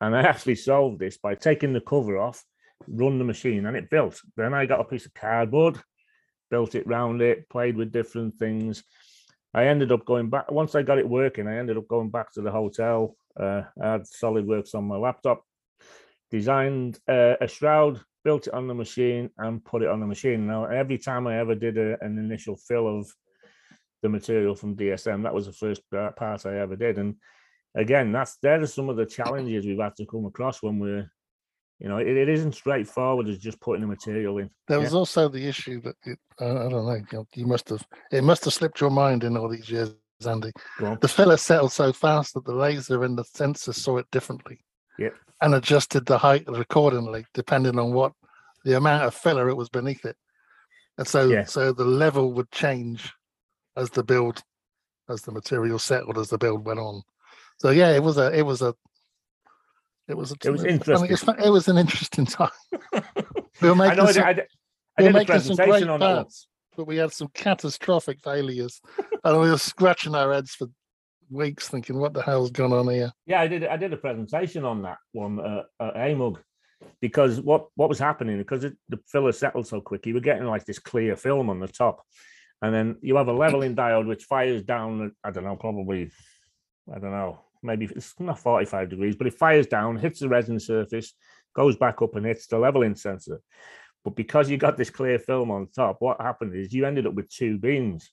And 0.00 0.14
I 0.16 0.22
actually 0.22 0.56
solved 0.56 0.98
this 0.98 1.16
by 1.16 1.34
taking 1.34 1.72
the 1.72 1.80
cover 1.80 2.18
off, 2.18 2.44
run 2.86 3.18
the 3.18 3.24
machine, 3.24 3.66
and 3.66 3.76
it 3.76 3.90
built. 3.90 4.20
Then 4.36 4.54
I 4.54 4.66
got 4.66 4.80
a 4.80 4.84
piece 4.84 5.06
of 5.06 5.14
cardboard, 5.14 5.78
built 6.50 6.74
it 6.74 6.86
round 6.86 7.22
it, 7.22 7.48
played 7.48 7.76
with 7.76 7.92
different 7.92 8.36
things. 8.38 8.84
I 9.52 9.66
ended 9.66 9.92
up 9.92 10.04
going 10.04 10.30
back 10.30 10.50
once 10.50 10.74
I 10.74 10.82
got 10.82 10.98
it 10.98 11.08
working. 11.08 11.46
I 11.46 11.58
ended 11.58 11.76
up 11.76 11.88
going 11.88 12.10
back 12.10 12.32
to 12.32 12.42
the 12.42 12.50
hotel. 12.50 13.16
Uh, 13.38 13.62
I 13.82 13.92
had 13.92 14.02
SolidWorks 14.02 14.74
on 14.74 14.84
my 14.84 14.96
laptop, 14.96 15.44
designed 16.30 16.98
uh, 17.08 17.34
a 17.40 17.48
shroud, 17.48 18.00
built 18.24 18.46
it 18.46 18.54
on 18.54 18.68
the 18.68 18.74
machine, 18.74 19.30
and 19.38 19.64
put 19.64 19.82
it 19.82 19.88
on 19.88 20.00
the 20.00 20.06
machine. 20.06 20.46
Now, 20.46 20.64
every 20.64 20.98
time 20.98 21.26
I 21.26 21.38
ever 21.38 21.54
did 21.54 21.78
a, 21.78 21.96
an 22.02 22.18
initial 22.18 22.56
fill 22.56 23.00
of 23.00 23.12
the 24.04 24.08
material 24.10 24.54
from 24.54 24.76
DSM. 24.76 25.22
That 25.22 25.34
was 25.34 25.46
the 25.46 25.52
first 25.52 25.82
part 25.90 26.46
I 26.46 26.58
ever 26.58 26.76
did, 26.76 26.98
and 26.98 27.16
again, 27.74 28.12
that's 28.12 28.36
there 28.36 28.60
are 28.60 28.66
some 28.66 28.90
of 28.90 28.96
the 28.96 29.06
challenges 29.06 29.64
we've 29.64 29.80
had 29.80 29.96
to 29.96 30.04
come 30.04 30.26
across 30.26 30.62
when 30.62 30.78
we're, 30.78 31.10
you 31.78 31.88
know, 31.88 31.96
it, 31.96 32.08
it 32.08 32.28
isn't 32.28 32.54
straightforward 32.54 33.28
as 33.28 33.38
just 33.38 33.58
putting 33.62 33.80
the 33.80 33.86
material 33.86 34.36
in. 34.38 34.50
There 34.68 34.78
was 34.78 34.92
yeah. 34.92 34.98
also 34.98 35.28
the 35.28 35.46
issue 35.46 35.80
that 35.80 35.96
it, 36.04 36.18
I, 36.38 36.44
don't 36.44 36.70
know, 36.70 37.26
you 37.34 37.46
must 37.46 37.70
have 37.70 37.82
it 38.12 38.22
must 38.22 38.44
have 38.44 38.52
slipped 38.52 38.82
your 38.82 38.90
mind 38.90 39.24
in 39.24 39.38
all 39.38 39.48
these 39.48 39.70
years, 39.70 39.94
Andy. 40.26 40.52
The 40.78 41.08
filler 41.08 41.36
settled 41.36 41.72
so 41.72 41.92
fast 41.92 42.34
that 42.34 42.44
the 42.44 42.54
laser 42.54 43.04
and 43.04 43.18
the 43.18 43.24
sensor 43.24 43.72
saw 43.72 43.98
it 43.98 44.10
differently. 44.10 44.60
Yep. 44.98 45.14
And 45.40 45.54
adjusted 45.54 46.06
the 46.06 46.18
height 46.18 46.44
accordingly, 46.48 47.26
depending 47.34 47.78
on 47.78 47.92
what 47.92 48.12
the 48.64 48.76
amount 48.76 49.04
of 49.04 49.14
filler 49.14 49.48
it 49.48 49.56
was 49.56 49.68
beneath 49.68 50.04
it. 50.04 50.16
And 50.96 51.06
so, 51.06 51.28
yeah. 51.28 51.44
so 51.44 51.72
the 51.72 51.84
level 51.84 52.32
would 52.32 52.50
change 52.50 53.12
as 53.76 53.90
the 53.90 54.04
build, 54.04 54.42
as 55.08 55.22
the 55.22 55.32
material 55.32 55.78
settled, 55.78 56.18
as 56.18 56.28
the 56.28 56.38
build 56.38 56.64
went 56.64 56.78
on. 56.78 57.02
So 57.58 57.70
yeah, 57.70 57.90
it 57.90 58.02
was 58.02 58.16
a, 58.16 58.36
it 58.36 58.42
was 58.42 58.62
a, 58.62 58.74
it 60.06 60.16
was 60.16 60.32
a, 60.32 60.36
it 60.44 60.50
was 60.50 60.64
interesting. 60.64 60.96
I 60.96 61.32
mean, 61.36 61.46
it 61.46 61.50
was 61.50 61.68
an 61.68 61.78
interesting 61.78 62.26
time. 62.26 62.50
we 63.60 63.68
were 63.68 63.74
making 63.74 64.00
I 64.00 64.02
know, 64.02 64.12
some, 64.12 64.24
I, 64.24 64.28
I, 64.28 64.30
I 64.30 64.46
we 64.98 65.04
were 65.06 65.12
making 65.12 65.40
some 65.40 65.56
great 65.56 65.86
parts, 65.86 66.46
but 66.76 66.86
we 66.86 66.96
had 66.96 67.12
some 67.12 67.28
catastrophic 67.34 68.20
failures, 68.22 68.80
and 69.24 69.40
we 69.40 69.50
were 69.50 69.58
scratching 69.58 70.14
our 70.14 70.32
heads 70.32 70.54
for 70.54 70.68
weeks, 71.30 71.68
thinking, 71.68 71.98
"What 71.98 72.14
the 72.14 72.22
hell's 72.22 72.50
gone 72.50 72.72
on 72.72 72.88
here?" 72.88 73.12
Yeah, 73.26 73.40
I 73.40 73.46
did. 73.46 73.64
I 73.64 73.76
did 73.76 73.92
a 73.92 73.96
presentation 73.96 74.64
on 74.64 74.82
that 74.82 74.98
one 75.12 75.40
uh, 75.40 75.62
at 75.80 75.94
AMUG 75.94 76.38
because 77.00 77.40
what 77.40 77.68
what 77.76 77.88
was 77.88 77.98
happening 77.98 78.38
because 78.38 78.64
it, 78.64 78.76
the 78.88 78.98
filler 79.08 79.32
settled 79.32 79.66
so 79.66 79.80
quick, 79.80 80.06
you 80.06 80.14
were 80.14 80.20
getting 80.20 80.46
like 80.46 80.64
this 80.64 80.78
clear 80.78 81.16
film 81.16 81.50
on 81.50 81.60
the 81.60 81.68
top, 81.68 82.02
and 82.62 82.74
then 82.74 82.96
you 83.00 83.16
have 83.16 83.28
a 83.28 83.32
leveling 83.32 83.74
diode 83.76 84.06
which 84.06 84.24
fires 84.24 84.62
down. 84.62 85.12
I 85.22 85.30
don't 85.30 85.44
know, 85.44 85.56
probably, 85.56 86.10
I 86.94 86.98
don't 86.98 87.10
know, 87.10 87.40
maybe 87.62 87.86
it's 87.86 88.14
not 88.18 88.38
45 88.38 88.90
degrees, 88.90 89.16
but 89.16 89.26
it 89.26 89.34
fires 89.34 89.66
down, 89.66 89.96
hits 89.96 90.20
the 90.20 90.28
resin 90.28 90.60
surface, 90.60 91.14
goes 91.54 91.76
back 91.76 92.02
up 92.02 92.14
and 92.16 92.26
hits 92.26 92.46
the 92.46 92.58
leveling 92.58 92.94
sensor. 92.94 93.40
But 94.04 94.16
because 94.16 94.50
you 94.50 94.58
got 94.58 94.76
this 94.76 94.90
clear 94.90 95.18
film 95.18 95.50
on 95.50 95.68
top, 95.74 95.96
what 96.00 96.20
happened 96.20 96.54
is 96.54 96.72
you 96.72 96.84
ended 96.84 97.06
up 97.06 97.14
with 97.14 97.30
two 97.30 97.58
beams. 97.58 98.10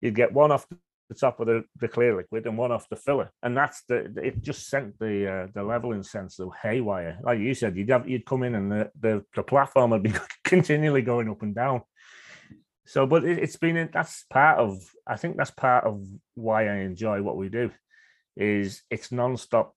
You'd 0.00 0.14
get 0.14 0.32
one 0.32 0.50
off 0.50 0.66
the 1.08 1.14
top 1.14 1.40
of 1.40 1.46
the, 1.46 1.64
the 1.78 1.88
clear 1.88 2.16
liquid 2.16 2.46
and 2.46 2.56
one 2.56 2.72
off 2.72 2.88
the 2.88 2.96
filler, 2.96 3.30
and 3.42 3.56
that's 3.56 3.82
the 3.88 4.12
it 4.22 4.42
just 4.42 4.68
sent 4.68 4.98
the 4.98 5.30
uh, 5.30 5.46
the 5.54 5.62
leveling 5.62 6.02
sensor 6.02 6.46
haywire. 6.62 7.18
Like 7.22 7.38
you 7.38 7.54
said, 7.54 7.76
you'd 7.76 7.90
have 7.90 8.08
you'd 8.08 8.26
come 8.26 8.42
in 8.42 8.54
and 8.54 8.70
the, 8.70 8.90
the 8.98 9.24
the 9.34 9.42
platform 9.42 9.90
would 9.90 10.02
be 10.02 10.12
continually 10.44 11.02
going 11.02 11.28
up 11.28 11.42
and 11.42 11.54
down. 11.54 11.82
So, 12.86 13.06
but 13.06 13.24
it, 13.24 13.38
has 13.40 13.56
been 13.56 13.90
that's 13.92 14.24
part 14.30 14.58
of 14.58 14.78
I 15.06 15.16
think 15.16 15.36
that's 15.36 15.50
part 15.50 15.84
of 15.84 16.06
why 16.34 16.68
I 16.68 16.76
enjoy 16.80 17.22
what 17.22 17.36
we 17.36 17.48
do, 17.48 17.70
is 18.36 18.82
it's 18.90 19.12
non-stop 19.12 19.74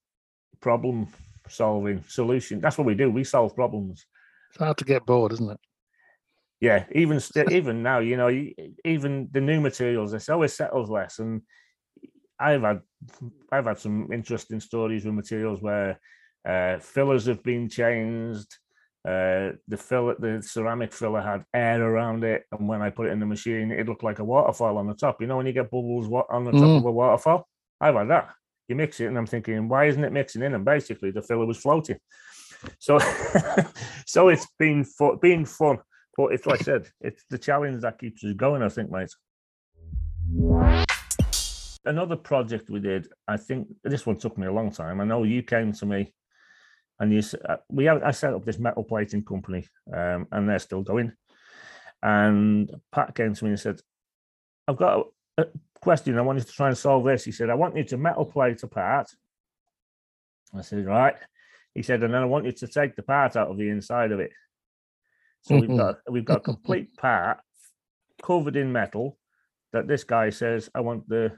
problem 0.60 1.08
solving 1.48 2.04
solution. 2.08 2.60
That's 2.60 2.78
what 2.78 2.86
we 2.86 2.94
do. 2.94 3.10
We 3.10 3.24
solve 3.24 3.54
problems. 3.54 4.06
It's 4.52 4.58
hard 4.58 4.76
to 4.78 4.84
get 4.84 5.06
bored, 5.06 5.32
isn't 5.32 5.50
it? 5.50 5.60
Yeah, 6.60 6.84
even 6.92 7.18
st- 7.18 7.50
even 7.50 7.82
now, 7.82 7.98
you 7.98 8.16
know, 8.16 8.28
even 8.84 9.28
the 9.32 9.40
new 9.40 9.60
materials, 9.60 10.12
it 10.12 10.28
always 10.28 10.52
settles 10.52 10.90
less. 10.90 11.18
And 11.18 11.42
I've 12.38 12.62
had 12.62 12.80
I've 13.50 13.64
had 13.64 13.78
some 13.78 14.12
interesting 14.12 14.60
stories 14.60 15.04
with 15.04 15.14
materials 15.14 15.60
where 15.60 15.98
uh, 16.48 16.78
fillers 16.78 17.26
have 17.26 17.42
been 17.42 17.68
changed 17.68 18.46
uh, 19.04 19.50
the 19.66 19.76
filler, 19.76 20.14
the 20.18 20.40
ceramic 20.42 20.92
filler 20.92 21.20
had 21.20 21.44
air 21.52 21.82
around 21.82 22.22
it, 22.22 22.44
and 22.52 22.68
when 22.68 22.82
I 22.82 22.90
put 22.90 23.08
it 23.08 23.10
in 23.10 23.18
the 23.18 23.26
machine, 23.26 23.72
it 23.72 23.88
looked 23.88 24.04
like 24.04 24.20
a 24.20 24.24
waterfall 24.24 24.78
on 24.78 24.86
the 24.86 24.94
top. 24.94 25.20
You 25.20 25.26
know, 25.26 25.36
when 25.36 25.46
you 25.46 25.52
get 25.52 25.70
bubbles 25.70 26.08
on 26.30 26.44
the 26.44 26.52
top 26.52 26.60
mm. 26.60 26.78
of 26.78 26.84
a 26.84 26.92
waterfall, 26.92 27.48
I've 27.80 27.96
had 27.96 28.10
that. 28.10 28.30
You 28.68 28.76
mix 28.76 29.00
it, 29.00 29.06
and 29.06 29.18
I'm 29.18 29.26
thinking, 29.26 29.68
why 29.68 29.86
isn't 29.86 30.04
it 30.04 30.12
mixing 30.12 30.42
in? 30.42 30.54
And 30.54 30.64
basically, 30.64 31.10
the 31.10 31.22
filler 31.22 31.46
was 31.46 31.58
floating. 31.58 31.98
So, 32.78 32.98
so 34.06 34.28
it's 34.28 34.46
been 34.58 34.84
fun, 34.84 35.18
been 35.20 35.44
fun, 35.44 35.78
but 36.16 36.32
it's 36.32 36.46
like 36.46 36.60
I 36.60 36.64
said, 36.64 36.88
it's 37.00 37.24
the 37.30 37.38
challenge 37.38 37.82
that 37.82 37.98
keeps 37.98 38.24
us 38.24 38.34
going. 38.34 38.62
I 38.62 38.68
think, 38.68 38.90
mate. 38.90 39.14
Another 41.84 42.16
project 42.16 42.70
we 42.70 42.78
did, 42.78 43.08
I 43.26 43.36
think 43.36 43.68
this 43.82 44.06
one 44.06 44.16
took 44.16 44.38
me 44.38 44.46
a 44.46 44.52
long 44.52 44.70
time. 44.70 45.00
I 45.00 45.04
know 45.04 45.24
you 45.24 45.42
came 45.42 45.72
to 45.72 45.86
me 45.86 46.12
and 47.00 47.12
you, 47.12 47.22
uh, 47.48 47.56
we 47.68 47.86
have, 47.86 48.02
I 48.04 48.12
set 48.12 48.32
up 48.32 48.44
this 48.44 48.60
metal 48.60 48.84
plating 48.84 49.24
company, 49.24 49.66
um, 49.92 50.28
and 50.30 50.48
they're 50.48 50.60
still 50.60 50.82
going. 50.82 51.12
And 52.02 52.70
Pat 52.92 53.14
came 53.14 53.34
to 53.34 53.44
me 53.44 53.50
and 53.50 53.60
said, 53.60 53.80
"I've 54.68 54.76
got 54.76 55.06
a, 55.38 55.42
a 55.42 55.46
question. 55.80 56.18
I 56.18 56.22
want 56.22 56.38
you 56.38 56.44
to 56.44 56.52
try 56.52 56.68
and 56.68 56.78
solve 56.78 57.04
this." 57.04 57.24
He 57.24 57.32
said, 57.32 57.50
"I 57.50 57.54
want 57.54 57.76
you 57.76 57.84
to 57.84 57.96
metal 57.96 58.24
plate 58.24 58.62
a 58.62 58.68
part." 58.68 59.10
I 60.54 60.60
said, 60.62 60.84
"Right." 60.84 61.14
He 61.74 61.82
said, 61.82 62.02
"And 62.02 62.12
then 62.12 62.22
I 62.22 62.26
want 62.26 62.44
you 62.44 62.52
to 62.52 62.66
take 62.66 62.96
the 62.96 63.02
part 63.02 63.36
out 63.36 63.48
of 63.48 63.58
the 63.58 63.68
inside 63.68 64.12
of 64.12 64.20
it." 64.20 64.30
So 65.42 65.56
we've 65.56 65.64
mm-hmm. 65.64 65.76
got 65.76 65.98
we've 66.10 66.24
got 66.24 66.38
a 66.38 66.40
complete 66.52 66.96
part 66.96 67.38
covered 68.22 68.56
in 68.56 68.72
metal 68.72 69.18
that 69.72 69.88
this 69.88 70.04
guy 70.04 70.30
says, 70.30 70.70
"I 70.74 70.80
want 70.80 71.08
the 71.08 71.32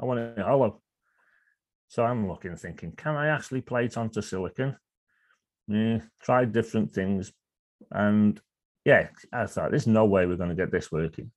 I 0.00 0.04
want 0.04 0.20
it 0.20 0.38
hollow." 0.38 0.80
So 1.88 2.04
I'm 2.04 2.28
looking, 2.28 2.54
thinking, 2.54 2.92
can 2.92 3.16
I 3.16 3.28
actually 3.28 3.62
plate 3.62 3.96
onto 3.96 4.20
silicon? 4.20 4.76
yeah, 5.68 6.00
tried 6.22 6.52
different 6.52 6.92
things, 6.92 7.32
and 7.90 8.40
yeah, 8.84 9.08
I 9.32 9.46
thought 9.46 9.70
there's 9.70 9.86
no 9.86 10.06
way 10.06 10.26
we're 10.26 10.36
going 10.36 10.48
to 10.48 10.54
get 10.54 10.72
this 10.72 10.90
working. 10.90 11.30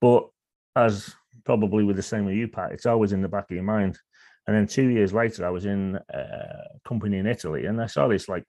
But 0.00 0.28
as 0.74 1.14
probably 1.44 1.84
with 1.84 1.96
the 1.96 2.02
same 2.02 2.24
with 2.24 2.34
you, 2.34 2.48
Pat, 2.48 2.72
it's 2.72 2.86
always 2.86 3.12
in 3.12 3.22
the 3.22 3.28
back 3.28 3.50
of 3.50 3.54
your 3.54 3.64
mind. 3.64 3.98
And 4.46 4.54
then 4.56 4.66
two 4.66 4.88
years 4.88 5.12
later, 5.12 5.46
I 5.46 5.50
was 5.50 5.64
in 5.64 5.98
a 6.10 6.78
company 6.86 7.18
in 7.18 7.26
Italy, 7.26 7.66
and 7.66 7.80
I 7.80 7.86
saw 7.86 8.08
this 8.08 8.28
like 8.28 8.44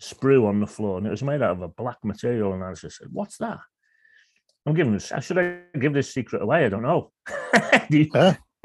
sprue 0.00 0.46
on 0.46 0.60
the 0.60 0.66
floor, 0.66 0.98
and 0.98 1.06
it 1.06 1.10
was 1.10 1.22
made 1.22 1.42
out 1.42 1.50
of 1.52 1.62
a 1.62 1.68
black 1.68 1.98
material. 2.04 2.52
And 2.52 2.62
I 2.62 2.72
just 2.74 2.98
said, 2.98 3.08
"What's 3.10 3.38
that?" 3.38 3.58
I'm 4.66 4.74
giving. 4.74 4.92
This, 4.92 5.10
should 5.20 5.38
I 5.38 5.58
give 5.78 5.92
this 5.92 6.12
secret 6.12 6.42
away? 6.42 6.64
I 6.64 6.68
don't 6.68 6.82
know. 6.82 7.10
Do 7.90 7.98
you- 7.98 8.10
Huh? 8.14 8.34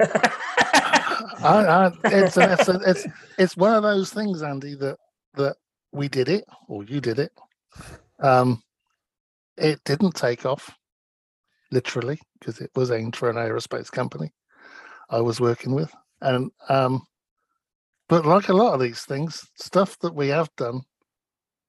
I, 1.40 1.64
I, 1.66 1.92
it's, 2.04 2.36
it's, 2.36 2.68
it's 2.68 3.06
it's 3.38 3.56
one 3.56 3.74
of 3.74 3.82
those 3.82 4.12
things, 4.12 4.42
Andy, 4.42 4.74
that 4.76 4.96
that 5.34 5.56
we 5.92 6.08
did 6.08 6.28
it 6.28 6.44
or 6.68 6.84
you 6.84 7.00
did 7.00 7.18
it. 7.18 7.32
Um, 8.20 8.62
it 9.56 9.80
didn't 9.84 10.14
take 10.14 10.46
off, 10.46 10.70
literally, 11.70 12.20
because 12.38 12.60
it 12.60 12.70
was 12.74 12.90
aimed 12.90 13.16
for 13.16 13.30
an 13.30 13.36
aerospace 13.36 13.90
company 13.90 14.32
I 15.10 15.20
was 15.20 15.40
working 15.40 15.74
with, 15.74 15.92
and 16.20 16.50
um, 16.68 17.06
but 18.08 18.26
like 18.26 18.48
a 18.48 18.54
lot 18.54 18.74
of 18.74 18.80
these 18.80 19.02
things, 19.02 19.46
stuff 19.56 19.98
that 20.00 20.14
we 20.14 20.28
have 20.28 20.50
done 20.56 20.82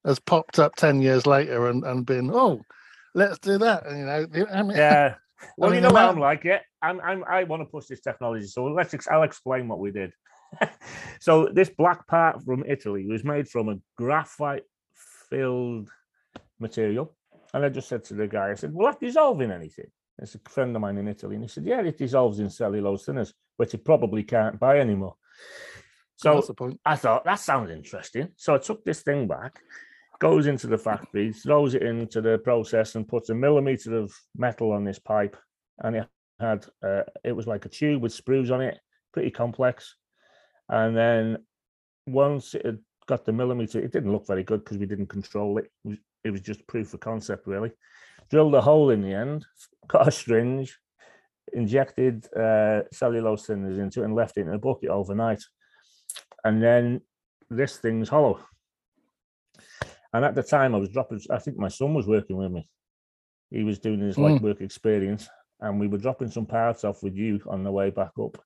has 0.04 0.18
popped 0.18 0.58
up 0.58 0.76
ten 0.76 1.00
years 1.00 1.26
later 1.26 1.68
and 1.68 1.84
and 1.84 2.06
been 2.06 2.30
oh, 2.32 2.62
let's 3.14 3.38
do 3.38 3.58
that. 3.58 3.86
And, 3.86 3.98
you 3.98 4.06
know, 4.06 4.26
I 4.52 4.62
mean, 4.62 4.76
yeah. 4.76 5.14
Well, 5.56 5.72
I 5.72 5.74
you 5.74 5.80
know 5.80 5.88
what 5.90 6.02
I'm 6.02 6.18
like. 6.18 6.44
Yeah, 6.44 6.58
I'm. 6.82 7.00
I'm. 7.00 7.24
I 7.24 7.44
want 7.44 7.62
to 7.62 7.64
push 7.66 7.86
this 7.86 8.00
technology. 8.00 8.46
So 8.46 8.64
let's. 8.64 8.92
Ex- 8.92 9.08
I'll 9.08 9.22
explain 9.22 9.68
what 9.68 9.78
we 9.78 9.90
did. 9.90 10.12
so 11.18 11.48
this 11.50 11.70
black 11.70 12.06
part 12.06 12.44
from 12.44 12.62
Italy 12.68 13.06
was 13.06 13.24
made 13.24 13.48
from 13.48 13.70
a 13.70 13.78
graphite-filled 13.96 15.88
material, 16.58 17.14
and 17.54 17.64
I 17.64 17.70
just 17.70 17.88
said 17.88 18.04
to 18.04 18.14
the 18.14 18.26
guy, 18.26 18.50
I 18.50 18.54
said, 18.54 18.74
"Will 18.74 18.84
that 18.84 19.00
dissolve 19.00 19.40
in 19.40 19.50
anything?" 19.50 19.90
It's 20.20 20.34
a 20.34 20.40
friend 20.50 20.76
of 20.76 20.82
mine 20.82 20.98
in 20.98 21.08
Italy, 21.08 21.34
and 21.34 21.44
he 21.44 21.48
said, 21.48 21.64
"Yeah, 21.64 21.80
it 21.80 21.98
dissolves 21.98 22.40
in 22.40 22.50
cellulose 22.50 23.06
thinners, 23.06 23.32
which 23.56 23.72
you 23.72 23.78
probably 23.78 24.22
can't 24.22 24.60
buy 24.60 24.78
anymore." 24.78 25.16
So 26.16 26.34
that's 26.34 26.48
the 26.48 26.54
point. 26.54 26.78
I 26.84 26.96
thought 26.96 27.24
that 27.24 27.40
sounds 27.40 27.70
interesting. 27.70 28.28
So 28.36 28.54
I 28.54 28.58
took 28.58 28.84
this 28.84 29.02
thing 29.02 29.26
back, 29.26 29.60
goes 30.18 30.46
into 30.46 30.66
the 30.66 30.76
factory, 30.76 31.32
throws 31.32 31.74
it 31.74 31.82
into 31.82 32.20
the 32.20 32.36
process, 32.38 32.94
and 32.94 33.08
puts 33.08 33.30
a 33.30 33.34
millimeter 33.34 33.96
of 33.96 34.12
metal 34.36 34.72
on 34.72 34.84
this 34.84 34.98
pipe. 34.98 35.36
And 35.82 35.96
it 35.96 36.06
had, 36.38 36.66
uh, 36.84 37.02
it 37.24 37.32
was 37.32 37.46
like 37.46 37.64
a 37.64 37.70
tube 37.70 38.02
with 38.02 38.12
sprues 38.12 38.52
on 38.52 38.60
it, 38.60 38.78
pretty 39.14 39.30
complex. 39.30 39.96
And 40.68 40.94
then 40.94 41.38
once 42.06 42.54
it 42.54 42.66
had 42.66 42.78
got 43.06 43.24
the 43.24 43.32
millimeter, 43.32 43.80
it 43.80 43.92
didn't 43.92 44.12
look 44.12 44.26
very 44.26 44.42
good 44.42 44.62
because 44.62 44.76
we 44.76 44.86
didn't 44.86 45.06
control 45.06 45.56
it. 45.56 45.70
It 45.84 45.88
was, 45.88 45.98
it 46.24 46.30
was 46.32 46.40
just 46.42 46.66
proof 46.66 46.92
of 46.92 47.00
concept, 47.00 47.46
really. 47.46 47.72
Drilled 48.28 48.54
a 48.54 48.60
hole 48.60 48.90
in 48.90 49.00
the 49.00 49.14
end, 49.14 49.46
got 49.92 50.08
a 50.08 50.10
syringe, 50.10 50.78
injected 51.52 52.26
uh, 52.34 52.82
cellulose 52.92 53.46
thinners 53.46 53.78
into 53.78 54.02
it, 54.02 54.04
and 54.04 54.14
left 54.14 54.36
it 54.36 54.42
in 54.42 54.54
a 54.54 54.58
bucket 54.58 54.90
overnight 54.90 55.42
and 56.44 56.62
then 56.62 57.00
this 57.48 57.78
thing's 57.78 58.08
hollow. 58.08 58.40
And 60.12 60.24
at 60.24 60.34
the 60.34 60.42
time, 60.42 60.74
I 60.74 60.78
was 60.78 60.88
dropping. 60.88 61.20
I 61.30 61.38
think 61.38 61.56
my 61.56 61.68
son 61.68 61.94
was 61.94 62.06
working 62.06 62.36
with 62.36 62.50
me. 62.50 62.68
He 63.50 63.62
was 63.62 63.78
doing 63.78 64.00
his 64.00 64.18
like 64.18 64.40
work 64.42 64.60
experience, 64.60 65.28
and 65.60 65.78
we 65.78 65.86
were 65.86 65.98
dropping 65.98 66.30
some 66.30 66.46
parts 66.46 66.84
off 66.84 67.02
with 67.02 67.14
you 67.14 67.40
on 67.48 67.62
the 67.62 67.70
way 67.70 67.90
back 67.90 68.10
up. 68.20 68.36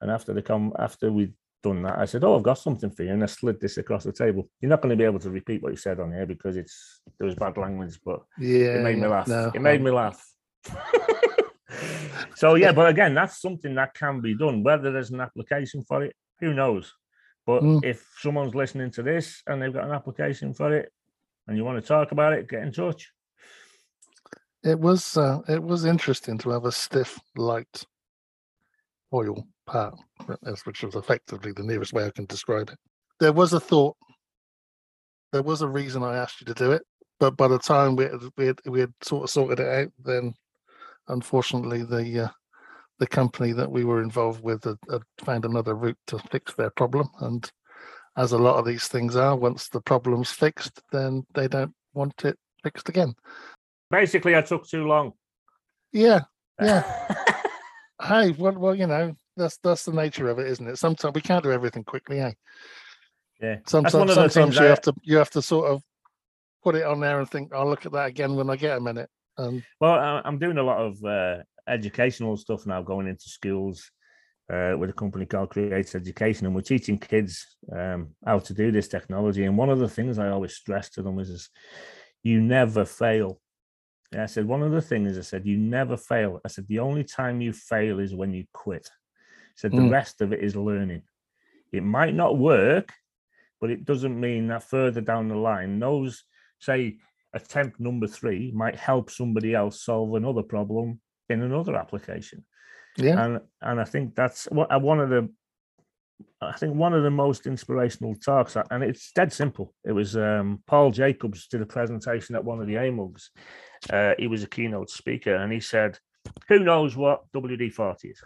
And 0.00 0.10
after 0.10 0.32
the 0.32 0.42
come, 0.42 0.72
after 0.78 1.12
we'd 1.12 1.34
done 1.62 1.82
that, 1.82 1.98
I 1.98 2.04
said, 2.06 2.24
"Oh, 2.24 2.36
I've 2.36 2.42
got 2.42 2.58
something 2.58 2.90
for 2.90 3.04
you," 3.04 3.12
and 3.12 3.22
I 3.22 3.26
slid 3.26 3.60
this 3.60 3.78
across 3.78 4.02
the 4.02 4.12
table. 4.12 4.48
You're 4.60 4.70
not 4.70 4.82
going 4.82 4.90
to 4.90 4.96
be 4.96 5.04
able 5.04 5.20
to 5.20 5.30
repeat 5.30 5.62
what 5.62 5.70
you 5.70 5.76
said 5.76 6.00
on 6.00 6.12
here 6.12 6.26
because 6.26 6.56
it's 6.56 7.00
there 7.18 7.26
was 7.26 7.36
bad 7.36 7.56
language, 7.56 8.00
but 8.04 8.20
Yeah, 8.38 8.78
it 8.78 8.82
made 8.82 8.98
me 8.98 9.06
laugh. 9.06 9.28
no, 9.28 9.52
it 9.54 9.60
made 9.60 9.82
me 9.82 9.92
laugh. 9.92 10.24
so 12.34 12.54
yeah, 12.54 12.72
but 12.72 12.88
again, 12.88 13.14
that's 13.14 13.40
something 13.40 13.74
that 13.74 13.94
can 13.94 14.20
be 14.20 14.36
done. 14.36 14.62
Whether 14.62 14.92
there's 14.92 15.10
an 15.10 15.20
application 15.20 15.82
for 15.82 16.02
it, 16.04 16.14
who 16.40 16.54
knows? 16.54 16.92
But 17.46 17.62
Mm. 17.62 17.84
if 17.84 18.06
someone's 18.18 18.54
listening 18.54 18.90
to 18.92 19.02
this 19.02 19.42
and 19.46 19.60
they've 19.60 19.72
got 19.72 19.84
an 19.84 19.92
application 19.92 20.54
for 20.54 20.74
it, 20.74 20.90
and 21.46 21.56
you 21.56 21.64
want 21.64 21.80
to 21.80 21.86
talk 21.86 22.12
about 22.12 22.32
it, 22.32 22.48
get 22.48 22.62
in 22.62 22.72
touch. 22.72 23.12
It 24.62 24.80
was 24.80 25.16
uh, 25.18 25.40
it 25.46 25.62
was 25.62 25.84
interesting 25.84 26.38
to 26.38 26.50
have 26.50 26.64
a 26.64 26.72
stiff 26.72 27.20
light 27.36 27.84
oil 29.12 29.46
part, 29.66 29.94
which 30.64 30.82
was 30.82 30.94
effectively 30.94 31.52
the 31.52 31.62
nearest 31.62 31.92
way 31.92 32.06
I 32.06 32.10
can 32.10 32.24
describe 32.24 32.70
it. 32.70 32.78
There 33.20 33.32
was 33.32 33.52
a 33.52 33.60
thought. 33.60 33.96
There 35.32 35.42
was 35.42 35.62
a 35.62 35.68
reason 35.68 36.02
I 36.02 36.16
asked 36.16 36.40
you 36.40 36.46
to 36.46 36.54
do 36.54 36.72
it, 36.72 36.82
but 37.20 37.36
by 37.36 37.48
the 37.48 37.58
time 37.58 37.96
we 37.96 38.04
had, 38.04 38.22
we 38.36 38.46
had, 38.46 38.60
we 38.64 38.80
had 38.80 38.92
sort 39.02 39.24
of 39.24 39.30
sorted 39.30 39.60
it 39.60 39.68
out, 39.68 39.92
then 40.02 40.32
unfortunately 41.08 41.82
the 41.82 42.24
uh, 42.24 42.28
the 42.98 43.06
company 43.06 43.52
that 43.52 43.70
we 43.70 43.84
were 43.84 44.02
involved 44.02 44.42
with 44.42 44.64
had, 44.64 44.76
had 44.90 45.02
found 45.24 45.44
another 45.44 45.74
route 45.74 45.98
to 46.06 46.18
fix 46.30 46.54
their 46.54 46.70
problem, 46.70 47.08
and 47.20 47.50
as 48.16 48.32
a 48.32 48.38
lot 48.38 48.56
of 48.56 48.64
these 48.64 48.86
things 48.86 49.16
are, 49.16 49.34
once 49.36 49.68
the 49.68 49.80
problem's 49.80 50.30
fixed, 50.30 50.80
then 50.92 51.24
they 51.34 51.48
don't 51.48 51.74
want 51.94 52.24
it 52.24 52.38
fixed 52.62 52.88
again. 52.88 53.14
Basically, 53.90 54.36
I 54.36 54.42
took 54.42 54.66
too 54.66 54.86
long. 54.86 55.12
Yeah, 55.92 56.20
Yeah. 56.60 56.82
hey, 58.02 58.30
well, 58.32 58.52
well, 58.52 58.74
you 58.74 58.86
know, 58.86 59.14
that's 59.36 59.58
that's 59.62 59.84
the 59.84 59.92
nature 59.92 60.28
of 60.28 60.38
it, 60.38 60.46
isn't 60.46 60.68
it? 60.68 60.78
Sometimes 60.78 61.14
we 61.14 61.20
can't 61.20 61.42
do 61.44 61.52
everything 61.52 61.84
quickly, 61.84 62.20
eh? 62.20 62.32
yeah. 63.40 63.56
Sometimes, 63.66 63.94
one 63.94 64.08
of 64.10 64.14
the 64.14 64.28
sometimes 64.28 64.56
you 64.56 64.66
I- 64.66 64.68
have 64.68 64.80
to 64.82 64.94
you 65.02 65.16
have 65.16 65.30
to 65.30 65.42
sort 65.42 65.66
of 65.70 65.82
put 66.62 66.74
it 66.76 66.84
on 66.84 67.00
there 67.00 67.18
and 67.18 67.28
think, 67.28 67.52
I'll 67.52 67.68
look 67.68 67.84
at 67.86 67.92
that 67.92 68.08
again 68.08 68.36
when 68.36 68.48
I 68.48 68.56
get 68.56 68.78
a 68.78 68.80
minute. 68.80 69.10
And 69.36 69.62
Well, 69.80 70.22
I'm 70.24 70.38
doing 70.38 70.58
a 70.58 70.62
lot 70.62 70.80
of 70.80 71.04
uh, 71.04 71.42
educational 71.66 72.36
stuff 72.36 72.66
now, 72.66 72.82
going 72.82 73.08
into 73.08 73.28
schools 73.28 73.90
uh, 74.52 74.74
with 74.78 74.90
a 74.90 74.94
company 74.94 75.26
called 75.26 75.50
Creates 75.50 75.94
Education, 75.94 76.46
and 76.46 76.54
we're 76.54 76.62
teaching 76.62 76.98
kids 76.98 77.56
um, 77.72 78.10
how 78.24 78.38
to 78.38 78.54
do 78.54 78.70
this 78.70 78.88
technology. 78.88 79.44
And 79.44 79.56
one 79.58 79.70
of 79.70 79.78
the 79.78 79.88
things 79.88 80.18
I 80.18 80.28
always 80.28 80.54
stress 80.54 80.90
to 80.90 81.02
them 81.02 81.18
is, 81.18 81.30
is 81.30 81.50
you 82.22 82.40
never 82.40 82.84
fail. 82.84 83.40
And 84.12 84.22
I 84.22 84.26
said, 84.26 84.46
one 84.46 84.62
of 84.62 84.70
the 84.70 84.82
things 84.82 85.18
I 85.18 85.22
said, 85.22 85.46
you 85.46 85.56
never 85.56 85.96
fail. 85.96 86.40
I 86.44 86.48
said, 86.48 86.68
the 86.68 86.78
only 86.78 87.04
time 87.04 87.40
you 87.40 87.52
fail 87.52 87.98
is 87.98 88.14
when 88.14 88.32
you 88.32 88.44
quit. 88.52 88.88
I 88.92 89.56
said, 89.56 89.74
the 89.74 89.82
Mm. 89.82 89.90
rest 89.90 90.20
of 90.20 90.32
it 90.32 90.40
is 90.40 90.54
learning. 90.54 91.02
It 91.72 91.82
might 91.82 92.14
not 92.14 92.38
work, 92.38 92.92
but 93.60 93.70
it 93.70 93.84
doesn't 93.84 94.20
mean 94.20 94.48
that 94.48 94.62
further 94.62 95.00
down 95.00 95.28
the 95.28 95.36
line, 95.36 95.80
those, 95.80 96.24
say, 96.60 96.98
attempt 97.34 97.80
number 97.80 98.06
three 98.06 98.52
might 98.54 98.76
help 98.76 99.10
somebody 99.10 99.54
else 99.54 99.82
solve 99.82 100.14
another 100.14 100.42
problem 100.42 101.00
in 101.28 101.42
another 101.42 101.76
application. 101.76 102.44
yeah, 102.96 103.24
And 103.24 103.40
and 103.60 103.80
I 103.80 103.84
think 103.84 104.14
that's 104.14 104.46
what 104.46 104.72
uh, 104.72 104.78
one 104.78 105.00
of 105.00 105.10
the 105.10 105.28
I 106.40 106.52
think 106.52 106.74
one 106.76 106.94
of 106.94 107.02
the 107.02 107.10
most 107.10 107.46
inspirational 107.46 108.14
talks, 108.14 108.56
and 108.70 108.84
it's 108.84 109.12
dead 109.12 109.32
simple. 109.32 109.74
It 109.84 109.92
was 109.92 110.16
um, 110.16 110.62
Paul 110.66 110.90
Jacobs 110.90 111.48
did 111.48 111.62
a 111.62 111.66
presentation 111.66 112.36
at 112.36 112.44
one 112.44 112.60
of 112.60 112.66
the 112.66 112.74
AMUGs. 112.74 113.30
Uh, 113.90 114.14
he 114.18 114.26
was 114.26 114.42
a 114.42 114.48
keynote 114.48 114.90
speaker, 114.90 115.34
and 115.34 115.52
he 115.52 115.60
said, 115.60 115.98
"Who 116.48 116.60
knows 116.60 116.96
what 116.96 117.24
WD 117.32 117.72
forty 117.72 118.08
is?" 118.10 118.22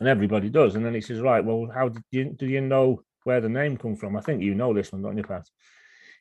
And 0.00 0.08
everybody 0.08 0.48
does. 0.48 0.76
And 0.76 0.84
then 0.84 0.94
he 0.94 1.00
says, 1.00 1.20
"Right, 1.20 1.44
well, 1.44 1.68
how 1.74 1.88
did 1.88 2.02
you 2.10 2.24
do 2.38 2.46
you 2.46 2.60
know 2.60 3.02
where 3.24 3.40
the 3.40 3.48
name 3.48 3.76
come 3.76 3.96
from? 3.96 4.16
I 4.16 4.20
think 4.20 4.42
you 4.42 4.54
know 4.54 4.72
this 4.72 4.92
one, 4.92 5.02
don't 5.02 5.16
you, 5.16 5.24
Pat?" 5.24 5.48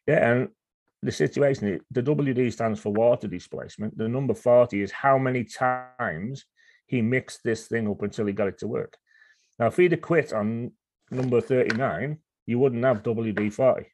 Yeah, 0.07 0.31
and 0.31 0.49
the 1.07 1.11
situation 1.13 1.79
the 1.89 2.03
WD 2.03 2.51
stands 2.51 2.81
for 2.81 2.91
water 2.91 3.29
displacement. 3.29 3.97
The 3.97 4.09
number 4.09 4.33
40 4.33 4.81
is 4.81 4.91
how 4.91 5.17
many 5.17 5.45
times 5.45 6.43
he 6.85 7.01
mixed 7.01 7.45
this 7.45 7.67
thing 7.67 7.87
up 7.87 8.01
until 8.01 8.25
he 8.25 8.33
got 8.33 8.49
it 8.49 8.57
to 8.59 8.67
work. 8.67 8.97
Now, 9.57 9.67
if 9.67 9.77
he'd 9.77 9.93
have 9.93 10.01
quit 10.01 10.33
on 10.33 10.73
number 11.09 11.39
39, 11.39 12.17
you 12.45 12.59
wouldn't 12.59 12.83
have 12.83 13.03
WD 13.03 13.53
40. 13.53 13.85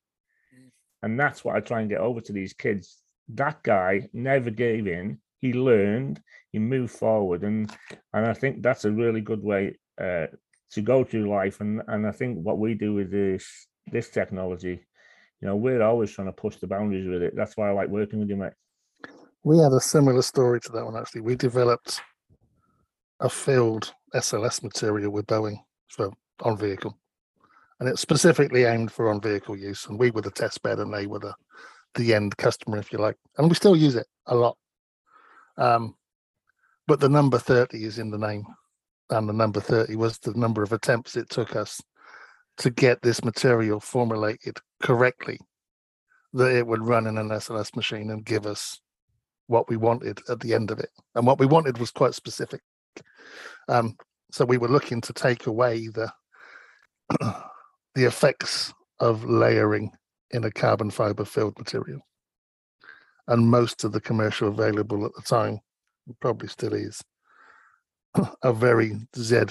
And 1.03 1.19
that's 1.19 1.45
what 1.45 1.55
I 1.55 1.59
try 1.59 1.81
and 1.81 1.89
get 1.89 1.99
over 1.99 2.19
to 2.19 2.33
these 2.33 2.53
kids. 2.53 2.97
That 3.29 3.61
guy 3.61 4.09
never 4.11 4.49
gave 4.49 4.87
in. 4.87 5.19
He 5.37 5.53
learned, 5.53 6.19
he 6.51 6.57
moved 6.57 6.95
forward. 6.95 7.43
And 7.43 7.71
and 8.11 8.25
I 8.25 8.33
think 8.33 8.63
that's 8.63 8.85
a 8.85 8.91
really 8.91 9.21
good 9.21 9.43
way 9.43 9.77
uh, 10.01 10.27
to 10.71 10.81
go 10.81 11.03
through 11.03 11.29
life. 11.29 11.61
And 11.61 11.83
and 11.87 12.07
I 12.07 12.11
think 12.11 12.39
what 12.39 12.57
we 12.57 12.73
do 12.73 12.95
with 12.95 13.11
this 13.11 13.67
this 13.91 14.09
technology, 14.09 14.87
you 15.43 15.49
know, 15.49 15.57
we're 15.57 15.83
always 15.83 16.09
trying 16.09 16.27
to 16.27 16.31
push 16.31 16.55
the 16.55 16.67
boundaries 16.67 17.05
with 17.05 17.21
it. 17.21 17.35
That's 17.35 17.57
why 17.57 17.67
I 17.67 17.73
like 17.73 17.89
working 17.89 18.19
with 18.19 18.29
you, 18.29 18.37
mate. 18.37 18.53
we 19.43 19.57
had 19.57 19.73
a 19.73 19.81
similar 19.81 20.21
story 20.21 20.61
to 20.61 20.71
that 20.71 20.85
one 20.85 20.95
actually. 20.95 21.19
We 21.19 21.35
developed 21.35 21.99
a 23.19 23.27
filled 23.27 23.93
SLS 24.15 24.63
material 24.63 25.11
with 25.11 25.27
Boeing 25.27 25.57
for 25.89 26.13
on 26.43 26.55
vehicle, 26.55 26.97
and 27.81 27.89
it's 27.89 27.99
specifically 27.99 28.63
aimed 28.63 28.93
for 28.93 29.09
on 29.09 29.19
vehicle 29.19 29.57
use. 29.57 29.85
And 29.87 29.99
we 29.99 30.11
were 30.11 30.21
the 30.21 30.31
test 30.31 30.63
bed, 30.63 30.79
and 30.79 30.93
they 30.93 31.07
were 31.07 31.19
the 31.19 31.35
the 31.95 32.13
end 32.13 32.37
customer, 32.37 32.77
if 32.77 32.93
you 32.93 32.99
like. 32.99 33.17
And 33.37 33.49
we 33.49 33.55
still 33.55 33.75
use 33.75 33.95
it 33.95 34.07
a 34.27 34.35
lot. 34.35 34.57
Um, 35.57 35.95
but 36.87 37.01
the 37.01 37.09
number 37.09 37.37
thirty 37.37 37.83
is 37.83 37.99
in 37.99 38.11
the 38.11 38.17
name, 38.17 38.45
and 39.09 39.27
the 39.27 39.33
number 39.33 39.59
thirty 39.59 39.97
was 39.97 40.19
the 40.19 40.33
number 40.35 40.63
of 40.63 40.71
attempts 40.71 41.17
it 41.17 41.29
took 41.29 41.53
us 41.57 41.81
to 42.57 42.69
get 42.69 43.01
this 43.01 43.23
material 43.23 43.79
formulated 43.79 44.57
correctly, 44.81 45.39
that 46.33 46.55
it 46.55 46.67
would 46.67 46.85
run 46.85 47.07
in 47.07 47.17
an 47.17 47.29
SLS 47.29 47.75
machine 47.75 48.11
and 48.11 48.25
give 48.25 48.45
us 48.45 48.79
what 49.47 49.69
we 49.69 49.77
wanted 49.77 50.19
at 50.29 50.39
the 50.39 50.53
end 50.53 50.71
of 50.71 50.79
it. 50.79 50.89
And 51.15 51.25
what 51.25 51.39
we 51.39 51.45
wanted 51.45 51.77
was 51.77 51.91
quite 51.91 52.13
specific. 52.13 52.61
Um, 53.67 53.95
so 54.31 54.45
we 54.45 54.57
were 54.57 54.67
looking 54.67 55.01
to 55.01 55.13
take 55.13 55.47
away 55.47 55.87
the 55.87 56.11
the 57.95 58.05
effects 58.05 58.73
of 58.99 59.23
layering 59.25 59.91
in 60.31 60.43
a 60.43 60.51
carbon 60.51 60.89
fiber 60.89 61.25
filled 61.25 61.57
material. 61.57 62.01
And 63.27 63.49
most 63.49 63.83
of 63.83 63.91
the 63.91 64.01
commercial 64.01 64.47
available 64.49 65.05
at 65.05 65.13
the 65.13 65.21
time, 65.21 65.59
probably 66.19 66.47
still 66.47 66.73
is, 66.73 67.01
are 68.43 68.53
very 68.53 68.93
Z 69.15 69.43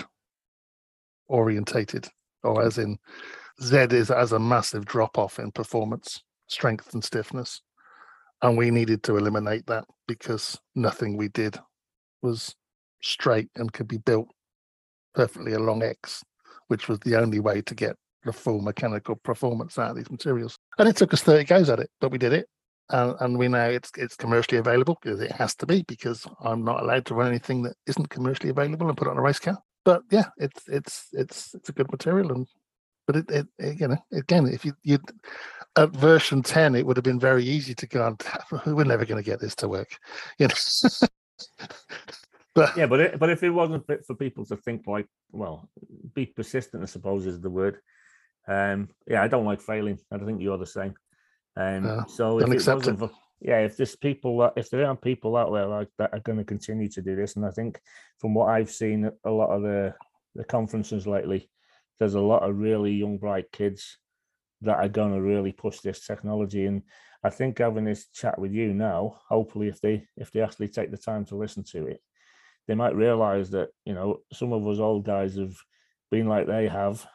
orientated, 1.28 2.08
or 2.42 2.62
as 2.62 2.78
in 2.78 2.98
Z 3.62 3.76
is 3.90 4.10
as 4.10 4.32
a 4.32 4.38
massive 4.38 4.84
drop 4.84 5.18
off 5.18 5.38
in 5.38 5.52
performance, 5.52 6.22
strength, 6.48 6.94
and 6.94 7.04
stiffness. 7.04 7.62
And 8.40 8.56
we 8.56 8.70
needed 8.70 9.02
to 9.04 9.16
eliminate 9.16 9.66
that 9.66 9.84
because 10.08 10.58
nothing 10.74 11.16
we 11.16 11.28
did 11.28 11.58
was 12.22 12.54
straight 13.02 13.48
and 13.56 13.72
could 13.72 13.88
be 13.88 13.98
built 13.98 14.28
perfectly 15.14 15.52
along 15.52 15.82
X, 15.82 16.24
which 16.68 16.88
was 16.88 16.98
the 17.00 17.16
only 17.16 17.40
way 17.40 17.60
to 17.62 17.74
get 17.74 17.96
the 18.24 18.32
full 18.32 18.60
mechanical 18.60 19.16
performance 19.16 19.78
out 19.78 19.90
of 19.90 19.96
these 19.96 20.10
materials. 20.10 20.56
And 20.78 20.88
it 20.88 20.96
took 20.96 21.12
us 21.12 21.22
30 21.22 21.44
goes 21.44 21.68
at 21.68 21.80
it, 21.80 21.90
but 22.00 22.10
we 22.10 22.18
did 22.18 22.32
it. 22.32 22.48
And, 22.90 23.14
and 23.20 23.38
we 23.38 23.48
know 23.48 23.70
it's 23.70 23.90
it's 23.96 24.16
commercially 24.16 24.58
available 24.58 24.98
because 25.00 25.20
it 25.20 25.32
has 25.32 25.54
to 25.56 25.66
be 25.66 25.82
because 25.86 26.26
I'm 26.40 26.64
not 26.64 26.82
allowed 26.82 27.06
to 27.06 27.14
run 27.14 27.28
anything 27.28 27.62
that 27.62 27.76
isn't 27.86 28.10
commercially 28.10 28.50
available 28.50 28.88
and 28.88 28.96
put 28.96 29.06
it 29.06 29.12
on 29.12 29.18
a 29.18 29.22
race 29.22 29.38
car. 29.38 29.58
But 29.84 30.02
yeah, 30.10 30.26
it's 30.36 30.68
it's 30.68 31.06
it's 31.12 31.54
it's 31.54 31.68
a 31.68 31.72
good 31.72 31.90
material 31.90 32.32
and 32.32 32.46
but 33.06 33.16
it, 33.16 33.30
it, 33.30 33.46
it, 33.58 33.80
you 33.80 33.88
know 33.88 33.98
again 34.12 34.46
if 34.46 34.64
you 34.64 34.72
you 34.82 34.98
at 35.76 35.90
version 35.90 36.42
10 36.42 36.74
it 36.74 36.86
would 36.86 36.96
have 36.96 37.04
been 37.04 37.20
very 37.20 37.44
easy 37.44 37.74
to 37.74 37.86
go 37.86 38.02
on 38.02 38.16
we're 38.66 38.84
never 38.84 39.04
going 39.04 39.22
to 39.22 39.28
get 39.28 39.40
this 39.40 39.54
to 39.56 39.68
work 39.68 39.96
you 40.38 40.48
know. 40.48 40.88
But 42.54 42.76
yeah 42.76 42.84
but 42.84 43.00
it, 43.00 43.18
but 43.18 43.30
if 43.30 43.42
it 43.42 43.48
wasn't 43.48 43.86
fit 43.86 44.04
for 44.06 44.14
people 44.14 44.44
to 44.44 44.58
think 44.58 44.86
like 44.86 45.06
well 45.30 45.70
be 46.12 46.26
persistent 46.26 46.82
i 46.82 46.86
suppose 46.86 47.24
is 47.24 47.40
the 47.40 47.48
word. 47.48 47.78
Um 48.46 48.90
yeah 49.06 49.22
i 49.22 49.28
don't 49.28 49.46
like 49.46 49.62
failing 49.62 49.98
i 50.12 50.18
don't 50.18 50.26
think 50.26 50.42
you're 50.42 50.58
the 50.58 50.66
same. 50.66 50.92
Um 51.56 51.82
no, 51.84 52.04
so 52.08 52.40
if 52.40 52.48
it. 52.52 52.74
wasn't 52.74 52.98
for, 52.98 53.10
yeah 53.44 53.58
if 53.58 53.76
there's 53.76 53.96
people 53.96 54.50
if 54.56 54.70
there 54.70 54.86
aren't 54.86 55.02
people 55.02 55.36
out 55.36 55.52
there 55.52 55.66
like 55.66 55.88
that 55.98 56.12
are 56.12 56.20
going 56.20 56.38
to 56.38 56.44
continue 56.44 56.88
to 56.88 57.02
do 57.02 57.16
this 57.16 57.36
and 57.36 57.44
i 57.44 57.50
think 57.50 57.80
from 58.18 58.34
what 58.34 58.48
i've 58.48 58.70
seen 58.70 59.10
a 59.24 59.30
lot 59.30 59.50
of 59.50 59.62
the 59.62 59.94
the 60.34 60.44
conferences 60.44 61.06
lately 61.06 61.50
there's 62.02 62.14
a 62.14 62.20
lot 62.20 62.42
of 62.42 62.58
really 62.58 62.90
young, 62.90 63.16
bright 63.16 63.52
kids 63.52 63.96
that 64.62 64.78
are 64.78 64.88
going 64.88 65.12
to 65.12 65.22
really 65.22 65.52
push 65.52 65.78
this 65.78 66.04
technology. 66.04 66.66
And 66.66 66.82
I 67.22 67.30
think 67.30 67.58
having 67.58 67.84
this 67.84 68.08
chat 68.08 68.40
with 68.40 68.50
you 68.50 68.74
now, 68.74 69.20
hopefully, 69.28 69.68
if 69.68 69.80
they 69.80 70.08
if 70.16 70.32
they 70.32 70.40
actually 70.40 70.66
take 70.66 70.90
the 70.90 70.96
time 70.96 71.24
to 71.26 71.36
listen 71.36 71.62
to 71.70 71.86
it, 71.86 72.00
they 72.66 72.74
might 72.74 72.96
realize 72.96 73.50
that 73.50 73.68
you 73.84 73.94
know 73.94 74.18
some 74.32 74.52
of 74.52 74.66
us 74.66 74.80
old 74.80 75.04
guys 75.04 75.36
have 75.36 75.54
been 76.10 76.26
like 76.26 76.48
they 76.48 76.66
have, 76.66 77.06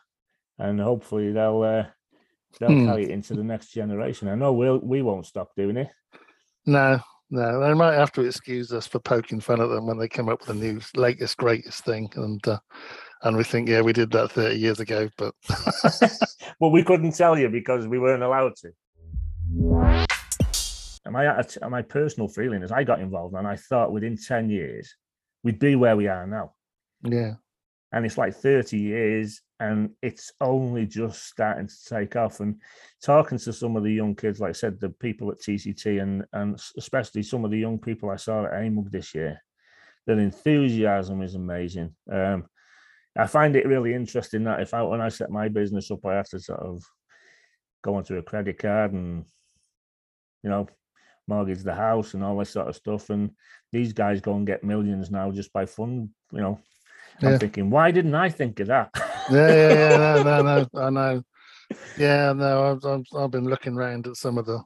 and 0.57 0.80
hopefully 0.80 1.34
they'll 1.34 1.63
uh, 1.63 1.86
they'll 2.59 2.69
hmm. 2.69 2.85
carry 2.85 3.03
it 3.05 3.11
into 3.11 3.33
the 3.33 3.43
next 3.43 3.71
generation. 3.71 4.27
I 4.27 4.35
know 4.35 4.53
we'll 4.53 4.79
we 4.79 5.01
won't 5.01 5.25
stop 5.25 5.55
doing 5.55 5.77
it. 5.77 5.89
No, 6.65 6.99
no, 7.29 7.61
they 7.61 7.73
might 7.73 7.95
have 7.95 8.11
to 8.13 8.21
excuse 8.21 8.71
us 8.71 8.87
for 8.87 8.99
poking 8.99 9.39
fun 9.39 9.61
at 9.61 9.67
them 9.67 9.87
when 9.87 9.97
they 9.97 10.07
come 10.07 10.29
up 10.29 10.39
with 10.39 10.47
the 10.47 10.65
new 10.65 10.81
latest 10.95 11.37
greatest 11.37 11.85
thing, 11.85 12.09
and 12.15 12.45
uh, 12.47 12.59
and 13.23 13.35
we 13.35 13.43
think, 13.43 13.67
yeah, 13.67 13.81
we 13.81 13.93
did 13.93 14.11
that 14.11 14.31
30 14.31 14.55
years 14.55 14.79
ago, 14.79 15.09
but 15.17 15.33
well, 16.59 16.71
we 16.71 16.83
couldn't 16.83 17.15
tell 17.15 17.37
you 17.37 17.49
because 17.49 17.87
we 17.87 17.99
weren't 17.99 18.23
allowed 18.23 18.53
to. 18.57 18.71
And 21.05 21.13
my 21.13 21.43
my 21.69 21.81
personal 21.81 22.27
feeling 22.27 22.63
is 22.63 22.71
I 22.71 22.83
got 22.83 22.99
involved 22.99 23.35
and 23.35 23.47
I 23.47 23.55
thought 23.55 23.93
within 23.93 24.17
10 24.17 24.49
years 24.49 24.95
we'd 25.43 25.59
be 25.59 25.75
where 25.75 25.95
we 25.95 26.07
are 26.07 26.27
now. 26.27 26.53
Yeah. 27.03 27.35
And 27.91 28.05
it's 28.05 28.17
like 28.17 28.35
30 28.35 28.77
years 28.77 29.41
and 29.59 29.91
it's 30.01 30.31
only 30.41 30.85
just 30.85 31.25
starting 31.25 31.67
to 31.67 31.85
take 31.85 32.15
off. 32.15 32.41
And 32.41 32.61
talking 33.01 33.38
to 33.39 33.53
some 33.53 33.75
of 33.75 33.83
the 33.83 33.93
young 33.93 34.15
kids, 34.15 34.39
like 34.39 34.49
I 34.49 34.53
said, 34.53 34.79
the 34.79 34.89
people 34.89 35.31
at 35.31 35.39
TCT 35.39 36.01
and 36.01 36.25
and 36.33 36.59
especially 36.77 37.23
some 37.23 37.45
of 37.45 37.51
the 37.51 37.59
young 37.59 37.79
people 37.79 38.09
I 38.09 38.17
saw 38.17 38.45
at 38.45 38.53
AMUG 38.53 38.91
this 38.91 39.15
year, 39.15 39.41
their 40.05 40.19
enthusiasm 40.19 41.21
is 41.21 41.35
amazing. 41.35 41.95
Um, 42.11 42.45
I 43.17 43.25
find 43.25 43.55
it 43.55 43.65
really 43.65 43.93
interesting 43.93 44.43
that 44.43 44.61
if 44.61 44.73
I 44.73 44.83
when 44.83 45.01
I 45.01 45.09
set 45.09 45.31
my 45.31 45.47
business 45.47 45.89
up, 45.89 46.05
I 46.05 46.15
have 46.15 46.29
to 46.29 46.39
sort 46.39 46.59
of 46.59 46.83
go 47.83 47.95
onto 47.95 48.17
a 48.17 48.23
credit 48.23 48.59
card 48.59 48.93
and 48.93 49.25
you 50.43 50.49
know 50.49 50.67
mortgage 51.27 51.63
the 51.63 51.73
house 51.73 52.13
and 52.13 52.23
all 52.23 52.38
this 52.38 52.51
sort 52.51 52.67
of 52.67 52.75
stuff. 52.75 53.09
And 53.09 53.31
these 53.71 53.91
guys 53.93 54.21
go 54.21 54.35
and 54.35 54.47
get 54.47 54.63
millions 54.63 55.09
now 55.09 55.31
just 55.31 55.51
by 55.51 55.65
fun. 55.65 56.09
You 56.31 56.41
know, 56.41 56.59
yeah. 57.22 57.30
I'm 57.30 57.39
thinking, 57.39 57.70
why 57.70 57.91
didn't 57.91 58.15
I 58.15 58.30
think 58.30 58.59
of 58.59 58.68
that? 58.68 58.89
yeah, 59.30 59.47
yeah, 59.49 59.74
yeah, 59.74 59.97
no, 59.97 60.24
no, 60.24 60.41
no, 60.41 60.68
I 60.82 60.89
know. 60.89 61.24
Yeah, 61.97 62.34
no, 62.34 62.72
I've, 62.72 62.86
I've, 62.86 63.05
I've 63.15 63.32
been 63.32 63.45
looking 63.45 63.76
around 63.76 64.07
at 64.07 64.15
some 64.15 64.38
of 64.38 64.45
the 64.45 64.61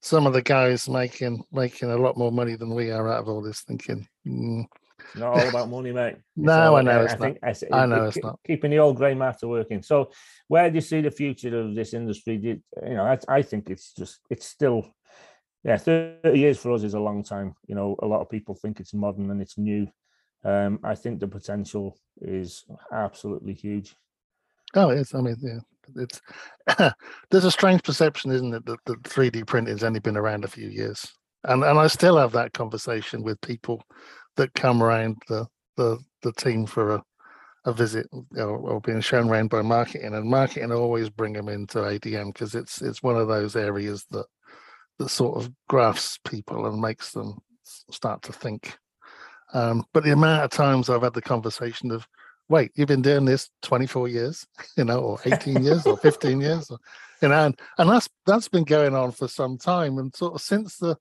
some 0.00 0.26
of 0.26 0.32
the 0.32 0.42
guys 0.42 0.88
making 0.88 1.42
making 1.50 1.90
a 1.90 1.96
lot 1.96 2.16
more 2.16 2.30
money 2.30 2.54
than 2.54 2.74
we 2.74 2.90
are 2.90 3.08
out 3.10 3.20
of 3.20 3.28
all 3.28 3.42
this, 3.42 3.62
thinking. 3.62 4.06
Mm, 4.26 4.66
it's 4.98 5.16
not 5.16 5.32
all 5.32 5.48
about 5.48 5.70
money, 5.70 5.92
mate. 5.92 6.16
It's 6.36 6.44
no, 6.44 6.76
I 6.76 6.82
know. 6.82 7.00
I, 7.00 7.12
I 7.12 7.16
think 7.16 7.38
I, 7.42 7.54
I 7.72 7.86
know 7.86 8.04
it's 8.04 8.22
not 8.22 8.38
keeping 8.46 8.70
the 8.70 8.78
old 8.78 8.96
grey 8.96 9.14
matter 9.14 9.48
working. 9.48 9.82
So, 9.82 10.10
where 10.48 10.68
do 10.68 10.74
you 10.74 10.82
see 10.82 11.00
the 11.00 11.10
future 11.10 11.58
of 11.58 11.74
this 11.74 11.94
industry? 11.94 12.36
you 12.36 12.60
know, 12.94 13.04
I, 13.04 13.18
I 13.28 13.42
think 13.42 13.70
it's 13.70 13.94
just 13.94 14.20
it's 14.28 14.46
still, 14.46 14.94
yeah, 15.64 15.78
thirty 15.78 16.38
years 16.38 16.58
for 16.58 16.72
us 16.72 16.82
is 16.82 16.94
a 16.94 17.00
long 17.00 17.24
time. 17.24 17.54
You 17.66 17.74
know, 17.74 17.96
a 18.02 18.06
lot 18.06 18.20
of 18.20 18.30
people 18.30 18.54
think 18.54 18.80
it's 18.80 18.94
modern 18.94 19.30
and 19.30 19.40
it's 19.40 19.56
new. 19.56 19.88
Um, 20.46 20.78
I 20.84 20.94
think 20.94 21.18
the 21.18 21.26
potential 21.26 21.98
is 22.20 22.64
absolutely 22.92 23.52
huge. 23.52 23.96
Oh, 24.74 24.90
it's. 24.90 25.12
I 25.14 25.20
mean, 25.20 25.36
yeah, 25.42 25.58
it's. 25.96 26.20
there's 27.30 27.44
a 27.44 27.50
strange 27.50 27.82
perception, 27.82 28.30
isn't 28.30 28.54
it, 28.54 28.64
that 28.66 28.78
the 28.86 28.94
3D 28.94 29.44
printing 29.46 29.74
has 29.74 29.82
only 29.82 29.98
been 29.98 30.16
around 30.16 30.44
a 30.44 30.48
few 30.48 30.68
years, 30.68 31.12
and 31.44 31.64
and 31.64 31.78
I 31.78 31.88
still 31.88 32.16
have 32.16 32.32
that 32.32 32.52
conversation 32.52 33.24
with 33.24 33.40
people 33.40 33.82
that 34.36 34.54
come 34.54 34.82
around 34.82 35.16
the 35.28 35.46
the, 35.76 35.98
the 36.22 36.32
team 36.32 36.64
for 36.64 36.94
a, 36.94 37.02
a 37.64 37.72
visit 37.72 38.06
or, 38.36 38.56
or, 38.56 38.80
being 38.80 39.00
shown 39.00 39.28
around 39.28 39.50
by 39.50 39.60
marketing 39.60 40.14
and 40.14 40.24
marketing 40.24 40.72
always 40.72 41.10
bring 41.10 41.34
them 41.34 41.50
into 41.50 41.78
ADM 41.78 42.32
because 42.32 42.54
it's 42.54 42.80
it's 42.80 43.02
one 43.02 43.16
of 43.16 43.28
those 43.28 43.56
areas 43.56 44.06
that 44.10 44.24
that 44.98 45.10
sort 45.10 45.36
of 45.36 45.50
grasps 45.68 46.18
people 46.24 46.66
and 46.66 46.80
makes 46.80 47.12
them 47.12 47.36
start 47.90 48.22
to 48.22 48.32
think. 48.32 48.78
Um, 49.56 49.86
but 49.94 50.04
the 50.04 50.12
amount 50.12 50.44
of 50.44 50.50
times 50.50 50.90
I've 50.90 51.00
had 51.00 51.14
the 51.14 51.22
conversation 51.22 51.90
of, 51.90 52.06
wait, 52.50 52.72
you've 52.74 52.88
been 52.88 53.00
doing 53.00 53.24
this 53.24 53.48
24 53.62 54.08
years, 54.08 54.46
you 54.76 54.84
know, 54.84 54.98
or 54.98 55.18
18 55.24 55.64
years 55.64 55.86
or 55.86 55.96
15 55.96 56.42
years, 56.42 56.70
or, 56.70 56.78
you 57.22 57.28
know, 57.28 57.46
and, 57.46 57.58
and 57.78 57.88
that's 57.88 58.06
that's 58.26 58.48
been 58.48 58.64
going 58.64 58.94
on 58.94 59.12
for 59.12 59.28
some 59.28 59.56
time. 59.56 59.96
And 59.96 60.14
sort 60.14 60.34
of 60.34 60.42
since 60.42 60.76
the 60.76 60.98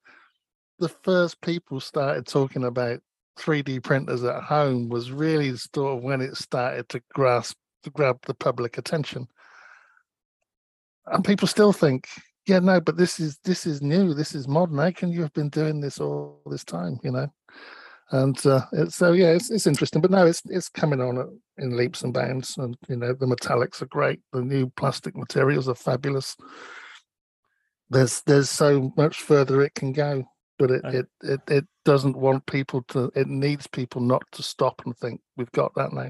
the 0.79 0.87
first 0.87 1.41
people 1.41 1.81
started 1.81 2.27
talking 2.27 2.63
about 2.63 3.01
3D 3.37 3.83
printers 3.83 4.23
at 4.23 4.43
home 4.43 4.87
was 4.87 5.11
really 5.11 5.53
sort 5.57 5.97
of 5.97 6.03
when 6.03 6.21
it 6.21 6.37
started 6.37 6.87
to 6.89 7.01
grasp 7.13 7.57
to 7.83 7.89
grab 7.89 8.19
the 8.25 8.33
public 8.33 8.77
attention. 8.77 9.27
And 11.07 11.25
people 11.25 11.49
still 11.49 11.73
think, 11.73 12.07
yeah, 12.47 12.59
no, 12.59 12.79
but 12.79 12.95
this 12.95 13.19
is 13.19 13.37
this 13.43 13.65
is 13.65 13.81
new, 13.81 14.13
this 14.13 14.33
is 14.33 14.47
modern. 14.47 14.77
How 14.77 14.91
can 14.91 15.11
you 15.11 15.23
have 15.23 15.33
been 15.33 15.49
doing 15.49 15.81
this 15.81 15.99
all 15.99 16.39
this 16.45 16.63
time? 16.63 17.01
You 17.03 17.11
know, 17.11 17.27
and 18.11 18.45
uh, 18.45 18.65
it's, 18.71 18.95
so 18.95 19.13
yeah, 19.13 19.31
it's, 19.31 19.49
it's 19.49 19.67
interesting. 19.67 20.01
But 20.01 20.11
now 20.11 20.25
it's 20.25 20.41
it's 20.45 20.69
coming 20.69 21.01
on 21.01 21.39
in 21.57 21.75
leaps 21.75 22.03
and 22.03 22.13
bounds, 22.13 22.57
and 22.57 22.77
you 22.87 22.97
know 22.97 23.13
the 23.13 23.25
metallics 23.25 23.81
are 23.81 23.87
great. 23.87 24.19
The 24.31 24.41
new 24.41 24.69
plastic 24.77 25.15
materials 25.15 25.67
are 25.67 25.75
fabulous. 25.75 26.35
There's 27.89 28.21
there's 28.23 28.49
so 28.49 28.93
much 28.97 29.21
further 29.21 29.61
it 29.61 29.75
can 29.75 29.91
go 29.91 30.25
but 30.57 30.71
it, 30.71 30.85
it, 30.85 31.07
it, 31.23 31.41
it 31.47 31.65
doesn't 31.83 32.15
want 32.15 32.45
people 32.45 32.81
to 32.83 33.11
it 33.15 33.27
needs 33.27 33.67
people 33.67 34.01
not 34.01 34.23
to 34.31 34.43
stop 34.43 34.81
and 34.85 34.95
think 34.97 35.21
we've 35.37 35.51
got 35.51 35.73
that 35.75 35.93
now 35.93 36.09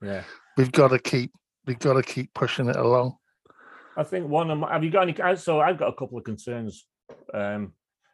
yeah 0.00 0.22
we've 0.56 0.72
got 0.72 0.88
to 0.88 0.98
keep 0.98 1.32
we've 1.66 1.78
got 1.78 1.94
to 1.94 2.02
keep 2.02 2.32
pushing 2.34 2.68
it 2.68 2.76
along 2.76 3.16
i 3.96 4.02
think 4.02 4.28
one 4.28 4.50
of 4.50 4.58
my 4.58 4.72
have 4.72 4.84
you 4.84 4.90
got 4.90 5.08
any 5.08 5.36
so 5.36 5.60
i've 5.60 5.78
got 5.78 5.88
a 5.88 5.96
couple 5.96 6.18
of 6.18 6.24
concerns 6.24 6.86
um, 7.34 7.72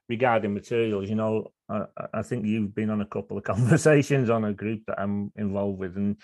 regarding 0.09 0.55
materials 0.55 1.09
you 1.09 1.17
know 1.17 1.51
I, 1.69 1.85
I 2.15 2.23
think 2.23 2.47
you've 2.47 2.75
been 2.75 2.91
on 2.91 3.01
a 3.01 3.07
couple 3.07 3.37
of 3.37 3.45
conversations 3.55 4.31
on 4.31 4.45
a 4.45 4.53
group 4.53 4.83
that 4.87 5.01
i'm 5.01 5.33
involved 5.37 5.79
with 5.79 5.97
and 5.97 6.17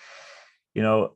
you 0.73 0.81
know 0.81 1.15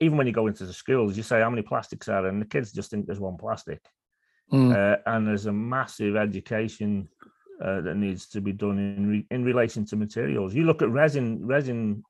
even 0.00 0.18
when 0.18 0.26
you 0.26 0.32
go 0.32 0.46
into 0.46 0.66
the 0.66 0.72
schools 0.72 1.16
you 1.16 1.22
say 1.22 1.40
how 1.40 1.50
many 1.50 1.62
plastics 1.62 2.08
are 2.08 2.22
there 2.22 2.30
and 2.30 2.40
the 2.40 2.46
kids 2.46 2.72
just 2.72 2.90
think 2.90 3.06
there's 3.06 3.20
one 3.20 3.36
plastic 3.36 3.80
mm. 4.52 4.72
uh, 4.72 4.98
and 5.06 5.26
there's 5.26 5.46
a 5.46 5.52
massive 5.52 6.16
education 6.16 7.08
uh, 7.62 7.80
that 7.80 7.96
needs 7.96 8.26
to 8.28 8.40
be 8.40 8.52
done 8.52 8.78
in 8.78 9.06
re- 9.06 9.26
in 9.30 9.44
relation 9.44 9.84
to 9.86 9.96
materials. 9.96 10.54
You 10.54 10.64
look 10.64 10.82
at 10.82 10.90
resin 10.90 11.46
resin 11.46 12.02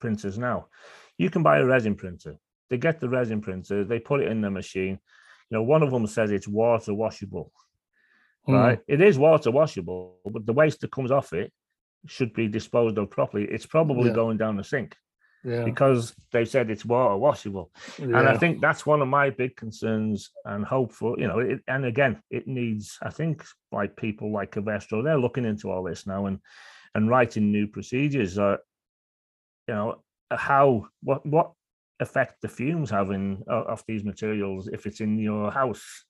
printers 0.00 0.38
now. 0.38 0.66
You 1.18 1.30
can 1.30 1.42
buy 1.42 1.58
a 1.58 1.64
resin 1.64 1.94
printer. 1.94 2.36
They 2.68 2.78
get 2.78 3.00
the 3.00 3.08
resin 3.08 3.40
printer, 3.40 3.84
they 3.84 3.98
put 3.98 4.20
it 4.20 4.28
in 4.28 4.40
the 4.40 4.50
machine. 4.50 4.98
You 5.50 5.58
know, 5.58 5.62
one 5.62 5.82
of 5.82 5.90
them 5.90 6.06
says 6.06 6.30
it's 6.30 6.48
water 6.48 6.92
washable. 6.92 7.52
Mm. 8.48 8.54
Right? 8.54 8.80
It 8.88 9.00
is 9.00 9.18
water 9.18 9.50
washable, 9.50 10.16
but 10.24 10.46
the 10.46 10.52
waste 10.52 10.80
that 10.80 10.92
comes 10.92 11.10
off 11.10 11.32
it 11.32 11.52
should 12.06 12.32
be 12.32 12.48
disposed 12.48 12.96
of 12.98 13.10
properly. 13.10 13.44
It's 13.44 13.66
probably 13.66 14.08
yeah. 14.08 14.14
going 14.14 14.38
down 14.38 14.56
the 14.56 14.64
sink. 14.64 14.96
Yeah. 15.44 15.62
because 15.62 16.16
they 16.32 16.44
said 16.44 16.68
it's 16.68 16.84
water 16.84 17.16
washable. 17.16 17.70
And 17.98 18.16
I 18.16 18.36
think 18.36 18.60
that's 18.60 18.84
one 18.84 19.00
of 19.00 19.06
my 19.06 19.30
big 19.30 19.54
concerns 19.54 20.30
and 20.44 20.64
hopeful, 20.64 21.14
you 21.16 21.28
know, 21.28 21.38
it, 21.38 21.60
and 21.68 21.84
again, 21.84 22.20
it 22.28 22.48
needs, 22.48 22.98
I 23.00 23.10
think, 23.10 23.44
like 23.70 23.96
people 23.96 24.32
like 24.32 24.50
Covestro, 24.50 25.02
they're 25.02 25.16
looking 25.16 25.44
into 25.44 25.70
all 25.70 25.84
this 25.84 26.08
now 26.08 26.26
and 26.26 26.40
and 26.94 27.08
writing 27.08 27.52
new 27.52 27.68
procedures. 27.68 28.36
Uh, 28.36 28.56
you 29.68 29.74
know, 29.74 30.02
how 30.30 30.88
what 31.02 31.24
what 31.24 31.52
effect 32.00 32.40
the 32.42 32.48
fumes 32.48 32.90
having 32.90 33.42
of 33.48 33.82
these 33.86 34.04
materials 34.04 34.68
if 34.68 34.86
it's 34.86 35.00
in 35.00 35.18
your 35.18 35.50
house. 35.50 36.04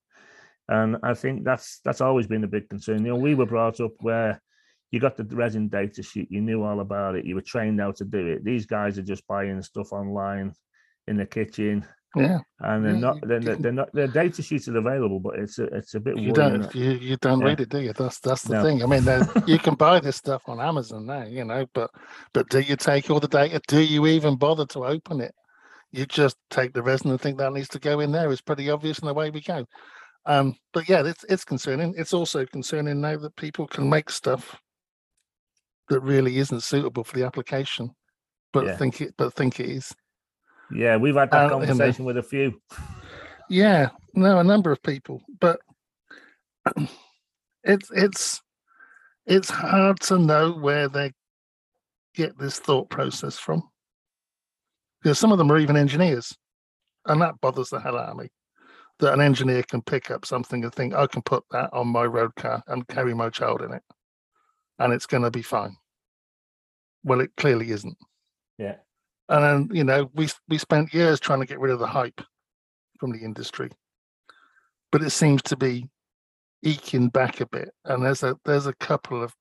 And 0.68 0.96
I 1.02 1.14
think 1.14 1.44
that's 1.44 1.80
that's 1.84 2.00
always 2.00 2.26
been 2.26 2.44
a 2.44 2.48
big 2.48 2.68
concern. 2.68 3.04
You 3.04 3.12
know, 3.12 3.16
we 3.16 3.34
were 3.34 3.46
brought 3.46 3.80
up 3.80 3.92
where 4.00 4.40
you 4.90 5.00
got 5.00 5.16
the 5.16 5.24
resin 5.24 5.68
data 5.68 6.02
sheet, 6.02 6.30
you 6.30 6.40
knew 6.40 6.62
all 6.62 6.80
about 6.80 7.14
it, 7.14 7.24
you 7.24 7.34
were 7.34 7.42
trained 7.42 7.80
how 7.80 7.92
to 7.92 8.04
do 8.04 8.26
it. 8.26 8.44
These 8.44 8.66
guys 8.66 8.98
are 8.98 9.02
just 9.02 9.26
buying 9.26 9.60
stuff 9.62 9.92
online 9.92 10.52
in 11.06 11.16
the 11.16 11.26
kitchen, 11.26 11.86
yeah. 12.16 12.40
and 12.60 12.84
they're 12.84 12.94
Yeah, 12.94 12.98
not 13.00 13.16
they're, 13.22 13.56
they're 13.56 13.72
not 13.72 13.92
their 13.92 14.08
data 14.08 14.42
sheets 14.42 14.68
are 14.68 14.76
available, 14.76 15.20
but 15.20 15.38
it's 15.38 15.58
a, 15.58 15.64
it's 15.64 15.94
a 15.94 16.00
bit 16.00 16.16
You 16.18 16.32
don't 16.32 16.74
you, 16.74 16.90
you 16.92 17.16
don't 17.16 17.40
Yeah. 17.40 17.46
read 17.46 17.60
it, 17.60 17.68
do 17.70 17.80
you? 17.80 17.92
That's 17.92 18.20
that's 18.20 18.42
the 18.42 18.54
No. 18.54 18.62
thing. 18.62 18.82
I 18.82 18.86
mean, 18.86 19.04
you 19.46 19.58
can 19.58 19.74
buy 19.74 20.00
this 20.00 20.16
stuff 20.16 20.42
on 20.48 20.60
Amazon 20.60 21.06
now, 21.06 21.24
you 21.24 21.44
know, 21.44 21.66
but 21.74 21.90
but 22.32 22.48
do 22.48 22.60
you 22.60 22.76
take 22.76 23.10
all 23.10 23.20
the 23.20 23.28
data? 23.28 23.60
Do 23.68 23.80
you 23.80 24.06
even 24.06 24.36
bother 24.36 24.66
to 24.66 24.84
open 24.84 25.20
it? 25.20 25.34
You 25.90 26.04
just 26.04 26.36
take 26.50 26.74
the 26.74 26.82
resin 26.82 27.10
and 27.10 27.20
think 27.20 27.38
that 27.38 27.52
needs 27.52 27.68
to 27.70 27.78
go 27.78 28.00
in 28.00 28.12
there. 28.12 28.30
It's 28.30 28.42
pretty 28.42 28.68
obvious, 28.70 28.98
and 28.98 29.14
way 29.16 29.30
we 29.30 29.40
go. 29.40 29.64
Um, 30.28 30.54
but 30.74 30.88
yeah, 30.88 31.02
it's 31.04 31.24
it's 31.24 31.44
concerning. 31.44 31.94
It's 31.96 32.12
also 32.12 32.44
concerning 32.44 33.00
now 33.00 33.16
that 33.16 33.34
people 33.36 33.66
can 33.66 33.88
make 33.88 34.10
stuff 34.10 34.60
that 35.88 36.00
really 36.00 36.36
isn't 36.36 36.62
suitable 36.62 37.02
for 37.02 37.16
the 37.18 37.24
application, 37.24 37.94
but 38.52 38.66
Yeah. 38.66 38.76
think 38.76 39.00
it 39.00 39.14
but 39.16 39.32
think 39.32 39.58
it 39.58 39.70
is. 39.70 39.94
Yeah, 40.70 40.96
we've 40.98 41.14
had 41.16 41.30
that 41.30 41.50
Uh, 41.50 41.54
and 41.54 41.62
then- 41.62 41.68
conversation 41.68 42.04
with 42.04 42.18
a 42.18 42.22
few. 42.22 42.60
Yeah, 43.48 43.88
no, 44.12 44.38
a 44.38 44.44
number 44.44 44.70
of 44.70 44.82
people, 44.82 45.22
but 45.40 45.60
it's 47.64 47.90
it's 47.90 48.42
it's 49.24 49.48
hard 49.48 49.98
to 50.00 50.18
know 50.18 50.52
where 50.52 50.88
they 50.88 51.12
get 52.14 52.36
this 52.38 52.58
thought 52.58 52.90
process 52.90 53.38
from. 53.38 53.62
Because 55.02 55.18
some 55.18 55.32
of 55.32 55.38
them 55.38 55.50
are 55.50 55.58
even 55.58 55.76
engineers, 55.76 56.36
and 57.06 57.22
that 57.22 57.40
bothers 57.40 57.70
the 57.70 57.80
hell 57.80 57.96
out 57.96 58.10
of 58.10 58.16
me. 58.18 58.28
That 59.00 59.14
an 59.14 59.20
engineer 59.20 59.62
can 59.62 59.82
pick 59.82 60.10
up 60.10 60.26
something 60.26 60.64
and 60.64 60.74
think, 60.74 60.92
I 60.92 61.06
can 61.06 61.22
put 61.22 61.44
that 61.52 61.72
on 61.72 61.86
my 61.86 62.04
road 62.04 62.34
car 62.34 62.64
and 62.66 62.88
carry 62.88 63.14
my 63.14 63.30
child 63.30 63.62
in 63.62 63.72
it, 63.72 63.82
and 64.78 64.92
it's 64.92 65.06
going 65.06 65.22
to 65.22 65.30
be 65.30 65.42
fine. 65.42 65.76
Well, 67.04 67.20
it 67.20 67.30
clearly 67.36 67.70
isn't. 67.70 67.96
Yeah. 68.58 68.76
And 69.28 69.44
then 69.44 69.76
you 69.76 69.84
know 69.84 70.10
we 70.14 70.28
we 70.48 70.58
spent 70.58 70.94
years 70.94 71.20
trying 71.20 71.40
to 71.40 71.46
get 71.46 71.60
rid 71.60 71.72
of 71.72 71.78
the 71.78 71.86
hype 71.86 72.20
from 72.98 73.12
the 73.12 73.20
industry, 73.20 73.70
but 74.90 75.02
it 75.02 75.10
seems 75.10 75.42
to 75.42 75.56
be 75.56 75.88
eking 76.62 77.08
back 77.08 77.40
a 77.40 77.46
bit. 77.46 77.70
And 77.84 78.04
there's 78.04 78.22
a 78.22 78.36
there's 78.44 78.66
a 78.66 78.74
couple 78.74 79.22
of 79.22 79.34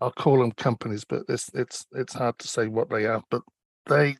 I'll 0.00 0.10
call 0.10 0.40
them 0.40 0.52
companies, 0.52 1.04
but 1.04 1.22
it's 1.28 1.50
it's 1.54 1.86
it's 1.92 2.14
hard 2.14 2.38
to 2.40 2.48
say 2.48 2.66
what 2.66 2.90
they 2.90 3.06
are. 3.06 3.22
But 3.30 3.42
they 3.86 4.16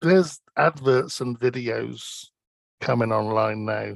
there's 0.00 0.40
adverts 0.56 1.20
and 1.20 1.38
videos 1.38 2.26
coming 2.80 3.12
online 3.12 3.64
now 3.64 3.94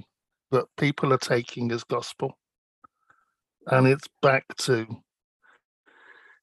that 0.51 0.65
people 0.77 1.13
are 1.13 1.19
taking 1.19 1.73
as 1.73 1.85
gospel, 1.85 2.39
and 3.67 3.87
it's 3.87 4.09
back 4.21 4.45
to 4.59 4.87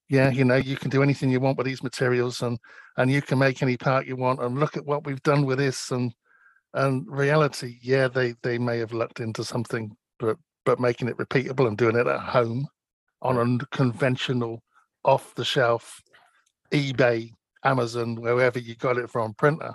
yeah, 0.09 0.31
you 0.31 0.43
know, 0.43 0.55
you 0.55 0.75
can 0.75 0.89
do 0.89 1.03
anything 1.03 1.29
you 1.29 1.39
want 1.39 1.57
with 1.57 1.67
these 1.67 1.83
materials, 1.83 2.41
and 2.41 2.57
and 2.97 3.11
you 3.11 3.21
can 3.21 3.37
make 3.37 3.61
any 3.61 3.77
part 3.77 4.07
you 4.07 4.15
want, 4.15 4.41
and 4.41 4.59
look 4.59 4.75
at 4.75 4.85
what 4.85 5.05
we've 5.05 5.21
done 5.21 5.45
with 5.45 5.59
this, 5.59 5.91
and 5.91 6.13
and 6.73 7.05
reality, 7.07 7.77
yeah, 7.81 8.07
they 8.07 8.33
they 8.41 8.57
may 8.57 8.79
have 8.79 8.93
lucked 8.93 9.19
into 9.19 9.43
something, 9.43 9.95
but 10.19 10.37
but 10.65 10.79
making 10.79 11.07
it 11.07 11.17
repeatable 11.17 11.67
and 11.67 11.77
doing 11.77 11.95
it 11.95 12.07
at 12.07 12.19
home 12.19 12.67
on 13.21 13.59
a 13.61 13.65
conventional, 13.75 14.63
off 15.03 15.35
the 15.35 15.45
shelf, 15.45 16.01
eBay, 16.71 17.31
Amazon, 17.63 18.15
wherever 18.15 18.59
you 18.59 18.75
got 18.75 18.97
it 18.97 19.09
from 19.09 19.33
printer, 19.35 19.73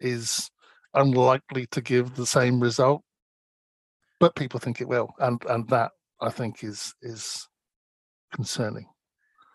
is 0.00 0.50
unlikely 0.94 1.66
to 1.72 1.80
give 1.80 2.14
the 2.14 2.26
same 2.26 2.60
result. 2.60 3.02
But 4.20 4.36
people 4.36 4.60
think 4.60 4.80
it 4.80 4.88
will, 4.88 5.10
and 5.18 5.42
and 5.48 5.68
that 5.68 5.92
I 6.20 6.30
think 6.30 6.64
is 6.64 6.94
is 7.02 7.48
concerning. 8.34 8.86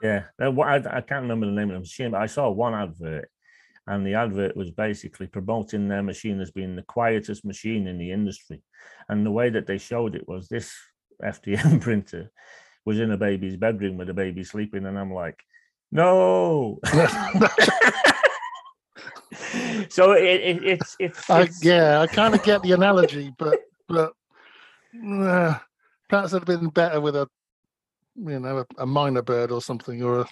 Yeah, 0.02 0.24
I, 0.40 0.48
I 0.48 1.02
can't 1.02 1.24
remember 1.24 1.46
the 1.46 1.52
name 1.52 1.70
of 1.70 1.76
the 1.76 1.80
machine, 1.80 2.12
but 2.12 2.22
I 2.22 2.28
saw 2.28 2.50
one 2.50 2.74
advert, 2.74 3.30
and 3.88 4.06
the 4.06 4.14
advert 4.14 4.56
was 4.56 4.72
basically 4.72 5.28
promoting 5.28 5.88
their 5.88 6.04
machine 6.04 6.40
as 6.40 6.52
being 6.52 6.76
the 6.76 6.84
quietest 6.84 7.44
machine 7.44 7.88
in 7.88 7.98
the 7.98 8.12
industry. 8.12 8.62
And 9.10 9.26
the 9.26 9.32
way 9.32 9.50
that 9.50 9.68
they 9.68 9.78
showed 9.78 10.16
it 10.16 10.28
was 10.28 10.48
this 10.48 10.74
FDM 11.24 11.82
printer 11.82 12.32
was 12.86 13.00
in 13.00 13.12
a 13.12 13.18
baby's 13.18 13.58
bedroom 13.58 13.98
with 13.98 14.10
a 14.10 14.14
baby 14.14 14.44
sleeping, 14.44 14.86
and 14.86 14.98
I'm 14.98 15.14
like, 15.14 15.40
no. 15.92 16.80
so 19.90 20.12
it, 20.14 20.24
it, 20.24 20.64
it's 20.64 20.96
it's, 21.00 21.30
I, 21.30 21.42
it's 21.44 21.64
yeah, 21.64 22.02
I 22.02 22.08
kind 22.08 22.36
of 22.36 22.44
get 22.44 22.62
the 22.62 22.74
analogy, 22.74 23.34
but 23.38 23.60
but 23.88 24.14
uh, 25.08 25.58
perhaps 26.10 26.34
it'd 26.34 26.48
have 26.48 26.60
been 26.60 26.70
better 26.70 27.00
with 27.00 27.16
a 27.16 27.28
you 28.16 28.40
know 28.40 28.60
a, 28.60 28.84
a 28.84 28.86
mynah 28.86 29.24
bird 29.24 29.52
or 29.52 29.62
something 29.62 30.04
or 30.04 30.22
a 30.22 30.26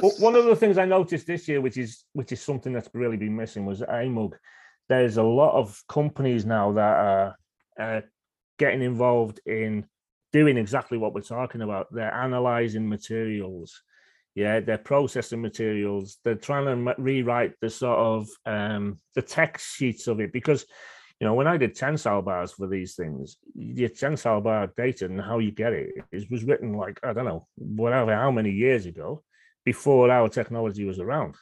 Well, 0.00 0.12
one 0.18 0.34
of 0.34 0.44
the 0.44 0.56
things 0.56 0.78
I 0.78 0.84
noticed 0.84 1.26
this 1.26 1.48
year, 1.48 1.60
which 1.60 1.76
is 1.76 2.04
which 2.12 2.32
is 2.32 2.40
something 2.40 2.72
that's 2.72 2.88
really 2.94 3.16
been 3.16 3.36
missing, 3.36 3.66
was 3.66 3.80
AMUG. 3.80 4.32
There's 4.88 5.16
a 5.16 5.22
lot 5.22 5.54
of 5.54 5.82
companies 5.88 6.44
now 6.44 6.72
that 6.72 6.80
are 6.96 7.36
uh, 7.78 8.00
getting 8.58 8.82
involved 8.82 9.40
in 9.46 9.86
doing 10.32 10.56
exactly 10.56 10.98
what 10.98 11.14
we're 11.14 11.20
talking 11.20 11.62
about. 11.62 11.92
They're 11.92 12.12
analyzing 12.12 12.88
materials, 12.88 13.82
yeah, 14.34 14.60
they're 14.60 14.78
processing 14.78 15.42
materials. 15.42 16.18
They're 16.24 16.34
trying 16.34 16.64
to 16.64 16.94
rewrite 16.98 17.54
the 17.60 17.70
sort 17.70 17.98
of 17.98 18.28
um, 18.46 18.98
the 19.14 19.22
text 19.22 19.76
sheets 19.76 20.06
of 20.06 20.20
it 20.20 20.32
because. 20.32 20.66
You 21.20 21.28
know, 21.28 21.34
when 21.34 21.46
I 21.46 21.56
did 21.56 21.76
tensile 21.76 22.20
bars 22.20 22.50
for 22.50 22.66
these 22.66 22.96
things, 22.96 23.36
your 23.54 23.90
tensile 23.90 24.40
bar 24.40 24.72
data 24.76 25.04
and 25.04 25.20
how 25.20 25.38
you 25.38 25.52
get 25.52 25.72
it, 25.72 25.90
it 26.10 26.28
was 26.28 26.42
written 26.42 26.72
like 26.72 26.98
I 27.04 27.12
don't 27.12 27.26
know, 27.26 27.46
whatever, 27.54 28.12
how 28.12 28.32
many 28.32 28.50
years 28.50 28.86
ago, 28.86 29.22
before 29.64 30.10
our 30.10 30.28
technology 30.28 30.84
was 30.84 30.98
around. 30.98 31.36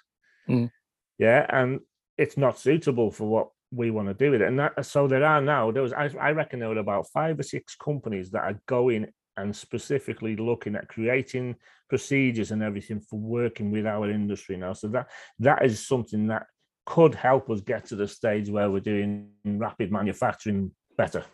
Mm. 0.47 0.71
Yeah, 1.19 1.47
and 1.49 1.81
it's 2.19 2.37
not 2.37 2.59
suitable 2.59 3.11
for 3.11 3.27
what 3.27 3.49
we 3.73 3.91
want 3.91 4.09
to 4.09 4.15
do 4.15 4.33
with 4.33 4.43
it. 4.43 4.49
And 4.49 4.59
that, 4.59 4.85
so 4.85 5.07
there 5.07 5.25
are 5.25 5.41
now 5.41 5.71
there 5.71 5.83
was 5.83 5.93
I, 5.93 6.11
I 6.21 6.33
reckon 6.33 6.61
there 6.61 6.69
were 6.69 6.79
about 6.79 7.07
five 7.13 7.39
or 7.39 7.43
six 7.43 7.77
companies 7.77 8.31
that 8.33 8.43
are 8.43 8.61
going 8.67 9.07
and 9.43 9.55
specifically 9.55 10.37
looking 10.37 10.75
at 10.77 10.89
creating 10.89 11.57
procedures 11.89 12.51
and 12.51 12.63
everything 12.63 13.01
for 13.01 13.19
working 13.19 13.71
with 13.71 13.87
our 13.87 14.11
industry 14.11 14.57
now. 14.57 14.73
So 14.73 14.89
that 14.89 15.09
that 15.41 15.65
is 15.65 15.87
something 15.87 16.29
that 16.29 16.47
could 16.87 17.15
help 17.15 17.51
us 17.51 17.61
get 17.61 17.85
to 17.87 17.97
the 17.97 18.09
stage 18.09 18.49
where 18.49 18.71
we're 18.71 18.81
doing 18.81 19.29
rapid 19.45 19.93
manufacturing 19.93 20.73
better. 20.97 21.25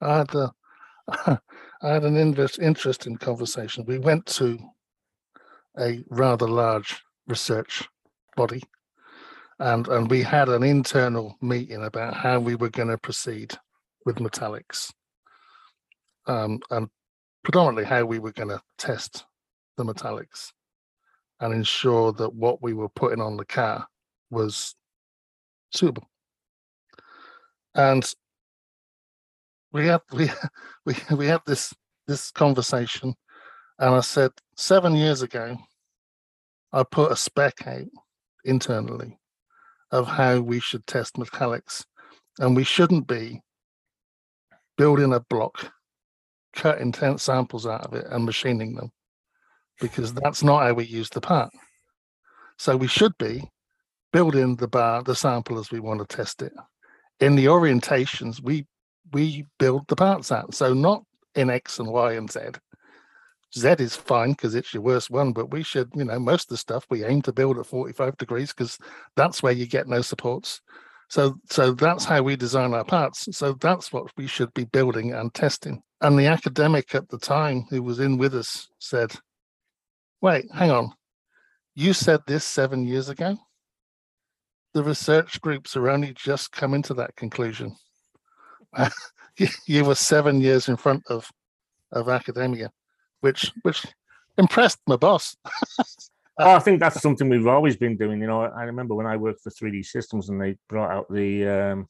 I 0.00 0.18
had 0.18 0.34
a, 0.34 0.52
I 1.82 1.88
had 1.94 2.04
an 2.04 2.16
invest, 2.16 2.58
interesting 2.58 3.16
conversation. 3.16 3.84
We 3.86 3.98
went 3.98 4.26
to 4.26 4.58
a 5.78 6.04
rather 6.08 6.46
large 6.46 7.02
research 7.26 7.88
body, 8.36 8.62
and 9.58 9.88
and 9.88 10.10
we 10.10 10.22
had 10.22 10.48
an 10.48 10.62
internal 10.62 11.36
meeting 11.40 11.84
about 11.84 12.14
how 12.14 12.38
we 12.38 12.54
were 12.54 12.70
going 12.70 12.88
to 12.88 12.98
proceed 12.98 13.54
with 14.06 14.16
metallics, 14.16 14.92
um, 16.26 16.60
and 16.70 16.88
predominantly 17.44 17.84
how 17.84 18.04
we 18.04 18.18
were 18.18 18.32
going 18.32 18.48
to 18.48 18.60
test 18.78 19.24
the 19.76 19.84
metallics, 19.84 20.52
and 21.40 21.54
ensure 21.54 22.12
that 22.12 22.34
what 22.34 22.62
we 22.62 22.72
were 22.72 22.88
putting 22.88 23.20
on 23.20 23.36
the 23.36 23.44
car 23.44 23.86
was 24.30 24.74
suitable. 25.72 26.08
And 27.74 28.10
we 29.72 29.86
had 29.86 30.00
we 30.12 30.30
we 30.86 30.94
we 31.14 31.26
had 31.26 31.42
this 31.46 31.74
this 32.06 32.30
conversation, 32.30 33.14
and 33.78 33.94
I 33.94 34.00
said 34.00 34.32
seven 34.56 34.94
years 34.94 35.22
ago, 35.22 35.56
I 36.72 36.82
put 36.82 37.12
a 37.12 37.16
spec 37.16 37.66
out 37.66 37.86
internally 38.44 39.18
of 39.90 40.06
how 40.06 40.40
we 40.40 40.60
should 40.60 40.86
test 40.86 41.14
metallics, 41.14 41.84
and 42.38 42.56
we 42.56 42.64
shouldn't 42.64 43.06
be 43.06 43.40
building 44.76 45.12
a 45.12 45.20
block, 45.20 45.72
cutting 46.54 46.86
intense 46.86 47.22
samples 47.22 47.66
out 47.66 47.86
of 47.86 47.94
it, 47.94 48.06
and 48.10 48.24
machining 48.24 48.74
them, 48.74 48.90
because 49.80 50.12
that's 50.14 50.42
not 50.42 50.62
how 50.62 50.72
we 50.74 50.84
use 50.84 51.10
the 51.10 51.20
part. 51.20 51.50
So 52.58 52.76
we 52.76 52.86
should 52.86 53.16
be 53.18 53.42
building 54.12 54.56
the 54.56 54.68
bar, 54.68 55.02
the 55.02 55.14
sample 55.14 55.58
as 55.58 55.70
we 55.70 55.80
want 55.80 56.00
to 56.00 56.16
test 56.16 56.42
it. 56.42 56.52
In 57.20 57.36
the 57.36 57.46
orientations, 57.46 58.42
we 58.42 58.66
we 59.12 59.46
build 59.58 59.86
the 59.88 59.96
parts 59.96 60.32
out. 60.32 60.54
So 60.54 60.72
not 60.74 61.02
in 61.34 61.50
X 61.50 61.78
and 61.78 61.88
Y 61.88 62.12
and 62.14 62.30
Z, 62.30 62.40
Z 63.56 63.76
is 63.78 63.94
fine 63.94 64.32
because 64.32 64.54
it's 64.54 64.74
your 64.74 64.82
worst 64.82 65.10
one, 65.10 65.32
but 65.32 65.50
we 65.50 65.62
should, 65.62 65.90
you 65.94 66.04
know, 66.04 66.18
most 66.18 66.44
of 66.44 66.48
the 66.48 66.56
stuff 66.56 66.86
we 66.90 67.04
aim 67.04 67.22
to 67.22 67.32
build 67.32 67.58
at 67.58 67.66
45 67.66 68.16
degrees 68.16 68.52
because 68.52 68.78
that's 69.16 69.42
where 69.42 69.52
you 69.52 69.66
get 69.66 69.86
no 69.86 70.02
supports. 70.02 70.60
So, 71.08 71.36
so 71.50 71.72
that's 71.72 72.04
how 72.04 72.22
we 72.22 72.34
design 72.34 72.74
our 72.74 72.84
parts. 72.84 73.28
So 73.36 73.52
that's 73.60 73.92
what 73.92 74.10
we 74.16 74.26
should 74.26 74.52
be 74.54 74.64
building 74.64 75.12
and 75.12 75.32
testing. 75.32 75.82
And 76.04 76.18
the 76.18 76.26
academic 76.26 76.94
at 76.94 77.08
the 77.08 77.18
time 77.18 77.66
who 77.70 77.82
was 77.82 77.98
in 77.98 78.18
with 78.18 78.34
us 78.34 78.68
said, 78.78 79.12
"Wait, 80.20 80.44
hang 80.52 80.70
on, 80.70 80.92
you 81.74 81.92
said 81.92 82.20
this 82.26 82.44
seven 82.44 82.84
years 82.84 83.08
ago. 83.08 83.36
The 84.74 84.84
research 84.84 85.40
groups 85.40 85.76
are 85.76 85.88
only 85.88 86.12
just 86.12 86.52
coming 86.52 86.82
to 86.82 86.94
that 86.94 87.16
conclusion. 87.16 87.76
you 89.66 89.84
were 89.84 89.94
seven 89.94 90.40
years 90.40 90.68
in 90.68 90.76
front 90.76 91.02
of 91.08 91.30
of 91.90 92.08
academia." 92.08 92.70
which 93.24 93.50
which 93.62 93.86
impressed 94.36 94.80
my 94.86 94.96
boss. 94.96 95.34
oh, 96.38 96.50
I 96.50 96.58
think 96.58 96.78
that's 96.78 97.00
something 97.00 97.30
we've 97.30 97.46
always 97.46 97.74
been 97.74 97.96
doing. 97.96 98.20
You 98.20 98.26
know, 98.26 98.42
I 98.42 98.64
remember 98.64 98.94
when 98.94 99.06
I 99.06 99.16
worked 99.16 99.40
for 99.40 99.50
3D 99.50 99.86
Systems 99.86 100.28
and 100.28 100.38
they 100.38 100.58
brought 100.68 100.90
out 100.90 101.06
the 101.10 101.48
um 101.48 101.88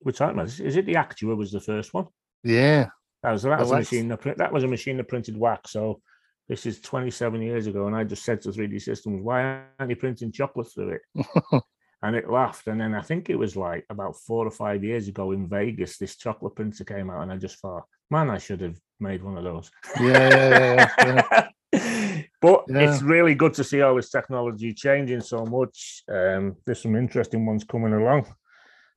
which 0.00 0.22
I 0.22 0.32
is 0.42 0.76
it 0.76 0.86
the 0.86 0.94
Actua 0.94 1.36
was 1.36 1.52
the 1.52 1.60
first 1.60 1.92
one? 1.92 2.06
Yeah. 2.42 2.88
That 3.24 3.32
was 3.32 3.42
that 3.42 3.58
was 3.58 3.70
a 3.70 3.76
machine 3.76 4.08
that 4.08 4.36
that 4.36 4.52
was 4.52 4.64
a 4.64 4.68
machine 4.68 4.98
that 4.98 5.08
printed 5.08 5.36
wax. 5.36 5.72
So 5.72 6.02
this 6.46 6.66
is 6.66 6.78
27 6.80 7.40
years 7.40 7.66
ago, 7.66 7.86
and 7.86 7.96
I 7.96 8.04
just 8.04 8.22
said 8.22 8.42
to 8.42 8.50
3D 8.50 8.82
Systems, 8.82 9.22
why 9.22 9.62
aren't 9.78 9.88
you 9.88 9.96
printing 9.96 10.30
chocolate 10.30 10.70
through 10.70 10.98
it? 10.98 11.26
and 12.02 12.14
it 12.14 12.28
laughed. 12.30 12.66
And 12.66 12.78
then 12.78 12.94
I 12.94 13.00
think 13.00 13.30
it 13.30 13.38
was 13.38 13.56
like 13.56 13.86
about 13.88 14.16
four 14.16 14.46
or 14.46 14.50
five 14.50 14.84
years 14.84 15.08
ago 15.08 15.32
in 15.32 15.48
Vegas, 15.48 15.96
this 15.96 16.16
chocolate 16.16 16.54
printer 16.54 16.84
came 16.84 17.08
out, 17.08 17.22
and 17.22 17.32
I 17.32 17.38
just 17.38 17.58
thought, 17.60 17.84
man, 18.10 18.28
I 18.28 18.36
should 18.36 18.60
have 18.60 18.76
made 19.00 19.22
one 19.22 19.38
of 19.38 19.44
those. 19.44 19.70
Yeah, 19.98 20.88
yeah, 20.98 21.48
yeah. 21.72 22.22
but 22.42 22.64
it's 22.68 23.02
really 23.02 23.34
good 23.34 23.54
to 23.54 23.64
see 23.64 23.80
all 23.80 23.96
this 23.96 24.10
technology 24.10 24.74
changing 24.74 25.22
so 25.22 25.46
much. 25.46 26.02
Um, 26.12 26.56
there's 26.66 26.82
some 26.82 26.94
interesting 26.94 27.46
ones 27.46 27.64
coming 27.64 27.94
along. 27.94 28.26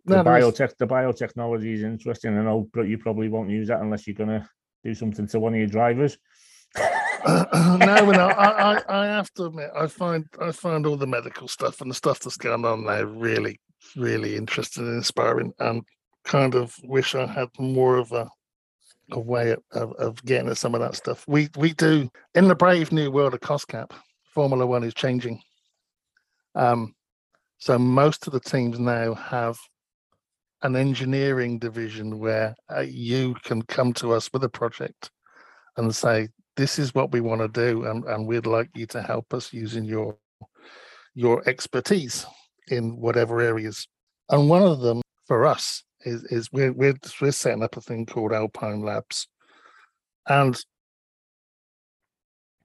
The 0.06 0.18
no, 0.18 0.24
biotech, 0.24 0.78
the 0.78 0.88
biotechnology 0.88 1.74
is 1.74 1.84
interesting. 1.84 2.38
I 2.38 2.43
know, 2.43 2.70
but 2.74 2.88
you 2.88 2.98
probably 2.98 3.30
won't 3.30 3.50
use 3.50 3.68
that 3.68 3.82
unless 3.82 4.08
you're 4.08 4.16
gonna 4.16 4.50
do 4.84 4.93
something 4.93 5.28
to 5.28 5.39
one 5.39 5.54
of 5.54 5.60
your 5.60 5.68
drivers. 5.68 6.18
uh, 6.76 7.78
no, 7.80 8.12
no, 8.12 8.28
I, 8.28 8.76
I, 8.76 8.82
I 8.88 9.06
have 9.08 9.32
to 9.34 9.45
admit, 9.45 9.70
I 9.76 9.88
find 9.88 10.26
I 10.41 10.52
find 10.52 10.86
all 10.86 10.98
the 10.98 11.08
medical 11.08 11.48
stuff 11.48 11.82
and 11.82 11.91
the 11.91 11.95
stuff 11.95 12.20
that's 12.20 12.38
going 12.38 12.64
on 12.64 12.86
there 12.86 13.06
really, 13.06 13.60
really 13.95 14.36
interesting 14.36 14.88
and 14.88 14.98
inspiring, 14.98 15.54
and 15.60 15.84
kind 16.24 16.56
of 16.56 16.76
wish 16.84 17.16
I 17.16 17.26
had 17.26 17.50
more 17.60 17.98
of 17.98 18.12
a 18.12 18.30
a 19.12 19.20
way 19.20 19.56
of, 19.72 19.93
of 19.93 20.24
getting 20.26 20.50
at 20.50 20.58
some 20.58 20.76
of 20.76 20.82
that 20.82 20.95
stuff. 20.95 21.24
We 21.28 21.50
we 21.58 21.74
do 21.74 22.10
in 22.36 22.48
the 22.48 22.56
brave 22.56 22.91
new 22.91 23.12
world 23.12 23.34
of 23.34 23.41
cost 23.41 23.68
cap. 23.68 23.93
Formula 24.34 24.66
One 24.66 24.84
is 24.84 24.93
changing. 24.93 25.41
Um, 26.56 26.93
so 27.58 27.80
most 27.80 28.28
of 28.28 28.34
the 28.34 28.39
teams 28.39 28.80
now 28.80 29.14
have 29.16 29.58
an 30.64 30.76
engineering 30.76 31.60
division 31.60 32.20
where 32.20 32.55
uh, 32.76 32.82
you 32.82 33.36
can 33.43 33.62
come 33.64 33.93
to 33.93 34.14
us 34.14 34.30
with 34.34 34.43
a 34.43 34.49
project 34.49 35.12
and 35.78 35.95
say, 35.95 36.30
"This 36.55 36.80
is 36.80 36.95
what 36.95 37.12
we 37.12 37.22
want 37.22 37.41
to 37.41 37.47
do, 37.47 37.86
and, 37.86 38.03
and 38.05 38.28
we'd 38.28 38.45
like 38.45 38.70
you 38.76 38.86
to 38.88 39.01
help 39.01 39.34
us 39.34 39.53
using 39.53 39.86
your 39.86 40.18
your 41.14 41.47
expertise 41.47 42.26
in 42.70 42.97
whatever 42.97 43.41
areas." 43.41 43.88
And 44.30 44.49
one 44.49 44.64
of 44.64 44.82
them 44.82 45.01
for 45.26 45.45
us 45.45 45.84
is, 46.01 46.24
is 46.26 46.51
we're, 46.51 46.74
we're, 46.74 46.95
we're 47.22 47.32
setting 47.32 47.64
up 47.64 47.78
a 47.78 47.82
thing 47.82 48.05
called 48.05 48.34
Alpine 48.34 48.82
Labs. 48.82 49.28
And 50.28 50.58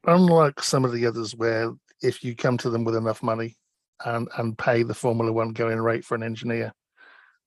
unlike 0.07 0.63
some 0.63 0.85
of 0.85 0.93
the 0.93 1.07
others 1.07 1.37
where 1.37 1.73
if 2.03 2.25
you 2.25 2.35
come 2.35 2.59
to 2.59 2.71
them 2.71 2.85
with 2.85 2.97
enough 2.97 3.23
money 3.23 3.57
and, 4.05 4.29
and 4.37 4.59
pay 4.59 4.83
the 4.83 4.95
Formula 4.95 5.33
One 5.33 5.53
going 5.53 5.79
rate 5.79 6.05
for 6.05 6.15
an 6.15 6.23
engineer, 6.23 6.73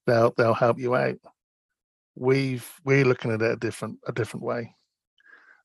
they'll 0.06 0.34
they'll 0.38 0.54
help 0.54 0.80
you 0.80 0.96
out. 0.96 1.18
We've 2.16 2.68
we're 2.84 3.06
looking 3.06 3.32
at 3.32 3.42
it 3.42 3.52
a 3.52 3.56
different 3.58 4.00
a 4.08 4.12
different 4.12 4.44
way. 4.44 4.76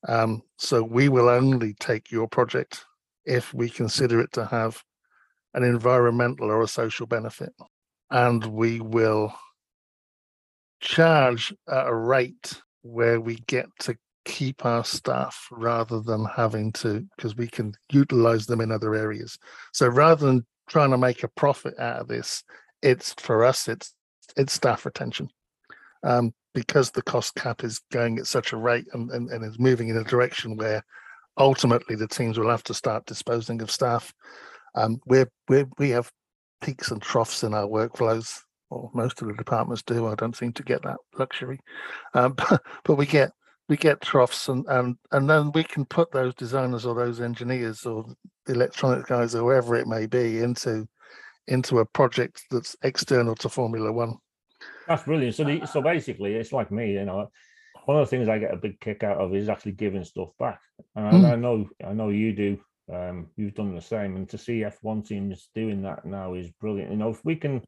Um, 0.09 0.43
so 0.59 0.83
we 0.83 1.09
will 1.09 1.29
only 1.29 1.75
take 1.75 2.11
your 2.11 2.27
project 2.27 2.85
if 3.25 3.53
we 3.53 3.69
consider 3.69 4.21
it 4.21 4.33
to 4.33 4.47
have 4.47 4.83
an 5.53 5.63
environmental 5.63 6.51
or 6.51 6.63
a 6.63 6.69
social 6.69 7.07
benefit, 7.07 7.53
and 8.11 8.45
we 8.47 8.81
will 8.81 9.35
charge 10.81 11.53
at 11.69 11.87
a 11.87 11.95
rate 11.95 12.61
where 12.83 13.21
we 13.21 13.37
get 13.47 13.67
to 13.81 13.97
keep 14.25 14.65
our 14.65 14.85
staff 14.85 15.49
rather 15.51 16.01
than 16.01 16.25
having 16.25 16.73
to 16.73 17.07
because 17.17 17.37
we 17.37 17.47
can 17.47 17.73
utilize 17.91 18.47
them 18.47 18.61
in 18.61 18.71
other 18.71 18.95
areas 18.95 19.39
so 19.73 19.89
rather 19.89 20.27
than 20.27 20.47
trying 20.69 20.91
to 20.91 20.99
make 20.99 21.23
a 21.23 21.29
profit 21.29 21.75
out 21.79 22.01
of 22.01 22.09
this 22.09 22.45
it's 22.83 23.15
for 23.15 23.45
us 23.45 23.67
it's 23.67 23.95
it's 24.37 24.53
staff 24.53 24.85
retention 24.85 25.29
um, 26.03 26.33
because 26.55 26.91
the 26.91 27.03
cost 27.03 27.35
cap 27.35 27.63
is 27.65 27.81
going 27.93 28.19
at 28.19 28.27
such 28.27 28.53
a 28.53 28.57
rate 28.57 28.87
and, 28.93 29.11
and, 29.11 29.31
and 29.31 29.45
is 29.45 29.59
moving 29.59 29.89
in 29.89 29.97
a 29.97 30.05
direction 30.05 30.57
where 30.57 30.85
ultimately 31.39 31.97
the 31.97 32.09
teams 32.09 32.39
will 32.39 32.51
have 32.51 32.65
to 32.65 32.75
start 32.75 33.07
disposing 33.07 33.63
of 33.63 33.71
staff 33.71 34.13
um, 34.75 35.01
we're, 35.07 35.31
we're 35.49 35.69
we 35.79 35.91
have 35.91 36.11
peaks 36.61 36.91
and 36.91 37.03
troughs 37.03 37.43
in 37.43 37.55
our 37.55 37.67
workflows 37.67 38.41
or 38.71 38.91
most 38.95 39.21
of 39.21 39.29
the 39.29 39.35
departments 39.35 39.83
do. 39.83 40.07
I 40.07 40.15
don't 40.15 40.37
seem 40.37 40.53
to 40.55 40.63
get 40.63 40.83
that 40.83 40.99
luxury, 41.19 41.61
um, 42.15 42.35
but, 42.37 42.63
but 42.85 42.95
we 42.95 43.07
get 43.07 43.33
we 43.69 43.77
get 43.77 44.01
troughs, 44.01 44.49
and 44.49 44.65
and 44.69 44.97
and 45.13 45.29
then 45.29 45.53
we 45.53 45.65
can 45.65 45.85
put 45.85 46.13
those 46.13 46.35
designers 46.35 46.87
or 46.87 46.95
those 46.95 47.21
engineers 47.21 47.85
or 47.85 48.07
the 48.47 48.55
electronic 48.55 49.07
guys 49.07 49.35
or 49.35 49.41
whoever 49.41 49.77
it 49.77 49.87
may 49.87 50.07
be 50.07 50.41
into 50.41 50.89
into 51.51 51.81
a 51.81 51.85
project 51.85 52.43
that's 52.51 52.77
external 52.83 53.35
to 53.37 53.49
Formula 53.49 53.93
One. 53.93 54.17
That's 54.89 55.03
brilliant. 55.05 55.35
So 55.35 55.45
the, 55.45 55.67
so 55.67 55.83
basically, 55.83 56.35
it's 56.35 56.53
like 56.53 56.71
me, 56.71 56.93
you 56.93 57.05
know. 57.05 57.31
One 57.87 57.99
of 57.99 58.09
the 58.09 58.11
things 58.11 58.29
I 58.29 58.39
get 58.39 58.55
a 58.55 58.59
big 58.59 58.79
kick 58.81 59.03
out 59.03 59.19
of 59.19 59.35
is 59.35 59.49
actually 59.49 59.73
giving 59.73 60.05
stuff 60.05 60.31
back, 60.39 60.61
and 60.97 61.13
mm. 61.13 61.25
I, 61.25 61.33
I 61.33 61.37
know 61.37 61.69
I 61.85 61.93
know 61.93 62.11
you 62.11 62.33
do. 62.33 62.59
Um, 62.93 63.29
you've 63.37 63.55
done 63.55 63.75
the 63.75 63.81
same, 63.81 64.17
and 64.17 64.29
to 64.31 64.39
see 64.39 64.61
F1 64.61 65.07
teams 65.07 65.49
doing 65.55 65.83
that 65.83 66.05
now 66.05 66.35
is 66.35 66.51
brilliant. 66.61 66.91
You 66.91 66.97
know, 66.97 67.11
if 67.11 67.25
we 67.25 67.37
can 67.37 67.63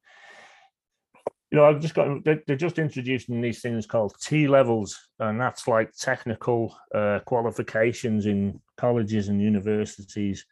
you 1.53 1.59
know, 1.59 1.67
I've 1.67 1.81
just 1.81 1.95
got 1.95 2.25
they're 2.25 2.57
just 2.57 2.79
introducing 2.79 3.43
these 3.43 3.61
things 3.61 3.87
called 3.87 4.15
T 4.23 4.49
levels, 4.49 4.99
and 5.19 5.39
that's 5.39 5.69
like 5.69 5.93
technical 5.93 6.75
uh, 6.95 7.21
qualifications 7.27 8.25
in 8.25 8.59
colleges 8.79 9.29
and 9.29 9.41
universities 9.41 10.47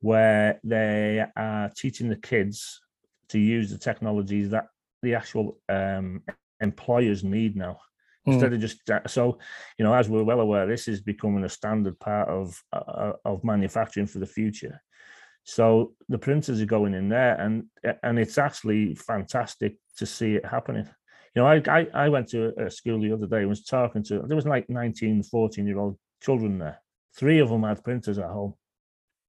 where 0.00 0.60
they 0.64 1.24
are 1.36 1.70
teaching 1.76 2.08
the 2.08 2.16
kids 2.16 2.80
to 3.28 3.38
use 3.38 3.70
the 3.70 3.78
technologies 3.78 4.50
that 4.50 4.66
the 5.02 5.14
actual 5.14 5.58
um, 5.68 6.22
employers 6.60 7.24
need 7.24 7.56
now. 7.56 7.78
Mm. 8.26 8.34
Instead 8.34 8.52
of 8.52 8.60
just 8.60 8.80
so, 9.06 9.38
you 9.78 9.84
know, 9.84 9.94
as 9.94 10.08
we're 10.08 10.24
well 10.24 10.40
aware, 10.40 10.66
this 10.66 10.88
is 10.88 11.00
becoming 11.00 11.44
a 11.44 11.48
standard 11.48 11.98
part 11.98 12.28
of 12.28 12.60
uh, 12.72 13.12
of 13.24 13.44
manufacturing 13.44 14.06
for 14.06 14.18
the 14.18 14.26
future. 14.26 14.80
So 15.44 15.94
the 16.08 16.18
printers 16.18 16.60
are 16.60 16.66
going 16.66 16.94
in 16.94 17.08
there, 17.08 17.34
and 17.40 17.64
and 18.02 18.18
it's 18.18 18.36
actually 18.38 18.94
fantastic 18.94 19.76
to 19.96 20.06
see 20.06 20.34
it 20.34 20.44
happening. 20.44 20.88
You 21.34 21.42
know, 21.42 21.46
I 21.46 21.62
I, 21.66 21.86
I 21.94 22.08
went 22.10 22.28
to 22.28 22.52
a 22.60 22.70
school 22.70 23.00
the 23.00 23.12
other 23.12 23.26
day 23.26 23.40
and 23.40 23.48
was 23.48 23.64
talking 23.64 24.02
to 24.04 24.22
there 24.26 24.36
was 24.36 24.46
like 24.46 24.68
19, 24.68 25.22
14 25.22 25.66
year 25.66 25.78
old 25.78 25.98
children 26.22 26.58
there. 26.58 26.80
Three 27.16 27.38
of 27.38 27.48
them 27.48 27.62
had 27.62 27.82
printers 27.82 28.18
at 28.18 28.26
home. 28.26 28.54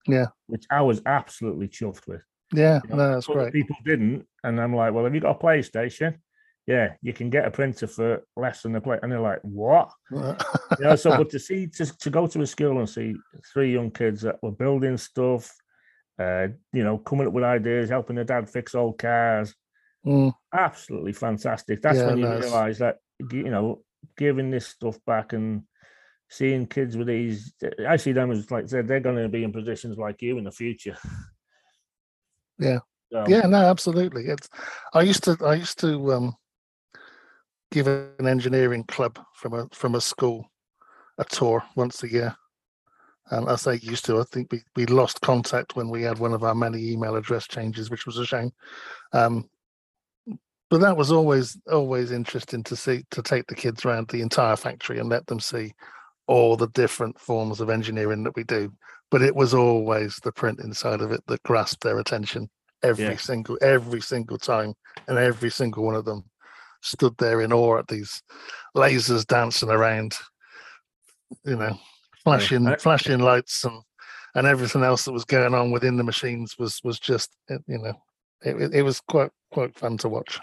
Yeah. 0.07 0.27
Which 0.47 0.65
I 0.71 0.81
was 0.81 1.01
absolutely 1.05 1.67
chuffed 1.67 2.07
with. 2.07 2.21
Yeah, 2.53 2.81
you 2.83 2.89
know, 2.89 2.95
no, 2.97 3.13
that's 3.13 3.27
great. 3.27 3.53
People 3.53 3.77
didn't. 3.85 4.27
And 4.43 4.59
I'm 4.59 4.75
like, 4.75 4.93
well, 4.93 5.05
have 5.05 5.15
you 5.15 5.21
got 5.21 5.37
a 5.37 5.39
PlayStation? 5.39 6.17
Yeah, 6.67 6.93
you 7.01 7.13
can 7.13 7.29
get 7.29 7.45
a 7.45 7.51
printer 7.51 7.87
for 7.87 8.23
less 8.35 8.61
than 8.61 8.75
a 8.75 8.81
play. 8.81 8.99
And 9.01 9.11
they're 9.11 9.19
like, 9.19 9.39
what? 9.41 9.91
you 10.11 10.35
know, 10.79 10.95
so 10.95 11.17
but 11.17 11.29
to 11.31 11.39
see 11.39 11.67
to, 11.67 11.97
to 11.97 12.09
go 12.09 12.27
to 12.27 12.41
a 12.41 12.47
school 12.47 12.79
and 12.79 12.89
see 12.89 13.15
three 13.53 13.73
young 13.73 13.89
kids 13.89 14.21
that 14.21 14.41
were 14.43 14.51
building 14.51 14.97
stuff, 14.97 15.51
uh, 16.19 16.47
you 16.73 16.83
know, 16.83 16.97
coming 16.97 17.27
up 17.27 17.33
with 17.33 17.43
ideas, 17.43 17.89
helping 17.89 18.15
their 18.15 18.25
dad 18.25 18.49
fix 18.49 18.75
old 18.75 18.97
cars. 18.97 19.55
Mm. 20.05 20.33
Absolutely 20.53 21.13
fantastic. 21.13 21.81
That's 21.81 21.97
yeah, 21.97 22.07
when 22.07 22.17
you 22.17 22.25
nice. 22.25 22.43
realize 22.43 22.77
that, 22.79 22.97
you 23.31 23.49
know, 23.49 23.81
giving 24.17 24.51
this 24.51 24.67
stuff 24.67 24.99
back 25.05 25.33
and 25.33 25.63
seeing 26.31 26.65
kids 26.65 26.97
with 26.97 27.07
these, 27.07 27.53
I 27.87 27.97
see 27.97 28.13
them 28.13 28.31
as 28.31 28.49
like 28.49 28.67
said, 28.67 28.87
they're 28.87 28.99
going 28.99 29.17
to 29.17 29.29
be 29.29 29.43
in 29.43 29.51
positions 29.53 29.97
like 29.99 30.21
you 30.21 30.39
in 30.39 30.45
the 30.45 30.51
future. 30.51 30.97
Yeah. 32.57 32.79
Yeah, 33.27 33.41
no, 33.41 33.57
absolutely. 33.57 34.27
It's, 34.27 34.47
I 34.93 35.01
used 35.01 35.25
to, 35.25 35.37
I 35.43 35.55
used 35.55 35.79
to, 35.81 36.13
um, 36.13 36.35
give 37.69 37.87
an 37.87 38.27
engineering 38.27 38.85
club 38.85 39.19
from 39.35 39.53
a, 39.53 39.67
from 39.73 39.95
a 39.95 40.01
school 40.01 40.49
a 41.17 41.25
tour 41.25 41.63
once 41.75 42.03
a 42.03 42.09
year 42.09 42.35
and 43.31 43.47
as 43.47 43.65
I 43.65 43.73
used 43.73 44.05
to, 44.05 44.19
I 44.19 44.23
think 44.23 44.51
we, 44.51 44.61
we 44.75 44.85
lost 44.85 45.21
contact 45.21 45.75
when 45.75 45.89
we 45.89 46.03
had 46.03 46.19
one 46.19 46.33
of 46.33 46.43
our 46.43 46.53
many 46.53 46.91
email 46.91 47.15
address 47.15 47.47
changes, 47.47 47.89
which 47.89 48.05
was 48.05 48.17
a 48.17 48.25
shame. 48.25 48.51
Um, 49.13 49.49
but 50.69 50.81
that 50.81 50.95
was 50.95 51.11
always 51.11 51.57
always 51.69 52.11
interesting 52.11 52.63
to 52.63 52.75
see 52.77 53.03
to 53.11 53.21
take 53.21 53.47
the 53.47 53.55
kids 53.55 53.83
around 53.83 54.07
the 54.07 54.21
entire 54.21 54.55
factory 54.55 54.99
and 54.99 55.09
let 55.09 55.27
them 55.27 55.39
see 55.39 55.73
all 56.31 56.55
the 56.55 56.69
different 56.69 57.19
forms 57.19 57.59
of 57.59 57.69
engineering 57.69 58.23
that 58.23 58.35
we 58.37 58.43
do, 58.45 58.71
but 59.11 59.21
it 59.21 59.35
was 59.35 59.53
always 59.53 60.15
the 60.23 60.31
print 60.31 60.59
inside 60.61 61.01
of 61.01 61.11
it 61.11 61.21
that 61.27 61.43
grasped 61.43 61.83
their 61.83 61.99
attention 61.99 62.49
every 62.83 63.05
Yeah. 63.05 63.17
single 63.17 63.57
every 63.61 64.01
single 64.01 64.37
time, 64.37 64.73
and 65.07 65.17
every 65.17 65.51
single 65.51 65.83
one 65.83 65.95
of 65.95 66.05
them 66.05 66.23
stood 66.81 67.15
there 67.17 67.41
in 67.41 67.51
awe 67.53 67.77
at 67.79 67.87
these 67.89 68.23
lasers 68.75 69.25
dancing 69.27 69.69
around, 69.69 70.15
you 71.43 71.57
know, 71.57 71.77
flashing 72.23 72.65
I- 72.67 72.77
flashing 72.77 73.19
lights 73.19 73.63
and 73.65 73.81
and 74.33 74.47
everything 74.47 74.83
else 74.83 75.03
that 75.03 75.11
was 75.11 75.25
going 75.25 75.53
on 75.53 75.71
within 75.71 75.97
the 75.97 76.03
machines 76.11 76.55
was 76.57 76.79
was 76.83 76.97
just 76.99 77.29
uh, 77.49 77.57
you 77.67 77.77
know 77.77 77.93
it- 78.43 78.73
it 78.79 78.83
was 78.83 79.01
quite 79.01 79.31
quite 79.51 79.77
fun 79.77 79.97
to 79.97 80.07
watch. 80.09 80.39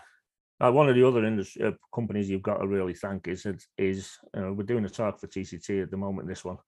Uh, 0.60 0.72
one 0.72 0.88
of 0.88 0.96
the 0.96 1.06
other 1.06 1.24
industry 1.24 1.64
uh, 1.64 1.70
companies 1.94 2.28
you've 2.28 2.42
got 2.42 2.58
to 2.58 2.66
really 2.66 2.94
thank 2.94 3.28
is 3.28 3.46
is, 3.46 3.66
is 3.78 4.10
uh, 4.36 4.52
we're 4.52 4.64
doing 4.64 4.84
a 4.84 4.88
talk 4.88 5.20
for 5.20 5.28
TCT 5.28 5.82
at 5.82 5.90
the 5.90 5.96
moment. 5.96 6.28
This 6.28 6.44
one, 6.44 6.58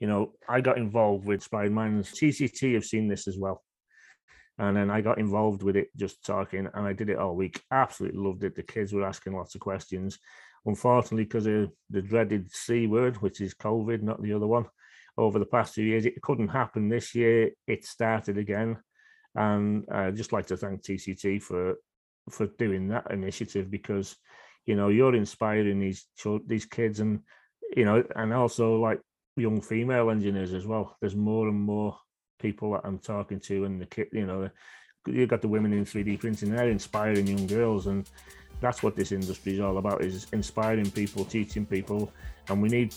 you 0.00 0.06
know, 0.06 0.32
I 0.48 0.60
got 0.60 0.78
involved 0.78 1.26
with 1.26 1.36
Inspired 1.36 1.72
Minds. 1.72 2.12
TCT 2.12 2.74
have 2.74 2.84
seen 2.84 3.06
this 3.06 3.28
as 3.28 3.38
well, 3.38 3.62
and 4.58 4.76
then 4.76 4.90
I 4.90 5.02
got 5.02 5.18
involved 5.18 5.62
with 5.62 5.76
it, 5.76 5.88
just 5.96 6.24
talking, 6.24 6.68
and 6.72 6.86
I 6.86 6.94
did 6.94 7.10
it 7.10 7.18
all 7.18 7.36
week. 7.36 7.62
Absolutely 7.70 8.18
loved 8.18 8.44
it. 8.44 8.56
The 8.56 8.62
kids 8.62 8.92
were 8.92 9.04
asking 9.04 9.34
lots 9.34 9.54
of 9.54 9.60
questions. 9.60 10.18
Unfortunately, 10.66 11.24
because 11.24 11.46
of 11.46 11.70
the 11.90 12.00
dreaded 12.00 12.50
C 12.50 12.86
word, 12.86 13.16
which 13.16 13.42
is 13.42 13.54
COVID, 13.54 14.02
not 14.02 14.22
the 14.22 14.32
other 14.32 14.46
one, 14.46 14.64
over 15.18 15.38
the 15.38 15.44
past 15.44 15.74
two 15.74 15.82
years, 15.82 16.06
it 16.06 16.22
couldn't 16.22 16.48
happen 16.48 16.88
this 16.88 17.14
year. 17.14 17.50
It 17.66 17.84
started 17.84 18.38
again, 18.38 18.78
and 19.34 19.84
I'd 19.92 20.16
just 20.16 20.32
like 20.32 20.46
to 20.46 20.56
thank 20.56 20.82
TCT 20.82 21.42
for 21.42 21.76
for 22.30 22.46
doing 22.58 22.88
that 22.88 23.10
initiative 23.10 23.70
because 23.70 24.16
you 24.66 24.76
know 24.76 24.88
you're 24.88 25.14
inspiring 25.14 25.80
these 25.80 26.06
these 26.46 26.64
kids 26.64 27.00
and 27.00 27.20
you 27.76 27.84
know 27.84 28.02
and 28.16 28.32
also 28.32 28.76
like 28.76 29.00
young 29.36 29.60
female 29.60 30.10
engineers 30.10 30.54
as 30.54 30.66
well. 30.66 30.96
There's 31.00 31.16
more 31.16 31.48
and 31.48 31.60
more 31.60 31.98
people 32.44 32.72
that 32.72 32.82
i'm 32.84 32.98
talking 32.98 33.40
to 33.40 33.64
and 33.64 33.80
the 33.80 33.86
kid 33.86 34.08
you 34.12 34.26
know 34.26 34.50
you've 35.06 35.28
got 35.28 35.40
the 35.40 35.48
women 35.48 35.72
in 35.72 35.84
3d 35.84 36.20
printing 36.20 36.50
they're 36.50 36.68
inspiring 36.68 37.26
young 37.26 37.46
girls 37.46 37.86
and 37.86 38.10
that's 38.60 38.82
what 38.82 38.96
this 38.96 39.12
industry 39.12 39.54
is 39.54 39.60
all 39.60 39.78
about 39.78 40.02
is 40.02 40.26
inspiring 40.32 40.90
people 40.90 41.24
teaching 41.24 41.64
people 41.64 42.12
and 42.48 42.60
we 42.60 42.68
need 42.68 42.94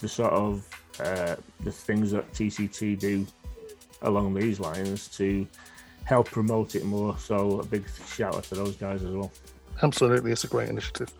the 0.00 0.08
sort 0.08 0.32
of 0.32 0.68
uh, 1.00 1.36
the 1.60 1.72
things 1.72 2.10
that 2.10 2.30
tct 2.32 2.98
do 2.98 3.26
along 4.02 4.34
these 4.34 4.60
lines 4.60 5.08
to 5.08 5.46
help 6.04 6.30
promote 6.30 6.74
it 6.74 6.84
more. 6.84 7.16
So 7.18 7.60
a 7.60 7.64
big 7.64 7.84
shout 8.06 8.34
out 8.36 8.44
to 8.44 8.54
those 8.54 8.76
guys 8.76 9.02
as 9.02 9.10
well. 9.10 9.32
Absolutely, 9.82 10.32
it's 10.32 10.44
a 10.44 10.48
great 10.48 10.68
initiative. 10.68 11.12